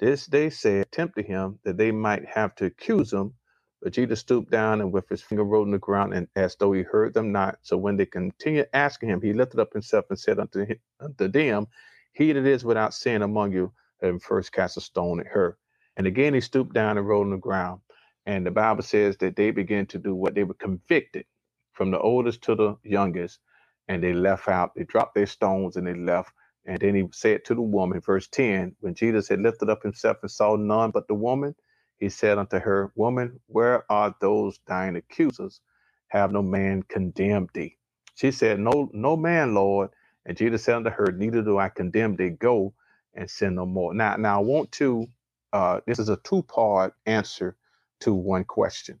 This 0.00 0.26
they 0.26 0.50
said, 0.50 0.92
tempted 0.92 1.26
him 1.26 1.60
that 1.64 1.78
they 1.78 1.92
might 1.92 2.26
have 2.26 2.54
to 2.56 2.66
accuse 2.66 3.14
him. 3.14 3.34
But 3.82 3.94
Jesus 3.94 4.20
stooped 4.20 4.52
down 4.52 4.82
and 4.82 4.92
with 4.92 5.08
his 5.08 5.22
finger 5.22 5.44
wrote 5.44 5.66
in 5.66 5.72
the 5.72 5.78
ground, 5.78 6.14
and 6.14 6.28
as 6.36 6.56
though 6.56 6.72
he 6.72 6.82
heard 6.82 7.14
them 7.14 7.32
not. 7.32 7.60
So 7.62 7.78
when 7.78 7.96
they 7.98 8.06
continued 8.06 8.68
asking 8.74 9.10
him, 9.10 9.22
he 9.22 9.34
lifted 9.34 9.60
up 9.60 9.72
himself 9.74 10.06
and 10.10 10.18
said 10.20 10.40
unto, 10.40 10.66
him, 10.66 10.78
unto 11.00 11.28
them, 11.28 11.68
He 12.14 12.32
that 12.34 12.46
is 12.46 12.64
without 12.64 12.94
sin 12.94 13.22
among 13.22 13.52
you, 13.52 13.72
and 14.02 14.22
first 14.22 14.52
cast 14.52 14.78
a 14.78 14.82
stone 14.82 15.20
at 15.20 15.28
her. 15.28 15.58
And 15.98 16.08
again 16.08 16.34
he 16.34 16.42
stooped 16.42 16.74
down 16.74 16.98
and 16.98 17.08
rolled 17.08 17.26
on 17.26 17.32
the 17.32 17.38
ground. 17.38 17.82
And 18.26 18.46
the 18.46 18.52
Bible 18.52 18.84
says 18.84 19.18
that 19.18 19.36
they 19.36 19.52
began 19.52 19.86
to 19.88 19.98
do 19.98 20.14
what 20.16 20.34
they 20.36 20.44
were 20.44 20.54
convicted 20.54 21.26
from 21.74 21.92
the 21.92 22.00
oldest 22.00 22.42
to 22.44 22.56
the 22.56 22.76
youngest, 22.84 23.40
and 23.88 24.02
they 24.02 24.14
left 24.14 24.48
out, 24.48 24.72
they 24.76 24.84
dropped 24.84 25.16
their 25.16 25.26
stones 25.26 25.76
and 25.76 25.86
they 25.88 25.94
left. 25.94 26.32
And 26.66 26.80
then 26.80 26.96
he 26.96 27.08
said 27.12 27.44
to 27.46 27.56
the 27.56 27.62
woman, 27.62 28.00
verse 28.00 28.28
10, 28.28 28.76
when 28.80 28.94
Jesus 28.96 29.28
had 29.28 29.40
lifted 29.42 29.70
up 29.70 29.84
himself 29.84 30.18
and 30.22 30.32
saw 30.32 30.56
none 30.56 30.92
but 30.92 31.08
the 31.08 31.14
woman, 31.14 31.56
he 32.00 32.10
said 32.10 32.38
unto 32.38 32.60
her, 32.60 32.92
Woman, 32.96 33.40
where 33.48 33.84
are 33.92 34.14
those 34.22 34.60
thine 34.68 34.96
accusers? 34.96 35.60
Have 36.08 36.32
no 36.32 36.42
man 36.42 36.84
condemned 36.84 37.50
thee? 37.54 37.78
She 38.16 38.32
said, 38.32 38.60
No, 38.60 38.90
no 38.94 39.16
man, 39.16 39.54
Lord. 39.54 39.90
And 40.26 40.38
Jesus 40.38 40.64
said 40.64 40.76
unto 40.76 40.90
her, 40.90 41.12
Neither 41.12 41.42
do 41.42 41.58
I 41.58 41.70
condemn 41.70 42.16
thee. 42.16 42.30
Go 42.30 42.74
and 43.14 43.30
sin 43.30 43.56
no 43.56 43.66
more. 43.66 43.94
Now, 43.94 44.16
now 44.16 44.38
I 44.40 44.44
want 44.44 44.72
to. 44.74 45.08
Uh, 45.52 45.80
this 45.86 46.00
is 46.00 46.10
a 46.10 46.18
two-part 46.18 46.94
answer 47.06 47.56
to 48.02 48.14
one 48.14 48.44
question. 48.44 49.00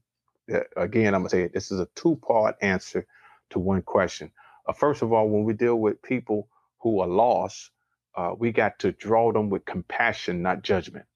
Uh, 0.52 0.60
Again, 0.76 1.14
I'm 1.14 1.22
gonna 1.22 1.30
say 1.30 1.42
it. 1.44 1.54
This 1.54 1.72
is 1.72 1.80
a 1.80 1.88
two-part 1.96 2.56
answer 2.62 3.06
to 3.52 3.60
one 3.60 3.82
question. 3.82 4.32
Uh, 4.68 4.74
first 4.74 5.02
of 5.02 5.12
all, 5.14 5.28
when 5.30 5.44
we 5.44 5.54
deal 5.54 5.76
with 5.76 6.02
people 6.02 6.48
who 6.80 7.00
are 7.00 7.08
lost, 7.08 7.72
uh, 8.16 8.34
we 8.38 8.52
got 8.52 8.78
to 8.80 8.92
draw 8.92 9.32
them 9.32 9.50
with 9.50 9.64
compassion, 9.66 10.42
not 10.42 10.62
judgment. 10.62 11.06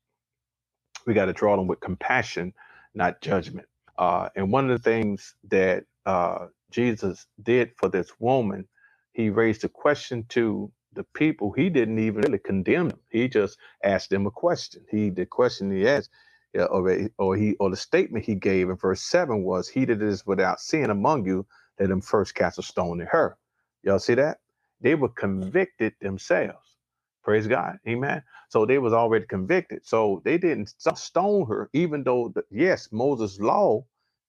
We 1.06 1.14
got 1.14 1.26
to 1.26 1.32
draw 1.32 1.56
them 1.56 1.66
with 1.66 1.80
compassion, 1.80 2.54
not 2.94 3.20
judgment. 3.20 3.68
Uh, 3.98 4.28
and 4.36 4.52
one 4.52 4.70
of 4.70 4.82
the 4.82 4.90
things 4.90 5.34
that 5.48 5.84
uh, 6.06 6.46
Jesus 6.70 7.26
did 7.42 7.72
for 7.76 7.88
this 7.88 8.10
woman, 8.20 8.68
he 9.12 9.30
raised 9.30 9.64
a 9.64 9.68
question 9.68 10.24
to 10.30 10.70
the 10.96 11.04
people. 11.04 11.52
He 11.52 11.70
didn't 11.70 12.00
even 12.00 12.22
really 12.22 12.40
condemn 12.40 12.90
them. 12.90 13.00
He 13.10 13.28
just 13.28 13.58
asked 13.84 14.10
them 14.10 14.26
a 14.26 14.32
question. 14.32 14.84
He 14.90 15.10
the 15.10 15.26
question 15.26 15.72
he 15.72 15.88
asked, 15.88 16.10
or, 16.56 17.10
or 17.18 17.36
he 17.36 17.56
or 17.60 17.70
the 17.70 17.76
statement 17.76 18.26
he 18.26 18.36
gave 18.36 18.70
in 18.70 18.76
verse 18.76 19.02
seven 19.02 19.44
was, 19.44 19.68
"He 19.68 19.86
that 19.86 20.02
is 20.02 20.26
without 20.26 20.60
sin 20.60 20.90
among 20.90 21.26
you, 21.26 21.46
let 21.80 21.90
him 21.90 22.02
first 22.02 22.36
cast 22.36 22.60
a 22.60 22.64
stone 22.64 23.02
at 23.02 23.08
her." 23.10 23.38
Y'all 23.84 24.00
see 24.00 24.16
that? 24.16 24.40
They 24.82 24.96
were 24.96 25.10
convicted 25.10 25.94
themselves. 26.02 26.76
Praise 27.24 27.48
God. 27.48 27.78
Amen. 27.88 28.22
So 28.50 28.66
they 28.66 28.78
was 28.78 28.94
already 28.94 29.26
convicted. 29.26 29.86
So 29.86 30.22
they 30.24 30.38
didn't 30.38 30.74
stone 30.96 31.46
her, 31.48 31.70
even 31.74 32.04
though 32.04 32.32
the, 32.34 32.44
yes, 32.50 32.90
Moses' 32.92 33.40
law 33.40 33.84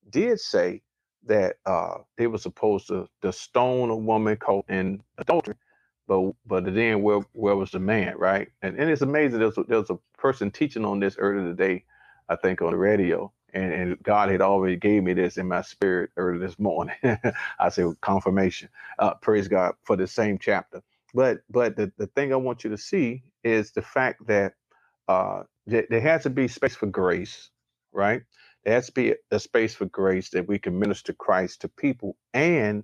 did 0.10 0.40
say 0.42 0.84
that 1.28 1.58
uh, 1.66 2.00
they 2.18 2.28
were 2.28 2.40
supposed 2.40 2.88
to, 2.90 3.08
to 3.24 3.34
stone 3.34 3.92
a 3.92 3.98
woman 3.98 4.38
caught 4.38 4.66
in 4.70 5.04
adultery. 5.20 5.56
But 6.08 6.34
but 6.46 6.66
then 6.76 7.04
where 7.04 7.22
where 7.34 7.56
was 7.58 7.72
the 7.72 7.80
man, 7.80 8.16
right? 8.18 8.50
And 8.62 8.80
and 8.80 8.90
it's 8.92 9.04
amazing. 9.04 9.40
There's 9.40 9.58
a, 9.58 9.64
there's 9.66 9.92
a 9.92 10.00
person 10.18 10.52
teaching 10.52 10.86
on 10.86 11.00
this 11.02 11.18
earlier 11.18 11.46
today, 11.48 11.86
I 12.30 12.38
think 12.38 12.62
on 12.62 12.72
the 12.72 12.78
radio, 12.78 13.34
and 13.54 13.74
and 13.74 14.04
God 14.04 14.30
had 14.32 14.42
already 14.42 14.78
gave 14.78 15.04
me 15.04 15.14
this 15.14 15.38
in 15.38 15.48
my 15.48 15.64
spirit 15.64 16.12
earlier 16.18 16.40
this 16.48 16.60
morning. 16.60 16.96
I 17.60 17.70
say 17.70 17.86
confirmation. 18.02 18.70
Uh, 19.00 19.16
praise 19.16 19.48
God 19.50 19.76
for 19.86 19.98
the 19.98 20.08
same 20.08 20.40
chapter. 20.40 20.84
But 21.14 21.40
but 21.50 21.76
the, 21.78 21.92
the 21.98 22.08
thing 22.08 22.34
I 22.34 22.38
want 22.38 22.64
you 22.66 22.72
to 22.72 22.78
see 22.80 23.24
is 23.44 23.72
the 23.72 23.84
fact 23.84 24.28
that 24.28 24.54
uh, 25.08 25.44
there, 25.68 25.86
there 25.90 26.02
has 26.02 26.24
to 26.24 26.30
be 26.30 26.48
space 26.48 26.76
for 26.76 26.88
grace, 26.88 27.50
right? 27.94 28.24
There 28.66 28.76
has 28.76 28.88
to 28.88 28.94
be 28.94 29.16
a 29.32 29.40
space 29.40 29.76
for 29.76 29.86
grace 29.86 30.30
that 30.32 30.48
we 30.48 30.60
can 30.60 30.80
minister 30.80 31.14
Christ 31.14 31.62
to 31.62 31.70
people, 31.70 32.18
and 32.34 32.84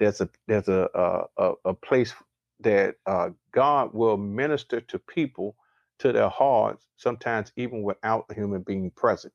there's 0.00 0.20
a 0.22 0.28
there's 0.48 0.68
a 0.68 0.88
a, 0.94 1.24
a, 1.44 1.54
a 1.66 1.74
place 1.74 2.14
that 2.62 2.96
uh, 3.06 3.30
God 3.52 3.94
will 3.94 4.16
minister 4.18 4.80
to 4.82 4.98
people 4.98 5.56
to 6.00 6.12
their 6.12 6.30
hearts, 6.30 6.86
sometimes 6.96 7.52
even 7.56 7.82
without 7.82 8.26
a 8.30 8.34
human 8.34 8.62
being 8.62 8.90
present. 8.92 9.32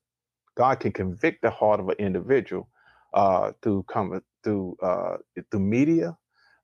God 0.56 0.80
can 0.80 0.92
convict 0.92 1.42
the 1.42 1.50
heart 1.50 1.80
of 1.80 1.88
an 1.88 1.96
individual 1.98 2.68
uh, 3.14 3.52
through 3.62 3.84
com- 3.88 4.22
through 4.44 4.76
uh, 4.82 5.16
through 5.50 5.60
media, 5.60 6.16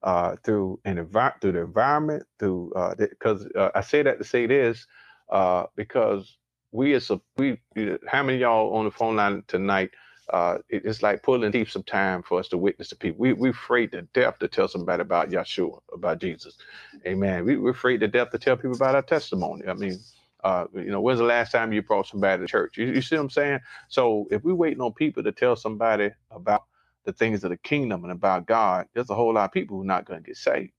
uh, 0.03 0.37
through 0.45 0.81
an 0.85 0.97
envi- 0.99 1.41
through 1.41 1.53
the 1.53 1.61
environment, 1.61 2.25
through 2.39 2.73
because 2.99 3.47
uh, 3.57 3.71
I 3.75 3.81
say 3.83 4.03
that 4.03 4.19
to 4.19 4.25
say 4.25 4.47
this 4.47 4.87
uh, 5.31 5.65
because 5.77 6.37
we 6.73 6.95
as 6.95 7.11
a 7.11 7.21
we 7.37 7.59
how 8.07 8.23
many 8.23 8.39
y'all 8.39 8.75
on 8.77 8.85
the 8.87 8.91
phone 8.91 9.17
line 9.17 9.43
tonight 9.49 9.91
uh, 10.31 10.59
it- 10.69 10.85
it's 10.87 11.03
like 11.03 11.23
pulling 11.23 11.51
deep 11.53 11.71
some 11.71 11.85
time 11.85 12.23
for 12.23 12.41
us 12.41 12.49
to 12.49 12.59
witness 12.59 12.91
to 12.91 12.97
people. 12.97 13.21
We, 13.21 13.33
we're 13.35 13.51
afraid 13.53 13.93
to 13.93 14.03
death 14.03 14.39
to 14.41 14.49
tell 14.49 14.69
somebody 14.69 15.03
about 15.03 15.31
Yeshua, 15.31 15.81
about 15.93 16.21
Jesus. 16.21 16.59
Amen. 17.07 17.45
We, 17.45 17.57
we're 17.57 17.71
afraid 17.73 18.01
to 18.01 18.09
death 18.09 18.31
to 18.33 18.39
tell 18.39 18.57
people 18.57 18.75
about 18.75 18.97
our 18.97 19.03
testimony. 19.03 19.69
I 19.69 19.75
mean, 19.75 20.01
uh, 20.45 20.67
you 20.75 20.91
know, 20.91 21.01
when's 21.01 21.21
the 21.21 21.25
last 21.27 21.53
time 21.53 21.73
you 21.73 21.83
brought 21.83 22.09
somebody 22.09 22.43
to 22.43 22.49
church? 22.49 22.79
You, 22.79 22.87
you 22.89 23.03
see 23.03 23.17
what 23.17 23.23
I'm 23.23 23.31
saying? 23.31 23.61
So 23.89 24.29
if 24.31 24.45
we're 24.45 24.55
waiting 24.55 24.81
on 24.83 24.93
people 24.95 25.23
to 25.25 25.33
tell 25.33 25.57
somebody 25.57 26.11
about 26.31 26.65
the 27.05 27.13
things 27.13 27.45
of 27.45 27.51
the 27.51 27.59
kingdom 27.59 28.05
and 28.05 28.13
about 28.13 28.47
God, 28.47 28.89
there's 28.95 29.11
a 29.11 29.15
whole 29.15 29.35
lot 29.35 29.47
of 29.47 29.53
people 29.53 29.77
who 29.79 29.85
are 29.85 29.87
not 29.87 30.07
going 30.07 30.23
to 30.23 30.27
get 30.27 30.37
saved. 30.37 30.73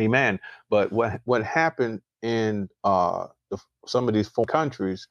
Amen. 0.00 0.40
But 0.70 0.92
what 0.92 1.22
what 1.26 1.44
happened 1.44 2.02
in 2.22 2.70
uh, 2.84 3.28
the, 3.50 3.58
some 3.86 4.08
of 4.08 4.14
these 4.14 4.28
foreign 4.28 4.48
countries, 4.48 5.08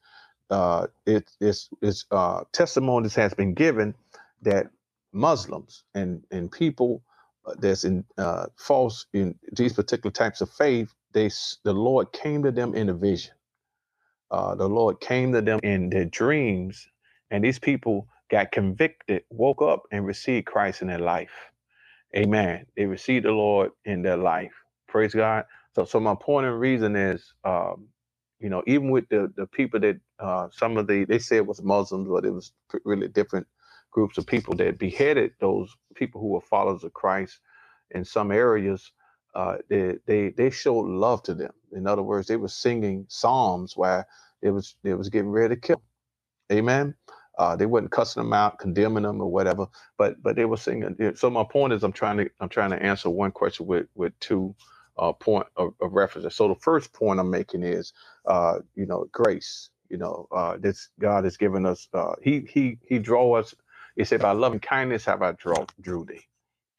uh, 0.50 0.88
it, 1.06 1.30
it's, 1.40 1.70
it's 1.82 2.06
uh, 2.12 2.44
testimonies 2.52 3.14
has 3.16 3.34
been 3.34 3.54
given 3.54 3.94
that 4.42 4.68
Muslims 5.12 5.84
and 5.94 6.22
and 6.32 6.52
people 6.52 7.02
uh, 7.46 7.54
that's 7.58 7.84
in 7.84 8.04
uh, 8.18 8.46
false 8.56 9.06
in 9.14 9.36
these 9.52 9.74
particular 9.74 10.12
types 10.12 10.42
of 10.42 10.50
faith, 10.50 10.94
they 11.12 11.28
the 11.64 11.74
Lord 11.74 12.12
came 12.12 12.44
to 12.44 12.52
them 12.52 12.74
in 12.74 12.90
a 12.90 12.94
vision. 12.94 13.34
Uh, 14.30 14.54
the 14.56 14.68
Lord 14.68 15.00
came 15.00 15.32
to 15.34 15.42
them 15.42 15.60
in 15.64 15.90
their 15.90 16.06
dreams, 16.06 16.88
and 17.30 17.44
these 17.44 17.58
people 17.60 18.08
got 18.30 18.52
convicted, 18.52 19.24
woke 19.30 19.62
up, 19.62 19.84
and 19.92 20.06
received 20.06 20.46
Christ 20.46 20.82
in 20.82 20.88
their 20.88 20.98
life. 21.00 21.32
Amen. 22.16 22.66
They 22.76 22.86
received 22.86 23.26
the 23.26 23.32
Lord 23.32 23.72
in 23.86 24.02
their 24.02 24.18
life. 24.18 24.52
Praise 24.88 25.14
God. 25.14 25.46
So, 25.76 25.86
so 25.86 26.00
my 26.00 26.16
point 26.16 26.46
and 26.48 26.60
reason 26.60 26.96
is, 26.96 27.34
um, 27.44 27.88
you 28.40 28.50
know, 28.50 28.62
even 28.66 28.90
with 28.90 29.08
the 29.08 29.32
the 29.36 29.46
people 29.46 29.80
that 29.80 29.98
uh, 30.20 30.48
some 30.52 30.76
of 30.76 30.86
the 30.86 31.04
they 31.04 31.18
said 31.18 31.46
was 31.46 31.62
Muslims, 31.62 32.08
but 32.08 32.24
it 32.26 32.32
was 32.32 32.52
really 32.84 33.08
different 33.08 33.46
groups 33.90 34.18
of 34.18 34.26
people 34.26 34.54
that 34.56 34.78
beheaded 34.78 35.32
those 35.40 35.74
people 35.94 36.20
who 36.20 36.28
were 36.28 36.40
followers 36.42 36.84
of 36.84 36.92
Christ 36.92 37.40
in 37.92 38.04
some 38.04 38.32
areas. 38.32 38.92
Uh, 39.34 39.56
they 39.70 39.96
they 40.06 40.30
they 40.30 40.50
showed 40.50 40.86
love 40.88 41.22
to 41.24 41.34
them. 41.34 41.52
In 41.72 41.86
other 41.86 42.02
words, 42.02 42.28
they 42.28 42.36
were 42.36 42.48
singing 42.48 43.06
psalms 43.08 43.76
where 43.76 44.06
it 44.42 44.50
was 44.50 44.76
they 44.84 44.94
was 44.94 45.08
getting 45.08 45.30
ready 45.30 45.54
to 45.54 45.60
kill. 45.60 45.82
Amen. 46.52 46.94
Uh, 47.38 47.54
they 47.56 47.66
wasn't 47.66 47.90
cussing 47.92 48.22
them 48.22 48.32
out, 48.32 48.58
condemning 48.58 49.02
them 49.02 49.20
or 49.20 49.30
whatever, 49.30 49.66
but 49.98 50.22
but 50.22 50.36
they 50.36 50.44
were 50.46 50.56
singing. 50.56 50.96
So 51.16 51.28
my 51.30 51.44
point 51.44 51.72
is, 51.74 51.82
I'm 51.84 51.92
trying 51.92 52.18
to 52.18 52.30
I'm 52.40 52.48
trying 52.48 52.70
to 52.70 52.82
answer 52.82 53.10
one 53.10 53.32
question 53.32 53.66
with 53.66 53.86
with 53.94 54.18
two 54.20 54.54
uh, 54.98 55.12
point 55.12 55.46
of, 55.56 55.74
of 55.80 55.92
references. 55.92 56.34
So 56.34 56.48
the 56.48 56.56
first 56.56 56.92
point 56.92 57.20
I'm 57.20 57.30
making 57.30 57.62
is, 57.62 57.92
uh, 58.26 58.60
you 58.74 58.86
know, 58.86 59.06
grace. 59.12 59.70
You 59.90 59.98
know, 59.98 60.28
uh, 60.32 60.56
this 60.58 60.88
God 61.00 61.24
has 61.24 61.36
given 61.36 61.66
us. 61.66 61.88
Uh, 61.94 62.14
he 62.22 62.40
he 62.48 62.78
he 62.88 62.98
draw 62.98 63.34
us. 63.34 63.54
He 63.96 64.04
said, 64.04 64.22
"By 64.22 64.32
loving 64.32 64.60
kindness 64.60 65.04
have 65.06 65.22
I 65.22 65.32
draw 65.32 65.66
drew 65.80 66.04
thee." 66.04 66.24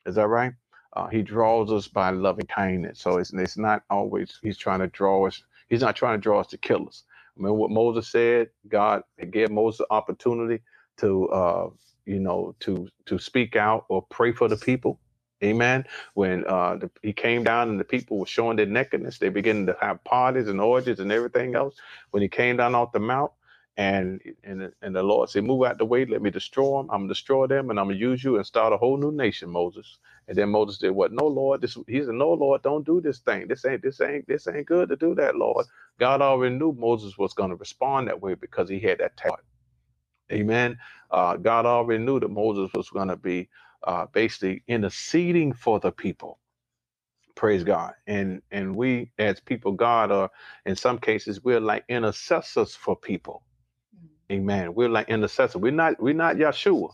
Is 0.05 0.15
that 0.15 0.27
right? 0.27 0.53
Uh, 0.93 1.07
he 1.07 1.23
draws 1.23 1.71
us 1.71 1.87
by 1.87 2.11
loving 2.11 2.47
kindness. 2.47 2.99
So 3.01 3.17
it's 3.19 3.33
it's 3.33 3.57
not 3.57 3.83
always 3.89 4.39
he's 4.43 4.57
trying 4.57 4.81
to 4.81 4.87
draw 4.87 5.27
us. 5.27 5.43
He's 5.69 5.81
not 5.81 5.95
trying 5.95 6.19
to 6.19 6.23
draw 6.23 6.41
us 6.41 6.47
to 6.49 6.59
kill 6.59 6.87
us. 6.87 7.05
I 7.39 7.43
mean, 7.43 7.55
what 7.55 7.71
Moses 7.71 8.09
said? 8.11 8.49
God 8.69 9.03
gave 9.31 9.51
Moses 9.51 9.79
the 9.79 9.87
opportunity 9.91 10.63
to 10.99 11.29
uh, 11.29 11.69
you 12.05 12.19
know 12.19 12.55
to 12.61 12.89
to 13.07 13.19
speak 13.19 13.55
out 13.55 13.85
or 13.89 14.03
pray 14.11 14.33
for 14.33 14.49
the 14.49 14.57
people. 14.57 14.99
Amen. 15.43 15.85
When 16.15 16.45
uh, 16.47 16.77
the, 16.77 16.91
he 17.03 17.13
came 17.13 17.43
down 17.43 17.69
and 17.69 17.79
the 17.79 17.83
people 17.85 18.19
were 18.19 18.27
showing 18.27 18.57
their 18.57 18.65
nakedness, 18.65 19.19
they 19.19 19.29
began 19.29 19.67
to 19.67 19.77
have 19.81 20.03
parties 20.03 20.47
and 20.47 20.61
orgies 20.61 20.99
and 20.99 21.11
everything 21.11 21.55
else. 21.55 21.75
When 22.11 22.23
he 22.23 22.29
came 22.29 22.57
down 22.57 22.75
off 22.75 22.91
the 22.91 22.99
mount, 22.99 23.31
and 23.77 24.21
and 24.43 24.73
and 24.81 24.95
the 24.95 25.03
Lord 25.03 25.29
said, 25.29 25.43
"Move 25.45 25.63
out 25.65 25.77
the 25.77 25.85
way, 25.85 26.05
let 26.05 26.23
me 26.23 26.31
destroy 26.31 26.79
them. 26.81 26.89
I'm 26.91 27.01
gonna 27.01 27.09
destroy 27.09 27.47
them, 27.47 27.69
and 27.69 27.79
I'm 27.79 27.87
gonna 27.87 27.99
use 27.99 28.23
you 28.23 28.37
and 28.37 28.45
start 28.45 28.73
a 28.73 28.77
whole 28.77 28.97
new 28.97 29.11
nation, 29.11 29.49
Moses." 29.51 29.99
And 30.27 30.37
then 30.37 30.49
Moses 30.49 30.79
did 30.79 30.91
what? 30.91 31.13
No, 31.13 31.27
Lord. 31.27 31.61
This 31.61 31.77
he 31.87 32.01
said, 32.03 32.15
"No, 32.15 32.33
Lord, 32.33 32.63
don't 32.63 32.85
do 32.85 33.01
this 33.01 33.19
thing. 33.19 33.47
This 33.47 33.63
ain't 33.65 33.83
this 33.83 34.01
ain't 34.01 34.27
this 34.27 34.47
ain't 34.49 34.65
good 34.67 34.89
to 34.89 34.95
do 34.97 35.15
that, 35.15 35.35
Lord." 35.37 35.67
God 35.99 36.21
already 36.23 36.55
knew 36.57 36.73
Moses 36.73 37.17
was 37.17 37.33
gonna 37.33 37.55
respond 37.55 38.07
that 38.07 38.21
way 38.21 38.33
because 38.33 38.67
he 38.69 38.79
had 38.79 38.97
that 38.99 39.15
talent. 39.17 39.35
Amen. 40.33 40.79
Uh, 41.11 41.37
God 41.37 41.67
already 41.67 42.03
knew 42.05 42.19
that 42.21 42.29
Moses 42.31 42.71
was 42.75 42.91
gonna 42.91 43.17
be 43.17 43.49
uh, 43.87 44.07
basically 44.13 44.63
interceding 44.69 45.53
for 45.53 45.81
the 45.81 45.91
people. 45.93 46.39
Praise 47.35 47.63
God. 47.63 47.93
And 48.07 48.41
and 48.51 48.75
we 48.75 49.11
as 49.19 49.39
people, 49.41 49.73
God 49.73 50.11
are 50.11 50.31
in 50.65 50.75
some 50.75 50.99
cases 50.99 51.43
we're 51.43 51.61
like 51.61 51.85
intercessors 51.89 52.75
for 52.75 52.95
people 52.97 53.41
Amen. 54.31 54.73
We're 54.73 54.89
like 54.89 55.09
intercessors. 55.09 55.61
We're 55.61 55.71
not 55.71 56.01
we're 56.01 56.13
not 56.15 56.37
Yeshua. 56.37 56.91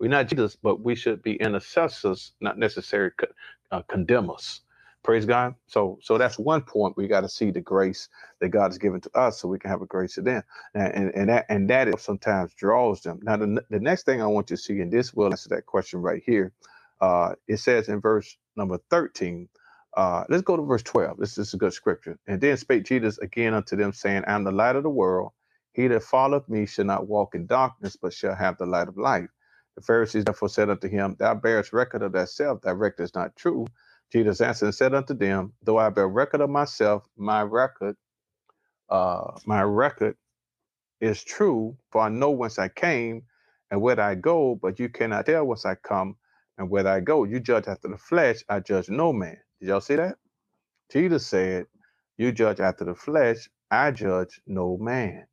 We're 0.00 0.10
not 0.10 0.28
Jesus, 0.28 0.56
but 0.62 0.82
we 0.82 0.96
should 0.96 1.22
be 1.22 1.36
intercessors, 1.36 2.34
not 2.40 2.58
necessarily 2.58 3.12
co- 3.18 3.28
uh, 3.70 3.82
condemn 3.84 4.30
us. 4.30 4.60
Praise 5.06 5.26
God. 5.26 5.56
So 5.68 5.98
so 6.02 6.18
that's 6.18 6.38
one 6.38 6.62
point 6.62 6.98
we 6.98 7.08
got 7.08 7.22
to 7.22 7.30
see 7.30 7.52
the 7.52 7.62
grace 7.62 8.10
that 8.42 8.50
God 8.50 8.68
has 8.68 8.78
given 8.78 9.00
to 9.02 9.18
us 9.18 9.40
so 9.40 9.48
we 9.48 9.58
can 9.58 9.70
have 9.70 9.82
a 9.82 9.86
grace 9.86 10.16
to 10.16 10.22
them. 10.22 10.44
And 10.74 10.94
and, 10.94 11.12
and 11.16 11.30
that 11.30 11.46
and 11.50 11.70
that 11.70 12.00
sometimes 12.00 12.54
draws 12.54 13.02
them. 13.02 13.20
Now 13.24 13.38
the, 13.38 13.64
the 13.70 13.80
next 13.80 14.04
thing 14.06 14.22
I 14.22 14.28
want 14.28 14.50
you 14.50 14.58
to 14.58 14.62
see, 14.62 14.80
and 14.82 14.92
this 14.92 15.14
will 15.14 15.28
answer 15.32 15.50
that 15.50 15.66
question 15.66 16.02
right 16.02 16.22
here. 16.26 16.52
Uh, 17.00 17.34
it 17.48 17.58
says 17.58 17.88
in 17.88 18.02
verse 18.02 18.38
number 18.58 18.78
13, 18.90 19.48
uh, 19.96 20.24
let's 20.28 20.44
go 20.44 20.58
to 20.58 20.64
verse 20.64 20.84
12. 20.84 21.18
This 21.18 21.38
is 21.38 21.54
a 21.54 21.58
good 21.58 21.72
scripture. 21.74 22.20
And 22.28 22.42
then 22.42 22.58
spake 22.58 22.84
Jesus 22.84 23.18
again 23.20 23.54
unto 23.54 23.76
them, 23.78 23.94
saying, 23.94 24.24
I 24.28 24.34
am 24.34 24.44
the 24.44 24.52
light 24.52 24.76
of 24.76 24.84
the 24.84 24.90
world. 24.90 25.32
He 25.72 25.88
that 25.88 26.04
followeth 26.04 26.50
me 26.50 26.66
shall 26.66 26.84
not 26.86 27.08
walk 27.08 27.36
in 27.36 27.46
darkness, 27.46 27.96
but 27.96 28.12
shall 28.14 28.36
have 28.36 28.58
the 28.58 28.66
light 28.66 28.90
of 28.90 28.98
life. 28.98 29.30
The 29.78 29.82
Pharisees 29.82 30.26
therefore 30.26 30.50
said 30.50 30.70
unto 30.70 30.90
him, 30.90 31.16
Thou 31.18 31.36
bearest 31.36 31.72
record 31.72 32.02
of 32.02 32.12
thyself, 32.12 32.62
thy 32.62 32.72
record 32.72 33.04
is 33.04 33.16
not 33.16 33.36
true. 33.38 33.66
Jesus 34.12 34.40
answered 34.40 34.66
and 34.66 34.76
said 34.76 34.94
unto 34.94 35.14
them, 35.14 35.54
Though 35.62 35.78
I 35.78 35.90
bear 35.90 36.08
record 36.08 36.42
of 36.42 36.50
myself, 36.50 37.04
my 37.16 37.42
record, 37.42 37.96
uh, 38.90 39.32
my 39.46 39.62
record 39.62 40.16
is 41.00 41.24
true, 41.24 41.76
for 41.92 42.02
I 42.02 42.10
know 42.10 42.32
whence 42.32 42.58
I 42.58 42.68
came 42.68 43.24
and 43.70 43.82
where 43.82 44.00
I 44.00 44.16
go, 44.16 44.56
but 44.62 44.80
you 44.80 44.90
cannot 44.90 45.26
tell 45.26 45.46
whence 45.46 45.66
I 45.66 45.76
come 45.76 46.16
and 46.58 46.70
where 46.70 46.88
I 46.88 47.00
go. 47.00 47.24
You 47.24 47.40
judge 47.40 47.68
after 47.68 47.88
the 47.88 47.98
flesh, 47.98 48.38
I 48.50 48.60
judge 48.60 48.90
no 48.90 49.12
man. 49.12 49.38
Did 49.60 49.70
y'all 49.70 49.82
see 49.82 49.96
that? 49.96 50.16
Jesus 50.92 51.26
said, 51.26 51.66
You 52.18 52.32
judge 52.32 52.60
after 52.60 52.84
the 52.84 52.94
flesh, 52.96 53.48
I 53.70 53.92
judge 53.92 54.40
no 54.46 54.78
man. 54.78 55.26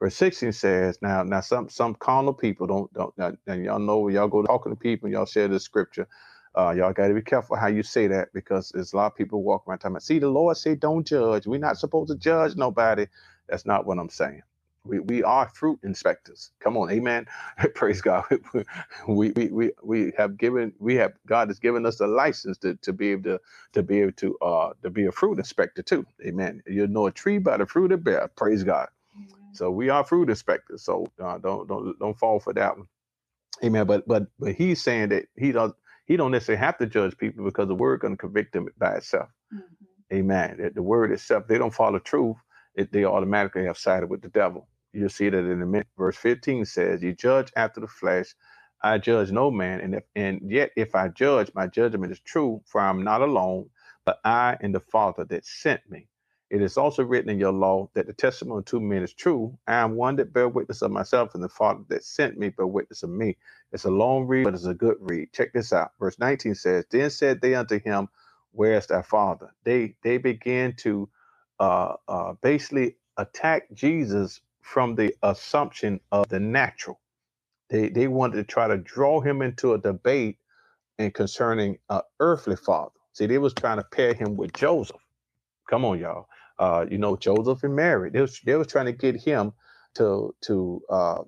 Verse 0.00 0.16
16 0.16 0.52
says, 0.52 0.98
now, 1.02 1.22
now 1.22 1.40
some 1.40 1.68
some 1.70 1.94
carnal 1.94 2.34
people 2.34 2.66
don't 2.66 2.92
don't 2.94 3.14
and 3.46 3.64
y'all 3.64 3.78
know 3.78 4.08
y'all 4.08 4.28
go 4.28 4.42
talking 4.44 4.72
to 4.72 4.76
people, 4.78 5.08
y'all 5.08 5.26
share 5.26 5.48
the 5.48 5.60
scripture. 5.60 6.08
Uh, 6.56 6.74
y'all 6.76 6.92
got 6.92 7.08
to 7.08 7.14
be 7.14 7.22
careful 7.22 7.56
how 7.56 7.68
you 7.68 7.82
say 7.82 8.06
that 8.08 8.32
because 8.34 8.70
there's 8.74 8.92
a 8.92 8.96
lot 8.96 9.06
of 9.06 9.16
people 9.16 9.42
walking 9.42 9.70
around 9.72 9.80
talking. 9.80 10.00
See, 10.00 10.18
the 10.20 10.28
Lord 10.28 10.56
say, 10.56 10.74
"Don't 10.76 11.06
judge." 11.06 11.46
We're 11.46 11.58
not 11.60 11.78
supposed 11.78 12.10
to 12.10 12.16
judge 12.16 12.56
nobody. 12.56 13.06
That's 13.48 13.66
not 13.66 13.86
what 13.86 13.98
I'm 13.98 14.10
saying. 14.10 14.42
We, 14.84 15.00
we 15.00 15.22
are 15.24 15.48
fruit 15.48 15.80
inspectors. 15.84 16.52
Come 16.60 16.76
on, 16.76 16.90
Amen. 16.90 17.26
Praise 17.74 18.02
God. 18.02 18.24
We, 19.08 19.30
we 19.32 19.48
we 19.48 19.72
we 19.82 20.12
have 20.18 20.38
given 20.38 20.72
we 20.78 20.96
have 20.96 21.14
God 21.26 21.48
has 21.48 21.58
given 21.58 21.86
us 21.86 21.96
the 21.98 22.06
license 22.06 22.58
to, 22.58 22.76
to 22.76 22.92
be 22.92 23.10
able 23.12 23.24
to 23.24 23.40
to 23.74 23.82
be 23.84 24.00
able 24.02 24.12
to 24.12 24.38
uh 24.38 24.72
to 24.82 24.90
be 24.90 25.06
a 25.06 25.12
fruit 25.12 25.38
inspector 25.38 25.82
too. 25.82 26.06
Amen. 26.26 26.62
You 26.66 26.86
know 26.88 27.06
a 27.06 27.12
tree 27.12 27.38
by 27.38 27.58
the 27.58 27.66
fruit 27.66 27.92
it 27.92 28.04
bear. 28.04 28.28
Praise 28.36 28.64
God. 28.64 28.88
So 29.52 29.70
we 29.70 29.90
are 29.90 30.04
fruit 30.04 30.30
inspectors. 30.30 30.82
So 30.82 31.06
uh, 31.22 31.38
don't 31.38 31.68
don't 31.68 31.98
don't 31.98 32.18
fall 32.18 32.40
for 32.40 32.52
that 32.54 32.78
one. 32.78 32.88
Amen. 33.64 33.86
But 33.86 34.08
but 34.08 34.28
but 34.38 34.54
he's 34.54 34.82
saying 34.82 35.10
that 35.10 35.26
he 35.36 35.52
does 35.52 35.72
he 36.08 36.18
don't 36.18 36.32
necessarily 36.32 36.60
have 36.64 36.78
to 36.78 36.86
judge 36.86 37.18
people 37.18 37.44
because 37.46 37.68
the 37.68 37.76
word 37.76 38.00
going 38.00 38.14
to 38.14 38.18
convict 38.18 38.54
them 38.54 38.68
by 38.78 38.96
itself. 38.96 39.30
Mm-hmm. 39.54 40.16
Amen. 40.18 40.58
That 40.60 40.76
the 40.76 40.82
word 40.82 41.12
itself, 41.12 41.48
they 41.48 41.58
don't 41.58 41.74
follow 41.74 42.00
truth, 42.00 42.38
it, 42.76 42.92
they 42.92 43.04
automatically 43.04 43.66
have 43.66 43.78
sided 43.78 44.10
with 44.10 44.22
the 44.22 44.30
devil. 44.30 44.68
You'll 44.94 45.10
see 45.10 45.30
that 45.30 45.38
in 45.38 45.62
a 45.62 45.66
minute. 45.66 45.88
Verse 45.98 46.16
15 46.16 46.66
says, 46.66 47.02
You 47.02 47.14
judge 47.14 47.52
after 47.56 47.80
the 47.80 47.88
flesh, 47.88 48.34
I 48.82 48.98
judge 48.98 49.32
no 49.32 49.50
man, 49.50 49.80
and 49.82 49.96
if 49.96 50.04
and 50.16 50.40
yet 50.50 50.70
if 50.76 50.94
I 50.96 51.08
judge, 51.08 51.50
my 51.54 51.66
judgment 51.68 52.12
is 52.12 52.20
true, 52.20 52.62
for 52.66 52.80
I'm 52.80 53.04
not 53.04 53.22
alone, 53.22 53.70
but 54.06 54.20
I 54.24 54.56
and 54.62 54.74
the 54.74 54.80
Father 54.80 55.24
that 55.26 55.46
sent 55.46 55.82
me. 55.90 56.08
It 56.50 56.62
is 56.62 56.78
also 56.78 57.04
written 57.04 57.30
in 57.30 57.40
your 57.40 57.52
law 57.52 57.90
that 57.94 58.06
the 58.08 58.14
testimony 58.14 58.60
of 58.60 58.66
two 58.66 58.80
men 58.80 59.04
is 59.04 59.14
true. 59.14 59.58
I 59.68 59.74
am 59.76 59.96
one 59.96 60.16
that 60.16 60.32
bear 60.32 60.48
witness 60.48 60.82
of 60.82 60.92
myself, 60.92 61.34
and 61.34 61.44
the 61.44 61.50
Father 61.50 61.84
that 61.90 62.04
sent 62.04 62.38
me 62.38 62.50
bear 62.50 62.66
witness 62.68 63.04
of 63.04 63.10
me. 63.10 63.36
It's 63.72 63.84
a 63.84 63.90
long 63.90 64.26
read, 64.26 64.44
but 64.46 64.54
it's 64.54 64.66
a 64.66 64.74
good 64.74 64.96
read. 65.00 65.32
Check 65.34 65.52
this 65.52 65.74
out. 65.74 65.92
Verse 66.00 66.18
19 66.20 66.56
says, 66.56 66.86
Then 66.90 67.10
said 67.10 67.42
they 67.42 67.54
unto 67.56 67.80
him, 67.80 68.08
Where's 68.52 68.88
thy 68.88 69.02
father? 69.02 69.52
They 69.64 69.96
they 70.04 70.18
began 70.18 70.74
to 70.78 71.10
uh, 71.60 71.94
uh, 72.08 72.34
basically 72.42 72.96
attack 73.18 73.72
Jesus 73.74 74.40
from 74.62 74.96
the 74.96 75.14
assumption 75.22 76.00
of 76.12 76.28
the 76.30 76.40
natural. 76.40 77.00
They 77.70 77.90
they 77.90 78.08
wanted 78.08 78.36
to 78.38 78.44
try 78.44 78.68
to 78.68 78.78
draw 78.78 79.20
him 79.20 79.42
into 79.42 79.74
a 79.74 79.78
debate 79.78 80.38
and 80.98 81.14
concerning 81.14 81.78
an 81.90 82.02
earthly 82.20 82.56
father. 82.56 82.92
See, 83.14 83.26
they 83.26 83.38
was 83.38 83.54
trying 83.54 83.78
to 83.78 83.84
pair 83.84 84.14
him 84.14 84.36
with 84.36 84.52
Joseph. 84.54 85.00
Come 85.70 85.84
on, 85.84 85.98
y'all 86.00 86.26
uh, 86.58 86.86
you 86.90 86.98
know, 86.98 87.16
Joseph 87.16 87.64
and 87.64 87.76
Mary. 87.76 88.10
They 88.10 88.20
was 88.22 88.40
they 88.44 88.56
was 88.56 88.68
trying 88.68 88.86
to 88.86 88.92
get 88.92 89.16
him 89.16 89.52
to 89.96 90.34
to 90.42 90.82
uh, 90.90 91.22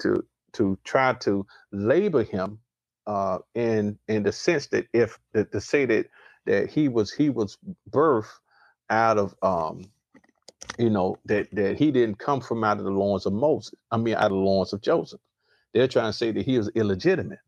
to 0.00 0.24
to 0.54 0.78
try 0.84 1.14
to 1.14 1.46
label 1.72 2.20
him 2.24 2.60
uh, 3.06 3.38
in 3.54 3.98
in 4.08 4.24
the 4.24 4.32
sense 4.32 4.68
that 4.68 4.86
if 4.94 5.18
that 5.34 5.52
to 5.52 5.62
say 5.62 5.86
that 5.86 6.06
that 6.46 6.70
he 6.70 6.88
was 6.88 7.12
he 7.12 7.30
was 7.30 7.58
birthed 7.90 8.32
out 8.90 9.18
of 9.18 9.34
um 9.42 9.82
you 10.78 10.90
know 10.90 11.18
that 11.26 11.48
that 11.54 11.78
he 11.78 11.92
didn't 11.92 12.20
come 12.20 12.42
from 12.42 12.64
out 12.64 12.78
of 12.78 12.84
the 12.84 12.92
loins 12.92 13.26
of 13.26 13.34
Moses. 13.34 13.74
I 13.92 13.98
mean, 13.98 14.14
out 14.16 14.26
of 14.26 14.30
the 14.32 14.36
loins 14.36 14.74
of 14.74 14.82
Joseph. 14.82 15.20
They're 15.74 15.88
trying 15.88 16.10
to 16.10 16.16
say 16.18 16.32
that 16.32 16.46
he 16.46 16.58
was 16.58 16.70
illegitimate, 16.74 17.40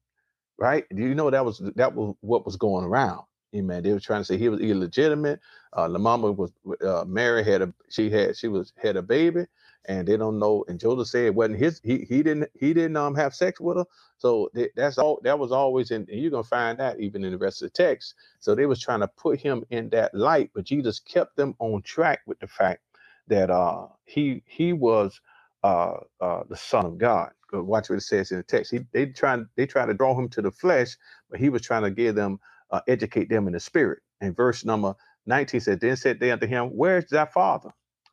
right? 0.59 0.85
Do 0.95 1.03
you 1.03 1.15
know 1.15 1.31
that 1.31 1.45
was 1.45 1.63
that 1.77 1.95
was 1.95 2.17
what 2.21 2.47
was 2.47 2.57
going 2.57 2.85
around? 2.85 3.25
Amen. 3.57 3.83
They 3.83 3.93
were 3.93 4.01
trying 4.01 4.23
to 4.23 4.27
say 4.27 4.39
he 4.39 4.51
was 4.51 4.61
illegitimate. 4.61 5.41
Uh, 5.75 5.89
the 5.89 5.99
mama 5.99 6.33
was 6.33 6.53
uh, 6.87 7.05
Mary 7.09 7.45
had 7.45 7.63
a 7.65 7.75
she 7.91 8.11
had 8.11 8.39
she 8.39 8.49
was 8.49 8.75
had 8.79 8.97
a 8.97 9.03
baby, 9.03 9.47
and 9.87 10.09
they 10.09 10.19
don't 10.19 10.39
know. 10.39 10.65
And 10.69 10.81
Joseph 10.81 11.09
said 11.09 11.27
it 11.27 11.37
wasn't 11.37 11.59
his. 11.59 11.83
He 11.85 12.07
he 12.09 12.23
didn't 12.23 12.51
he 12.61 12.75
didn't 12.75 12.97
um 12.99 13.17
have 13.17 13.35
sex 13.35 13.61
with 13.61 13.79
her. 13.79 13.87
So 14.21 14.51
they, 14.55 14.71
that's 14.77 15.01
all. 15.01 15.21
That 15.25 15.41
was 15.41 15.53
always 15.53 15.91
in. 15.91 16.07
And 16.13 16.23
you're 16.23 16.31
gonna 16.31 16.45
find 16.45 16.79
that 16.81 17.01
even 17.01 17.25
in 17.25 17.33
the 17.33 17.39
rest 17.41 17.65
of 17.65 17.69
the 17.73 17.85
text. 17.85 18.15
So 18.41 18.55
they 18.55 18.69
was 18.69 18.81
trying 18.81 19.01
to 19.01 19.09
put 19.09 19.41
him 19.41 19.67
in 19.73 19.91
that 19.91 20.15
light, 20.15 20.53
but 20.55 20.67
Jesus 20.67 21.01
kept 21.01 21.37
them 21.37 21.57
on 21.59 21.83
track 21.83 22.21
with 22.29 22.41
the 22.41 22.49
fact 22.49 22.83
that 23.29 23.51
uh 23.51 23.89
he 24.07 24.45
he 24.47 24.75
was 24.75 25.21
uh 25.65 25.95
uh 26.23 26.45
the 26.51 26.57
son 26.57 26.87
of 26.87 26.99
God. 27.01 27.33
Watch 27.53 27.91
what 27.91 27.97
it 27.99 28.03
says 28.03 28.31
in 28.31 28.39
the 28.39 28.45
text. 28.45 28.73
He 28.73 28.83
they 28.95 29.09
trying 29.09 29.49
they 29.57 29.67
try 29.67 29.89
to 29.89 29.97
draw 29.97 30.15
him 30.19 30.31
to 30.31 30.43
the 30.45 30.53
flesh, 30.53 30.97
but 31.33 31.41
he 31.41 31.51
was 31.51 31.65
trying 31.65 31.83
to 31.85 31.91
give 31.91 32.15
them 32.15 32.39
uh, 32.71 32.83
educate 32.89 33.31
them 33.31 33.49
in 33.49 33.55
the 33.55 33.61
spirit. 33.61 34.01
And 34.23 34.37
verse 34.37 34.65
number 34.65 34.95
19 35.27 35.61
said, 35.61 35.81
Then 35.81 35.97
said 35.97 36.21
they 36.21 36.33
unto 36.33 36.49
him, 36.49 36.69
Where's 36.69 37.07
thy 37.11 37.27
father? 37.27 37.71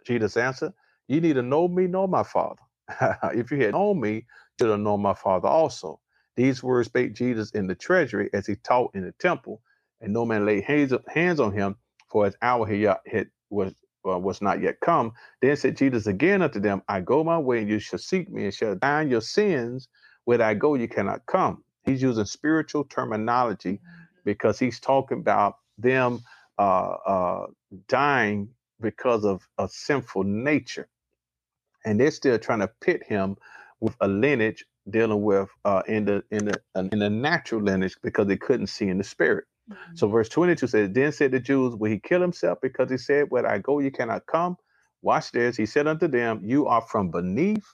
Jesus 0.07 0.37
answered, 0.37 0.73
You 1.09 1.21
neither 1.21 1.43
know 1.43 1.67
me 1.69 1.87
nor 1.87 2.07
my 2.09 2.23
father. 2.23 2.61
if 3.35 3.51
you 3.51 3.59
had 3.63 3.73
known 3.73 4.01
me, 4.01 4.13
you 4.15 4.23
should 4.61 4.71
have 4.71 4.81
known 4.81 5.01
my 5.01 5.15
father 5.15 5.49
also. 5.49 6.01
These 6.37 6.63
words 6.63 6.89
spake 6.89 7.15
Jesus 7.15 7.51
in 7.51 7.67
the 7.67 7.75
treasury 7.75 8.29
as 8.33 8.47
he 8.47 8.57
taught 8.57 8.91
in 8.95 9.03
the 9.05 9.13
temple, 9.13 9.61
and 10.01 10.13
no 10.13 10.25
man 10.25 10.45
laid 10.45 10.65
hands, 10.65 10.93
hands 11.09 11.39
on 11.41 11.53
him, 11.53 11.77
for 12.11 12.25
his 12.25 12.35
hour 12.41 12.67
he 12.67 12.83
had, 12.83 13.29
was 13.49 13.73
uh, 14.07 14.19
was 14.19 14.41
not 14.41 14.61
yet 14.61 14.79
come. 14.81 15.13
Then 15.41 15.57
said 15.57 15.77
Jesus 15.77 16.07
again 16.07 16.43
unto 16.43 16.59
them, 16.61 16.83
I 16.89 17.01
go 17.01 17.23
my 17.23 17.39
way, 17.39 17.59
and 17.59 17.69
you 17.69 17.79
shall 17.79 17.99
seek 17.99 18.29
me, 18.29 18.45
and 18.45 18.53
shall 18.53 18.75
die 18.75 19.03
in 19.03 19.09
your 19.11 19.21
sins. 19.21 19.87
Where 20.25 20.41
I 20.41 20.55
go, 20.55 20.75
you 20.75 20.87
cannot 20.89 21.25
come. 21.27 21.63
He's 21.85 22.01
using 22.03 22.25
spiritual 22.25 22.85
terminology 22.85 23.81
because 24.25 24.59
he's 24.59 24.79
talking 24.81 25.19
about 25.19 25.55
them 25.77 26.21
uh, 26.59 26.95
uh, 27.07 27.47
dying 27.87 28.49
because 28.81 29.25
of 29.25 29.47
a 29.59 29.69
sinful 29.69 30.23
nature. 30.23 30.87
And 31.85 31.99
they're 31.99 32.11
still 32.11 32.39
trying 32.39 32.59
to 32.61 32.71
pit 32.81 33.03
him 33.07 33.37
with 33.81 33.95
a 34.01 34.07
lineage 34.07 34.65
dealing 34.89 35.23
with 35.23 35.49
uh, 35.65 35.83
in 35.87 36.05
the 36.05 36.23
in 36.31 36.45
the 36.45 36.61
in 36.93 36.99
the 36.99 37.09
natural 37.09 37.61
lineage 37.61 37.95
because 38.03 38.27
they 38.27 38.37
couldn't 38.37 38.67
see 38.67 38.87
in 38.87 38.97
the 38.97 39.03
spirit. 39.03 39.45
Mm-hmm. 39.71 39.95
So 39.95 40.07
verse 40.07 40.29
22 40.29 40.67
says, 40.67 40.89
Then 40.91 41.11
said 41.11 41.31
the 41.31 41.39
Jews, 41.39 41.75
Will 41.75 41.91
he 41.91 41.99
kill 41.99 42.21
himself? 42.21 42.59
Because 42.61 42.91
he 42.91 42.97
said, 42.97 43.27
Where 43.29 43.47
I 43.47 43.59
go, 43.59 43.79
you 43.79 43.91
cannot 43.91 44.25
come. 44.27 44.57
Watch 45.01 45.31
this. 45.31 45.57
He 45.57 45.65
said 45.65 45.87
unto 45.87 46.07
them, 46.07 46.41
You 46.43 46.67
are 46.67 46.81
from 46.81 47.11
beneath, 47.11 47.65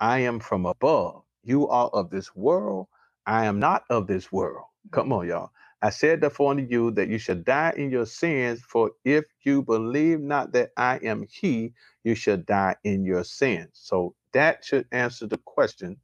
I 0.00 0.20
am 0.20 0.40
from 0.40 0.66
above. 0.66 1.22
You 1.44 1.68
are 1.68 1.88
of 1.88 2.10
this 2.10 2.34
world, 2.36 2.88
I 3.26 3.46
am 3.46 3.58
not 3.60 3.84
of 3.90 4.06
this 4.06 4.32
world. 4.32 4.64
Come 4.92 5.12
on, 5.12 5.28
y'all. 5.28 5.50
I 5.82 5.90
said 5.90 6.20
therefore 6.20 6.52
unto 6.52 6.64
you 6.64 6.90
that 6.92 7.08
you 7.08 7.18
shall 7.18 7.36
die 7.36 7.74
in 7.76 7.90
your 7.90 8.06
sins, 8.06 8.60
for 8.62 8.92
if 9.04 9.24
you 9.44 9.62
believe 9.62 10.20
not 10.20 10.52
that 10.52 10.70
I 10.76 10.96
am 10.98 11.26
He, 11.30 11.74
you 12.04 12.14
shall 12.14 12.38
die 12.38 12.76
in 12.84 13.04
your 13.04 13.24
sins. 13.24 13.70
So 13.74 14.14
that 14.32 14.64
should 14.64 14.86
answer 14.92 15.26
the 15.26 15.38
question 15.38 15.98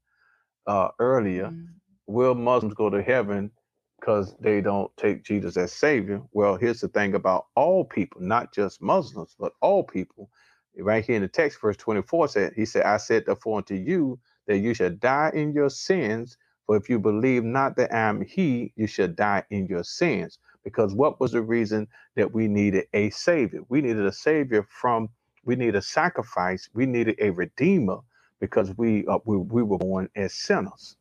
uh, 0.69 0.91
earlier. 1.01 1.47
Mm-hmm. 1.47 1.65
Will 2.09 2.37
Muslims 2.37 2.75
go 2.75 2.91
to 2.91 3.03
heaven 3.03 3.53
because 4.01 4.37
they 4.41 4.63
don't 4.63 4.97
take 4.99 5.25
Jesus 5.25 5.59
as 5.59 5.73
Savior? 5.73 6.23
Well, 6.33 6.57
here's 6.57 6.83
the 6.83 6.89
thing 6.89 7.17
about 7.17 7.47
all 7.57 7.85
people, 7.87 8.23
not 8.23 8.55
just 8.55 8.83
Muslims, 8.83 9.37
but 9.41 9.55
all 9.63 9.85
people. 9.85 10.31
Right 10.79 11.07
here 11.07 11.17
in 11.17 11.23
the 11.23 11.29
text, 11.29 11.63
verse 11.63 11.79
24 11.79 12.29
said, 12.29 12.55
He 12.57 12.67
said, 12.67 12.85
I 12.85 12.99
said 12.99 13.27
therefore 13.27 13.59
unto 13.59 13.77
you 13.77 14.21
that 14.49 14.59
you 14.59 14.75
shall 14.75 14.91
die 14.91 15.33
in 15.35 15.55
your 15.55 15.71
sins 15.71 16.39
for 16.67 16.77
if 16.77 16.89
you 16.89 16.99
believe 16.99 17.45
not 17.45 17.77
that 17.77 17.93
I 17.95 18.09
am 18.09 18.23
He, 18.23 18.73
you 18.77 18.87
shall 18.87 19.09
die 19.09 19.45
in 19.51 19.67
your 19.67 19.85
sins. 19.85 20.39
Because 20.65 20.95
what 20.95 21.21
was 21.21 21.33
the 21.33 21.43
reason 21.43 21.89
that 22.17 22.33
we 22.33 22.49
needed 22.49 22.87
a 22.93 23.11
Savior? 23.11 23.61
We 23.69 23.81
needed 23.81 24.05
a 24.07 24.13
Savior 24.13 24.67
from, 24.69 25.09
we 25.45 25.57
needed 25.57 25.77
a 25.77 25.83
sacrifice, 25.83 26.69
we 26.75 26.87
needed 26.87 27.17
a 27.21 27.31
Redeemer 27.31 27.99
because 28.41 28.77
we, 28.77 29.07
uh, 29.07 29.19
we, 29.25 29.37
we 29.39 29.63
were 29.63 29.79
born 29.79 30.09
as 30.17 30.35
sinners. 30.35 30.97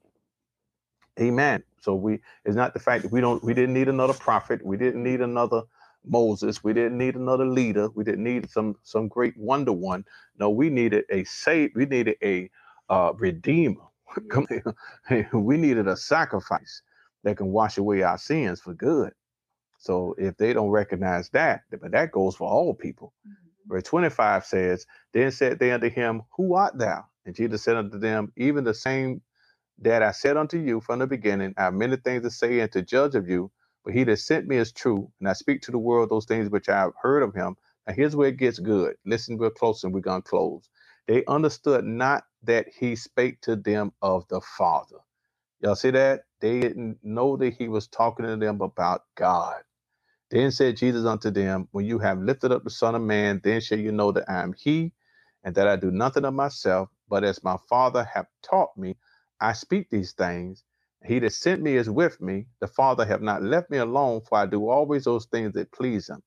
Amen. 1.20 1.64
So 1.82 1.96
we, 1.96 2.20
it's 2.46 2.56
not 2.56 2.74
the 2.74 2.80
fact 2.80 3.04
that 3.04 3.12
we 3.12 3.22
don't, 3.22 3.44
we 3.44 3.54
didn't 3.54 3.74
need 3.74 3.90
another 3.90 4.14
prophet, 4.14 4.66
we 4.66 4.78
didn't 4.78 5.04
need 5.04 5.22
another 5.22 5.64
Moses. 6.08 6.64
We 6.64 6.74
didn't 6.74 6.98
need 6.98 7.16
another 7.16 7.46
leader. 7.46 7.90
We 7.96 8.04
didn't 8.04 8.24
need 8.24 8.50
some 8.50 8.76
some 8.84 9.08
great 9.08 9.36
wonder 9.38 9.72
one. 9.74 10.06
No, 10.40 10.50
we 10.50 10.70
needed 10.70 11.06
a 11.10 11.24
save. 11.24 11.72
We 11.76 11.86
needed 11.86 12.18
a 12.24 12.50
uh, 12.90 13.14
redeemer. 13.18 13.82
Come 14.30 14.48
we 15.34 15.58
needed 15.58 15.88
a 15.88 15.98
sacrifice 15.98 16.82
that 17.24 17.38
can 17.38 17.48
wash 17.50 17.78
away 17.78 18.04
our 18.04 18.18
sins 18.18 18.62
for 18.62 18.74
good. 18.74 19.14
So 19.80 20.16
if 20.18 20.38
they 20.38 20.54
don't 20.54 20.70
recognize 20.70 21.30
that, 21.32 21.64
but 21.82 21.92
that 21.92 22.12
goes 22.12 22.36
for 22.36 22.50
all 22.50 22.74
people. 22.76 23.14
Mhm. 23.28 23.34
Verse 23.68 23.84
25 23.84 24.46
says, 24.46 24.88
Then 25.14 25.32
said 25.32 25.60
they 25.60 25.72
unto 25.72 25.90
him, 25.90 26.24
Who 26.38 26.56
art 26.56 26.78
thou? 26.78 27.06
And 27.26 27.36
Jesus 27.36 27.64
said 27.64 27.78
unto 27.78 28.00
them, 28.00 28.34
Even 28.38 28.64
the 28.64 28.74
same 28.76 29.22
that 29.80 30.04
I 30.04 30.12
said 30.12 30.38
unto 30.38 30.58
you 30.60 30.82
from 30.82 31.00
the 31.00 31.08
beginning, 31.08 31.54
I 31.58 31.64
have 31.66 31.74
many 31.74 31.98
things 31.98 32.24
to 32.24 32.32
say 32.32 32.62
and 32.62 32.72
to 32.74 32.82
judge 32.82 33.16
of 33.16 33.30
you, 33.30 33.52
but 33.84 33.94
he 33.94 34.04
that 34.06 34.20
sent 34.20 34.48
me 34.48 34.58
is 34.58 34.72
true, 34.72 35.12
and 35.20 35.30
I 35.30 35.34
speak 35.34 35.62
to 35.64 35.72
the 35.72 35.80
world 35.80 36.10
those 36.10 36.26
things 36.26 36.50
which 36.50 36.70
I 36.70 36.80
have 36.80 36.94
heard 37.02 37.24
of 37.24 37.34
him. 37.36 37.58
Now 37.88 37.94
here's 37.94 38.16
where 38.16 38.30
it 38.30 38.38
gets 38.38 38.60
good. 38.60 38.96
Listen 39.06 39.38
real 39.38 39.52
close, 39.52 39.84
and 39.84 39.94
we're 39.94 40.02
gonna 40.02 40.22
close. 40.22 40.70
They 41.08 41.26
understood 41.28 41.86
not 41.86 42.26
that 42.48 42.68
he 42.80 42.96
spake 42.98 43.42
to 43.44 43.56
them 43.58 43.94
of 44.02 44.28
the 44.30 44.42
Father. 44.42 44.98
Y'all 45.62 45.76
see 45.76 45.92
that? 45.92 46.24
They 46.42 46.60
didn't 46.62 47.00
know 47.04 47.38
that 47.38 47.56
he 47.56 47.70
was 47.70 47.88
talking 47.88 48.26
to 48.26 48.38
them 48.38 48.62
about 48.62 49.04
God. 49.16 49.56
Then 50.32 50.52
said 50.52 50.78
Jesus 50.78 51.06
unto 51.06 51.32
them, 51.32 51.70
When 51.72 51.86
you 51.86 52.00
have 52.00 52.20
lifted 52.20 52.52
up 52.52 52.64
the 52.66 52.70
Son 52.70 52.96
of 52.96 53.02
Man, 53.02 53.42
then 53.44 53.62
shall 53.62 53.80
you 53.80 53.92
know 53.94 54.12
that 54.12 54.30
I 54.30 54.44
am 54.44 54.54
he, 54.58 54.94
and 55.44 55.56
that 55.56 55.68
I 55.70 55.78
do 55.78 55.92
nothing 55.92 56.26
of 56.26 56.34
myself, 56.34 56.90
but 57.10 57.24
as 57.24 57.44
my 57.44 57.58
Father 57.70 58.04
hath 58.04 58.28
taught 58.44 58.78
me, 58.78 58.98
I 59.40 59.54
speak 59.54 59.90
these 59.90 60.14
things. 60.14 60.64
He 61.06 61.20
that 61.20 61.34
sent 61.34 61.62
me 61.62 61.78
is 61.78 61.90
with 61.90 62.20
me. 62.22 62.48
The 62.60 62.68
Father 62.68 63.06
have 63.06 63.22
not 63.22 63.44
left 63.44 63.70
me 63.72 63.78
alone, 63.78 64.22
for 64.28 64.40
I 64.40 64.48
do 64.48 64.70
always 64.70 65.06
those 65.06 65.28
things 65.28 65.54
that 65.54 65.72
please 65.72 66.10
him. 66.10 66.24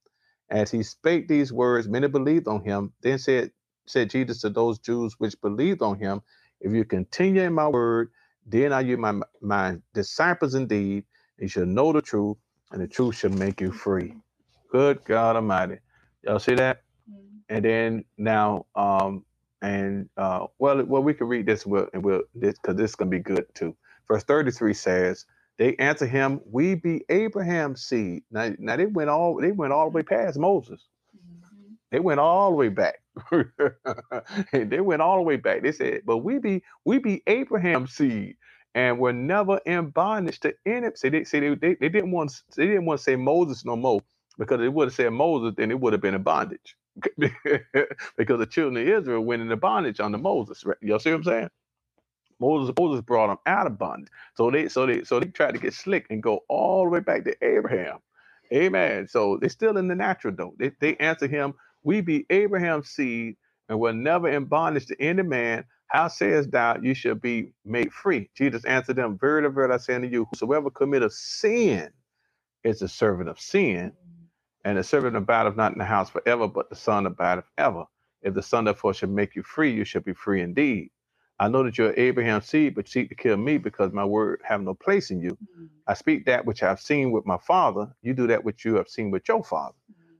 As 0.51 0.71
he 0.71 0.83
spake 0.85 1.29
these 1.29 1.53
words, 1.53 1.89
many 1.89 2.09
believed 2.09 2.49
on 2.49 2.65
him. 2.65 2.93
Then 3.03 3.19
said, 3.19 3.53
said 3.89 4.11
Jesus 4.11 4.43
to 4.43 4.51
those 4.51 4.79
Jews 4.81 5.17
which 5.19 5.41
believed 5.43 5.83
on 5.83 5.99
him, 5.99 6.23
If 6.61 6.73
you 6.73 6.85
continue 6.85 7.43
in 7.43 7.55
my 7.55 7.69
word, 7.69 8.11
then 8.47 8.73
are 8.73 8.83
you 8.83 8.99
my, 8.99 9.21
my 9.43 9.79
disciples 9.95 10.55
indeed, 10.55 11.05
and 11.39 11.43
you 11.45 11.49
shall 11.49 11.67
know 11.67 11.93
the 11.93 12.03
truth, 12.03 12.39
and 12.73 12.83
the 12.83 12.89
truth 12.89 13.17
shall 13.17 13.31
make 13.31 13.61
you 13.61 13.73
free. 13.73 14.15
Good 14.73 15.05
God 15.05 15.37
Almighty. 15.37 15.79
Y'all 16.25 16.41
see 16.41 16.55
that? 16.57 16.83
Mhm. 17.11 17.43
And 17.51 17.65
then 17.65 18.05
now, 18.19 18.67
um, 18.77 19.25
and 19.63 20.09
uh, 20.17 20.47
well, 20.59 20.85
well, 20.85 21.03
we 21.03 21.15
can 21.15 21.29
read 21.29 21.47
this. 21.47 21.65
and 21.65 21.73
We'll, 21.73 21.89
and 21.95 22.05
we'll 22.05 22.23
this 22.35 22.57
because 22.61 22.77
this 22.77 22.93
is 22.93 22.97
gonna 22.97 23.11
be 23.11 23.21
good 23.21 23.47
too. 23.55 23.77
Verse 24.09 24.25
thirty-three 24.25 24.75
says, 24.75 25.27
"They 25.59 25.77
answer 25.77 26.07
him, 26.07 26.41
We 26.47 26.77
be 26.77 27.05
Abraham's 27.11 27.83
seed." 27.85 28.25
Now, 28.31 28.53
now 28.59 28.77
they 28.77 28.87
went 28.87 29.11
all 29.11 29.41
they 29.41 29.53
went 29.53 29.73
all 29.73 29.91
the 29.91 29.97
way 29.97 30.03
past 30.05 30.39
Moses. 30.39 30.87
Mhm. 31.17 31.77
They 31.93 32.01
went 32.01 32.21
all 32.21 32.51
the 32.51 32.57
way 32.57 32.69
back. 32.69 33.03
they 34.53 34.81
went 34.81 35.03
all 35.03 35.17
the 35.19 35.23
way 35.23 35.37
back. 35.37 35.63
They 35.63 35.73
said, 35.73 36.03
"But 36.07 36.19
we 36.19 36.39
be 36.39 36.63
we 36.85 36.99
be 36.99 37.23
Abraham's 37.27 37.93
seed." 37.95 38.37
And 38.75 39.01
we're 39.01 39.13
never 39.13 39.61
in 39.67 39.91
bondage 39.91 40.41
to 40.41 40.55
any. 40.67 40.89
See, 40.97 41.09
they, 41.11 41.25
see, 41.25 41.41
they, 41.41 41.55
they, 41.57 41.75
they 41.77 41.89
didn't 41.91 42.13
want 42.13 42.33
they 42.57 42.67
didn't 42.67 42.87
want 42.87 43.01
to 43.01 43.05
say 43.05 43.17
Moses 43.17 43.65
no 43.65 43.77
more 43.77 44.01
because 44.39 44.61
they 44.61 44.69
would 44.69 44.89
have 44.89 44.95
said 44.95 45.11
Moses, 45.13 45.55
then 45.57 45.71
it 45.71 45.81
would 45.81 45.95
have 45.95 46.03
been 46.03 46.15
in 46.15 46.23
bondage. 46.25 46.77
because 48.19 48.39
the 48.41 48.47
children 48.49 48.77
of 48.83 48.89
Israel 48.89 49.23
went 49.25 49.43
into 49.43 49.57
bondage 49.57 50.01
under 50.01 50.19
Moses. 50.19 50.65
Right? 50.65 50.79
You 50.83 50.99
see 51.01 51.11
what 51.11 51.19
I'm 51.19 51.25
saying? 51.25 51.49
Moses, 52.41 52.75
Moses 52.79 53.03
brought 53.03 53.29
them 53.29 53.39
out 53.47 53.67
of 53.67 53.79
bondage. 53.79 54.11
So 54.37 54.51
they 54.51 54.69
so 54.69 54.87
they 54.87 55.05
so 55.05 55.21
they 55.21 55.27
tried 55.29 55.53
to 55.55 55.61
get 55.61 55.75
slick 55.75 56.07
and 56.11 56.23
go 56.23 56.41
all 56.49 56.85
the 56.85 56.91
way 56.91 57.01
back 57.01 57.25
to 57.25 57.35
Abraham. 57.45 57.99
Amen. 58.53 59.09
So 59.09 59.39
they're 59.41 59.49
still 59.49 59.77
in 59.79 59.89
the 59.89 59.95
natural 59.95 60.35
though. 60.37 60.55
They 60.59 60.73
they 60.81 60.97
answer 60.97 61.27
him, 61.27 61.55
We 61.85 62.01
be 62.03 62.27
Abraham's 62.31 62.91
seed, 62.91 63.37
and 63.69 63.81
we're 63.81 63.93
never 63.93 64.29
in 64.29 64.47
bondage 64.47 64.87
to 64.87 65.03
any 65.03 65.23
man. 65.23 65.65
How 65.89 66.09
sayest 66.09 66.51
thou 66.53 66.79
you 66.83 66.95
shall 66.95 67.15
be 67.17 67.53
made 67.65 67.93
free? 67.93 68.31
Jesus 68.37 68.65
answered 68.67 68.97
them, 68.97 69.19
Verily, 69.19 69.51
verily, 69.51 69.75
I 69.75 69.79
say 69.79 69.95
unto 69.95 70.09
you, 70.09 70.27
whosoever 70.31 70.71
committeth 70.71 71.15
sin 71.15 71.91
is 72.65 72.83
a 72.83 72.89
servant 72.89 73.29
of 73.31 73.41
sin. 73.41 73.93
And 74.65 74.79
the 74.79 74.85
servant 74.85 75.17
abideth 75.17 75.57
not 75.57 75.73
in 75.73 75.79
the 75.79 75.85
house 75.85 76.11
forever, 76.11 76.47
but 76.49 76.69
the 76.71 76.77
Son 76.77 77.07
abideth 77.07 77.47
ever. 77.59 77.85
If 78.23 78.35
the 78.35 78.43
Son 78.43 78.65
therefore 78.65 78.95
shall 78.95 79.09
make 79.09 79.35
you 79.37 79.43
free, 79.43 79.73
you 79.73 79.85
shall 79.85 80.03
be 80.03 80.13
free 80.13 80.43
indeed. 80.43 80.91
I 81.39 81.49
know 81.49 81.63
that 81.65 81.79
you're 81.79 81.95
Abraham's 81.99 82.47
seed, 82.47 82.75
but 82.75 82.89
seek 82.89 83.09
to 83.09 83.15
kill 83.15 83.39
me 83.39 83.59
because 83.59 83.93
my 83.93 84.05
word 84.05 84.43
have 84.45 84.61
no 84.63 84.75
place 84.75 85.11
in 85.11 85.21
you. 85.21 85.31
Mhm. 85.31 85.69
I 85.87 85.95
speak 85.95 86.27
that 86.27 86.45
which 86.45 86.63
I 86.63 86.69
have 86.69 86.81
seen 86.81 87.13
with 87.13 87.27
my 87.27 87.39
father. 87.39 87.95
You 88.03 88.13
do 88.13 88.27
that 88.27 88.45
which 88.45 88.65
you 88.65 88.75
have 88.77 88.89
seen 88.89 89.11
with 89.11 89.27
your 89.29 89.43
father. 89.43 89.77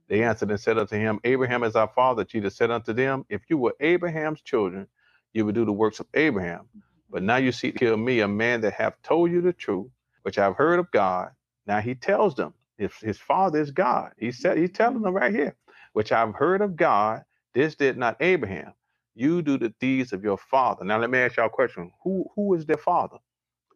They 0.09 0.25
answered 0.25 0.51
and 0.51 0.61
said 0.61 0.79
unto 0.79 0.97
him, 0.97 1.21
Abraham 1.25 1.65
is 1.65 1.77
our 1.77 1.89
father. 1.89 2.25
Jesus 2.25 2.57
said 2.57 2.71
unto 2.71 2.95
them, 2.95 3.27
If 3.31 3.43
you 3.51 3.59
were 3.59 3.75
Abraham's 3.81 4.43
children, 4.43 4.89
you 5.35 5.47
would 5.47 5.57
do 5.57 5.67
the 5.67 5.73
works 5.73 6.01
of 6.01 6.07
Abraham. 6.15 6.69
But 7.11 7.25
now 7.25 7.39
you 7.39 7.53
seek 7.53 7.75
to 7.75 7.81
kill 7.81 7.99
me, 7.99 8.21
a 8.21 8.29
man 8.29 8.63
that 8.63 8.75
hath 8.75 8.95
told 9.03 9.33
you 9.33 9.43
the 9.43 9.55
truth, 9.55 9.89
which 10.23 10.39
I've 10.39 10.57
heard 10.57 10.81
of 10.81 10.91
God. 10.93 11.31
Now 11.67 11.81
he 11.81 11.97
tells 11.97 12.37
them, 12.37 12.55
if 12.79 13.01
his 13.01 13.19
father 13.19 13.61
is 13.61 13.73
God, 13.73 14.13
he 14.19 14.33
said, 14.33 14.59
he's 14.59 14.73
telling 14.73 15.03
them 15.03 15.15
right 15.15 15.35
here, 15.35 15.57
which 15.95 16.13
I've 16.13 16.35
heard 16.35 16.63
of 16.63 16.77
God, 16.77 17.25
this 17.55 17.77
did 17.77 17.99
not 17.99 18.19
Abraham. 18.21 18.75
You 19.17 19.43
do 19.43 19.59
the 19.59 19.71
deeds 19.81 20.13
of 20.13 20.25
your 20.25 20.39
father. 20.39 20.85
Now 20.85 20.99
let 20.99 21.11
me 21.11 21.19
ask 21.21 21.39
y'all 21.39 21.47
a 21.47 21.51
question. 21.51 21.93
Who 22.05 22.27
who 22.37 22.55
is 22.55 22.67
their 22.67 22.79
father? 22.79 23.19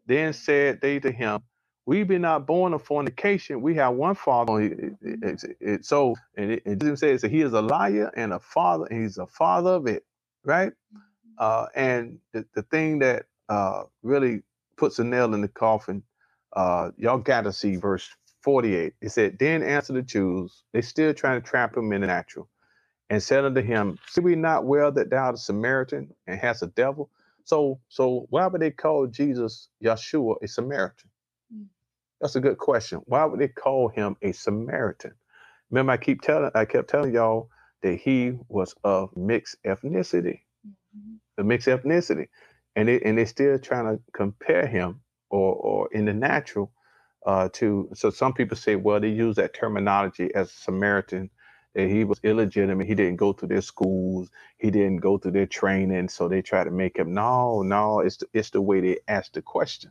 Then 0.06 0.32
said 0.32 0.80
they 0.80 1.00
to 1.00 1.10
him, 1.12 1.42
We 1.86 2.04
be 2.04 2.18
not 2.18 2.46
born 2.46 2.74
of 2.74 2.82
fornication. 2.82 3.62
We 3.62 3.74
have 3.76 3.94
one 3.94 4.14
father. 4.14 4.60
It- 4.60 4.96
it- 5.02 5.56
it- 5.60 5.84
so, 5.86 6.16
and 6.36 6.52
it, 6.52 6.62
it 6.66 6.78
doesn't 6.78 6.98
say 6.98 7.12
it's 7.12 7.24
a, 7.24 7.28
he 7.28 7.42
is 7.42 7.52
a 7.54 7.62
liar 7.62 8.12
and 8.16 8.32
a 8.32 8.38
father, 8.40 8.86
and 8.86 9.02
he's 9.02 9.18
a 9.18 9.26
father 9.26 9.70
of 9.72 9.86
it, 9.88 10.04
right? 10.44 10.72
Uh, 11.38 11.66
and 11.74 12.18
the, 12.32 12.46
the 12.54 12.62
thing 12.64 13.00
that 13.00 13.26
uh, 13.50 13.84
really 14.02 14.42
puts 14.76 14.98
a 14.98 15.04
nail 15.04 15.34
in 15.34 15.40
the 15.42 15.48
coffin, 15.48 16.02
uh, 16.54 16.90
y'all 16.96 17.18
got 17.18 17.42
to 17.42 17.52
see 17.52 17.76
verse 17.76 18.10
48. 18.42 18.94
It 19.02 19.10
said, 19.10 19.38
Then 19.38 19.62
answer 19.62 19.94
the 19.94 20.02
Jews, 20.02 20.64
they 20.72 20.82
still 20.82 21.14
trying 21.14 21.42
to 21.42 21.46
trap 21.48 21.76
him 21.76 21.92
in 21.92 22.02
the 22.02 22.08
natural, 22.08 22.48
and 23.10 23.22
said 23.22 23.46
unto 23.46 23.62
him, 23.62 23.98
See 24.08 24.22
we 24.22 24.36
not 24.36 24.66
well 24.66 24.92
that 24.92 25.10
thou 25.10 25.26
art 25.26 25.36
a 25.36 25.38
Samaritan 25.38 26.14
and 26.28 26.40
hast 26.40 26.62
a 26.62 26.68
devil? 26.68 27.10
So, 27.44 27.80
so 27.90 28.26
why 28.30 28.48
would 28.48 28.62
they 28.62 28.72
call 28.72 29.08
Jesus 29.08 29.70
Yeshua 29.84 30.36
a 30.42 30.48
Samaritan? 30.48 31.10
That's 32.22 32.36
a 32.36 32.40
good 32.42 32.58
question. 32.58 33.02
Why 33.06 33.26
would 33.26 33.40
they 33.40 33.48
call 33.48 33.90
him 33.90 34.16
a 34.22 34.32
Samaritan? 34.32 35.14
Remember, 35.70 35.92
I 35.92 35.98
keep 35.98 36.22
telling, 36.22 36.52
I 36.54 36.66
kept 36.66 36.90
telling 36.90 37.14
y'all 37.14 37.50
that 37.82 37.96
he 37.98 38.34
was 38.48 38.74
of 38.84 39.16
mixed 39.16 39.56
ethnicity 39.66 40.40
Mhm. 40.96 41.20
the 41.38 41.44
mixed 41.44 41.68
ethnicity, 41.68 42.28
and 42.76 42.88
they 42.88 43.00
and 43.02 43.18
they're 43.18 43.26
still 43.26 43.58
trying 43.60 43.86
to 43.98 44.02
compare 44.14 44.66
him 44.68 45.02
or 45.30 45.54
or 45.56 45.88
in 45.92 46.06
the 46.06 46.14
natural 46.14 46.72
uh, 47.26 47.50
to. 47.54 47.90
So 47.94 48.10
some 48.10 48.34
people 48.34 48.58
say, 48.58 48.76
well, 48.76 49.00
they 49.00 49.10
use 49.10 49.36
that 49.36 49.54
terminology 49.54 50.34
as 50.34 50.52
Samaritan 50.52 51.30
that 51.74 51.88
he 51.88 52.04
was 52.04 52.20
illegitimate. 52.24 52.86
He 52.86 52.94
didn't 52.94 53.16
go 53.16 53.34
to 53.34 53.48
their 53.48 53.62
schools. 53.62 54.30
He 54.58 54.70
didn't 54.70 54.98
go 54.98 55.18
to 55.18 55.32
their 55.32 55.46
training. 55.48 56.08
So 56.10 56.28
they 56.28 56.42
try 56.42 56.64
to 56.64 56.70
make 56.70 56.98
him. 56.98 57.14
No, 57.14 57.62
no, 57.62 58.00
it's 58.00 58.18
the, 58.18 58.28
it's 58.32 58.50
the 58.52 58.62
way 58.62 58.80
they 58.80 58.98
ask 59.08 59.32
the 59.34 59.42
question. 59.42 59.90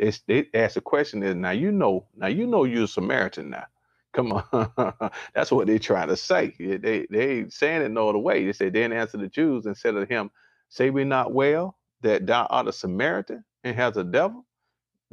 It's 0.00 0.20
they 0.28 0.48
ask 0.54 0.76
the 0.76 0.82
question 0.82 1.22
is 1.24 1.36
now 1.36 1.52
you 1.52 1.72
know 1.72 2.08
now 2.16 2.28
you 2.28 2.48
know 2.48 2.64
you're 2.64 2.84
a 2.84 2.88
Samaritan 2.88 3.50
now. 3.50 3.66
Come 4.14 4.32
on, 4.32 5.10
that's 5.36 5.52
what 5.52 5.68
they 5.68 5.78
trying 5.80 6.08
to 6.08 6.18
say. 6.18 6.54
They 6.60 7.06
they 7.10 7.30
ain't 7.40 7.54
saying 7.54 7.82
it 7.82 7.92
no 7.92 8.10
other 8.10 8.18
way. 8.20 8.46
They 8.46 8.54
say 8.54 8.70
then 8.70 8.92
answer 8.94 9.18
the 9.18 9.28
Jews 9.28 9.66
and 9.66 9.76
said 9.78 9.92
to 9.92 10.06
him, 10.06 10.32
Say 10.70 10.90
we 10.90 11.04
not 11.04 11.34
well 11.34 11.78
that 12.02 12.26
thou 12.26 12.46
art 12.50 12.68
a 12.68 12.74
Samaritan 12.74 13.44
and 13.64 13.76
has 13.76 13.98
a 13.98 14.04
devil? 14.04 14.42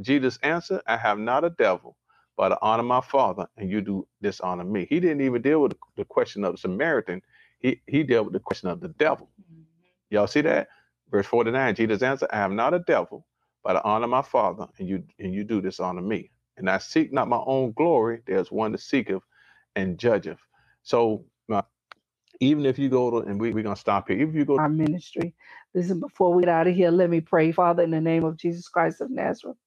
Jesus 0.01 0.39
answered, 0.43 0.81
I 0.87 0.97
have 0.97 1.19
not 1.19 1.45
a 1.45 1.51
devil, 1.51 1.97
but 2.37 2.53
I 2.53 2.57
honor 2.61 2.83
my 2.83 3.01
Father, 3.01 3.47
and 3.57 3.69
you 3.71 3.81
do 3.81 4.07
dishonor 4.21 4.65
me. 4.65 4.87
He 4.89 5.01
didn't 5.01 5.21
even 5.23 5.43
deal 5.43 5.61
with 5.61 5.73
the 5.97 6.05
question 6.05 6.45
of 6.45 6.53
the 6.53 6.59
Samaritan. 6.59 7.21
He 7.59 7.81
he 7.87 8.03
dealt 8.03 8.27
with 8.27 8.35
the 8.35 8.41
question 8.41 8.69
of 8.69 8.81
the 8.81 8.89
devil. 8.89 9.29
Mhm. 9.41 9.65
Y'all 10.11 10.27
see 10.27 10.41
that? 10.43 10.69
Verse 11.11 11.27
49, 11.27 11.75
Jesus 11.75 12.03
answered, 12.03 12.29
I 12.33 12.37
have 12.37 12.53
not 12.53 12.75
a 12.75 12.79
devil, 12.81 13.26
but 13.67 13.77
I 13.77 13.81
honor 13.85 14.07
my 14.07 14.23
Father, 14.23 14.67
and 14.79 14.89
you 14.89 15.03
and 15.19 15.35
you 15.35 15.45
do 15.45 15.61
dishonor 15.61 16.01
me. 16.01 16.31
And 16.57 16.71
I 16.71 16.79
seek 16.79 17.13
not 17.13 17.29
my 17.29 17.43
own 17.47 17.73
glory. 17.73 18.21
There's 18.27 18.51
one 18.51 18.73
that 18.73 18.81
seeketh 18.81 19.23
and 19.77 19.99
judgeth. 19.99 20.39
So 20.83 21.25
uh, 21.53 21.63
even 22.41 22.65
if 22.65 22.79
you 22.79 22.89
go 22.89 23.11
to, 23.11 23.29
and 23.29 23.41
we, 23.41 23.51
we're 23.53 23.63
gonna 23.63 23.77
stop 23.77 24.09
here, 24.09 24.27
if 24.27 24.35
you 24.35 24.45
go 24.45 24.57
to 24.57 24.63
our 24.63 24.69
ministry. 24.69 25.35
Listen, 25.75 25.99
before 26.01 26.33
we 26.33 26.43
get 26.43 26.49
out 26.49 26.67
of 26.67 26.75
here, 26.75 26.91
let 26.91 27.11
me 27.11 27.21
pray, 27.21 27.51
Father, 27.53 27.83
in 27.83 27.91
the 27.91 28.01
name 28.01 28.25
of 28.25 28.37
Jesus 28.37 28.69
Christ 28.69 29.01
of 29.01 29.11
Nazareth. 29.11 29.57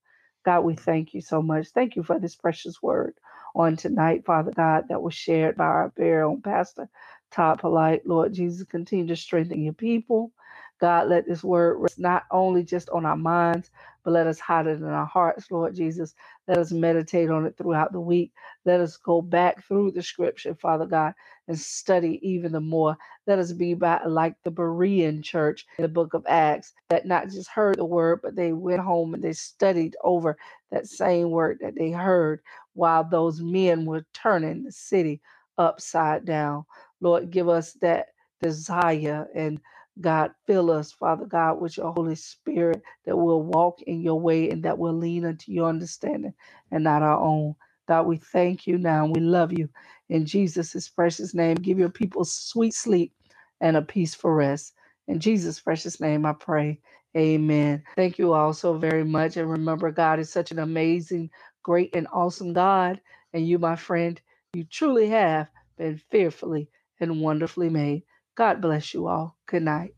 God, 0.44 0.62
we 0.62 0.76
thank 0.76 1.14
you 1.14 1.22
so 1.22 1.42
much. 1.42 1.68
Thank 1.68 1.96
you 1.96 2.04
for 2.04 2.18
this 2.20 2.36
precious 2.36 2.82
word 2.82 3.14
on 3.54 3.76
tonight, 3.76 4.26
Father 4.26 4.52
God, 4.52 4.86
that 4.90 5.02
was 5.02 5.14
shared 5.14 5.56
by 5.56 5.64
our 5.66 5.92
very 5.96 6.22
own 6.24 6.42
pastor, 6.42 6.88
Todd 7.32 7.60
Polite. 7.60 8.06
Lord 8.06 8.34
Jesus, 8.34 8.66
continue 8.66 9.08
to 9.08 9.16
strengthen 9.16 9.62
your 9.62 9.74
people. 9.74 10.32
God, 10.80 11.08
let 11.08 11.26
this 11.28 11.44
word 11.44 11.78
rest 11.80 11.98
not 11.98 12.24
only 12.32 12.64
just 12.64 12.90
on 12.90 13.06
our 13.06 13.16
minds, 13.16 13.70
but 14.04 14.12
let 14.12 14.26
us 14.28 14.40
hide 14.40 14.66
it 14.68 14.78
in 14.78 14.84
our 14.84 15.06
hearts, 15.06 15.50
Lord 15.50 15.74
Jesus. 15.76 16.14
Let 16.48 16.58
us 16.58 16.72
meditate 16.72 17.30
on 17.30 17.46
it 17.46 17.56
throughout 17.58 17.92
the 17.92 18.00
week. 18.00 18.32
Let 18.66 18.80
us 18.80 18.96
go 18.98 19.22
back 19.22 19.64
through 19.66 19.92
the 19.92 20.02
scripture, 20.02 20.54
Father 20.54 20.86
God, 20.86 21.14
and 21.48 21.58
study 21.58 22.20
even 22.28 22.52
the 22.52 22.60
more. 22.60 22.96
Let 23.26 23.40
us 23.40 23.52
be 23.52 23.74
back 23.74 24.02
like 24.06 24.36
the 24.44 24.52
Berean 24.52 25.24
church 25.24 25.66
in 25.78 25.84
the 25.84 25.88
book 25.88 26.14
of 26.14 26.26
Acts 26.28 26.74
that 26.90 27.06
not 27.06 27.30
just 27.30 27.50
heard 27.50 27.78
the 27.78 27.84
word, 27.86 28.20
but 28.22 28.36
they 28.36 28.52
went 28.52 28.82
home 28.82 29.14
and 29.14 29.24
they 29.24 29.34
studied 29.34 29.96
over 30.04 30.36
that 30.72 30.88
same 30.88 31.30
word 31.30 31.58
that 31.62 31.76
they 31.76 31.90
heard 31.92 32.40
while 32.74 33.04
those 33.04 33.40
men 33.40 33.86
were 33.86 34.06
turning 34.14 34.64
the 34.64 34.72
city 34.72 35.20
upside 35.58 36.24
down. 36.26 36.64
Lord, 37.00 37.30
give 37.30 37.48
us 37.48 37.74
that 37.82 38.08
desire 38.42 39.28
and 39.34 39.60
God, 40.00 40.32
fill 40.46 40.70
us, 40.70 40.92
Father 40.92 41.26
God, 41.26 41.60
with 41.60 41.76
your 41.78 41.92
Holy 41.92 42.16
Spirit 42.16 42.82
that 43.06 43.16
will 43.16 43.42
walk 43.42 43.82
in 43.82 44.02
your 44.02 44.20
way 44.20 44.50
and 44.50 44.62
that 44.64 44.78
will 44.78 44.94
lean 44.94 45.24
into 45.24 45.52
your 45.52 45.68
understanding 45.68 46.34
and 46.70 46.84
not 46.84 47.02
our 47.02 47.18
own. 47.20 47.54
God, 47.88 48.06
we 48.06 48.18
thank 48.18 48.66
you 48.66 48.78
now 48.78 49.04
and 49.04 49.14
we 49.14 49.22
love 49.22 49.52
you. 49.52 49.68
In 50.10 50.26
Jesus' 50.26 50.88
precious 50.90 51.34
name, 51.34 51.56
give 51.56 51.78
your 51.78 51.88
people 51.90 52.24
sweet 52.24 52.74
sleep 52.74 53.12
and 53.60 53.76
a 53.76 53.82
peaceful 53.82 54.32
rest. 54.32 54.74
In 55.08 55.20
Jesus' 55.20 55.60
precious 55.60 56.00
name, 56.00 56.26
I 56.26 56.34
pray. 56.34 56.80
Amen. 57.16 57.82
Thank 57.96 58.18
you 58.18 58.34
all 58.34 58.52
so 58.52 58.74
very 58.74 59.04
much. 59.04 59.36
And 59.36 59.50
remember, 59.50 59.90
God 59.92 60.20
is 60.20 60.30
such 60.30 60.50
an 60.52 60.60
amazing, 60.60 61.30
great, 61.62 61.94
and 61.96 62.06
awesome 62.12 62.52
God. 62.52 63.00
And 63.32 63.48
you, 63.48 63.58
my 63.58 63.76
friend, 63.76 64.20
you 64.54 64.64
truly 64.64 65.08
have 65.08 65.48
been 65.78 66.00
fearfully 66.10 66.68
and 67.00 67.20
wonderfully 67.22 67.70
made. 67.70 68.04
God 68.40 68.62
bless 68.62 68.94
you 68.94 69.08
all. 69.08 69.38
Good 69.46 69.64
night. 69.64 69.94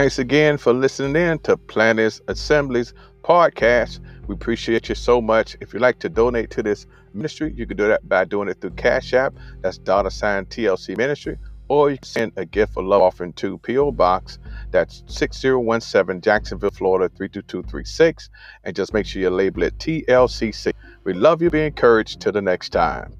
Thanks 0.00 0.18
again 0.18 0.56
for 0.56 0.72
listening 0.72 1.14
in 1.14 1.38
to 1.40 1.58
Planners 1.58 2.22
Assemblies 2.26 2.94
podcast. 3.20 4.00
We 4.28 4.34
appreciate 4.34 4.88
you 4.88 4.94
so 4.94 5.20
much. 5.20 5.58
If 5.60 5.74
you'd 5.74 5.82
like 5.82 5.98
to 5.98 6.08
donate 6.08 6.48
to 6.52 6.62
this 6.62 6.86
ministry, 7.12 7.52
you 7.54 7.66
can 7.66 7.76
do 7.76 7.86
that 7.88 8.08
by 8.08 8.24
doing 8.24 8.48
it 8.48 8.62
through 8.62 8.70
Cash 8.70 9.12
App. 9.12 9.34
That's 9.60 9.76
dollar 9.76 10.08
sign 10.08 10.46
TLC 10.46 10.96
Ministry. 10.96 11.36
Or 11.68 11.90
you 11.90 11.98
can 11.98 12.04
send 12.04 12.32
a 12.36 12.46
gift 12.46 12.78
of 12.78 12.86
love 12.86 13.02
offering 13.02 13.34
to 13.34 13.58
P.O. 13.58 13.92
Box. 13.92 14.38
That's 14.70 15.04
6017 15.06 16.22
Jacksonville, 16.22 16.70
Florida 16.70 17.14
32236. 17.14 18.30
And 18.64 18.74
just 18.74 18.94
make 18.94 19.04
sure 19.04 19.20
you 19.20 19.28
label 19.28 19.64
it 19.64 19.76
TLCC. 19.76 20.72
We 21.04 21.12
love 21.12 21.42
you. 21.42 21.50
Be 21.50 21.66
encouraged. 21.66 22.22
Till 22.22 22.32
the 22.32 22.40
next 22.40 22.70
time. 22.70 23.19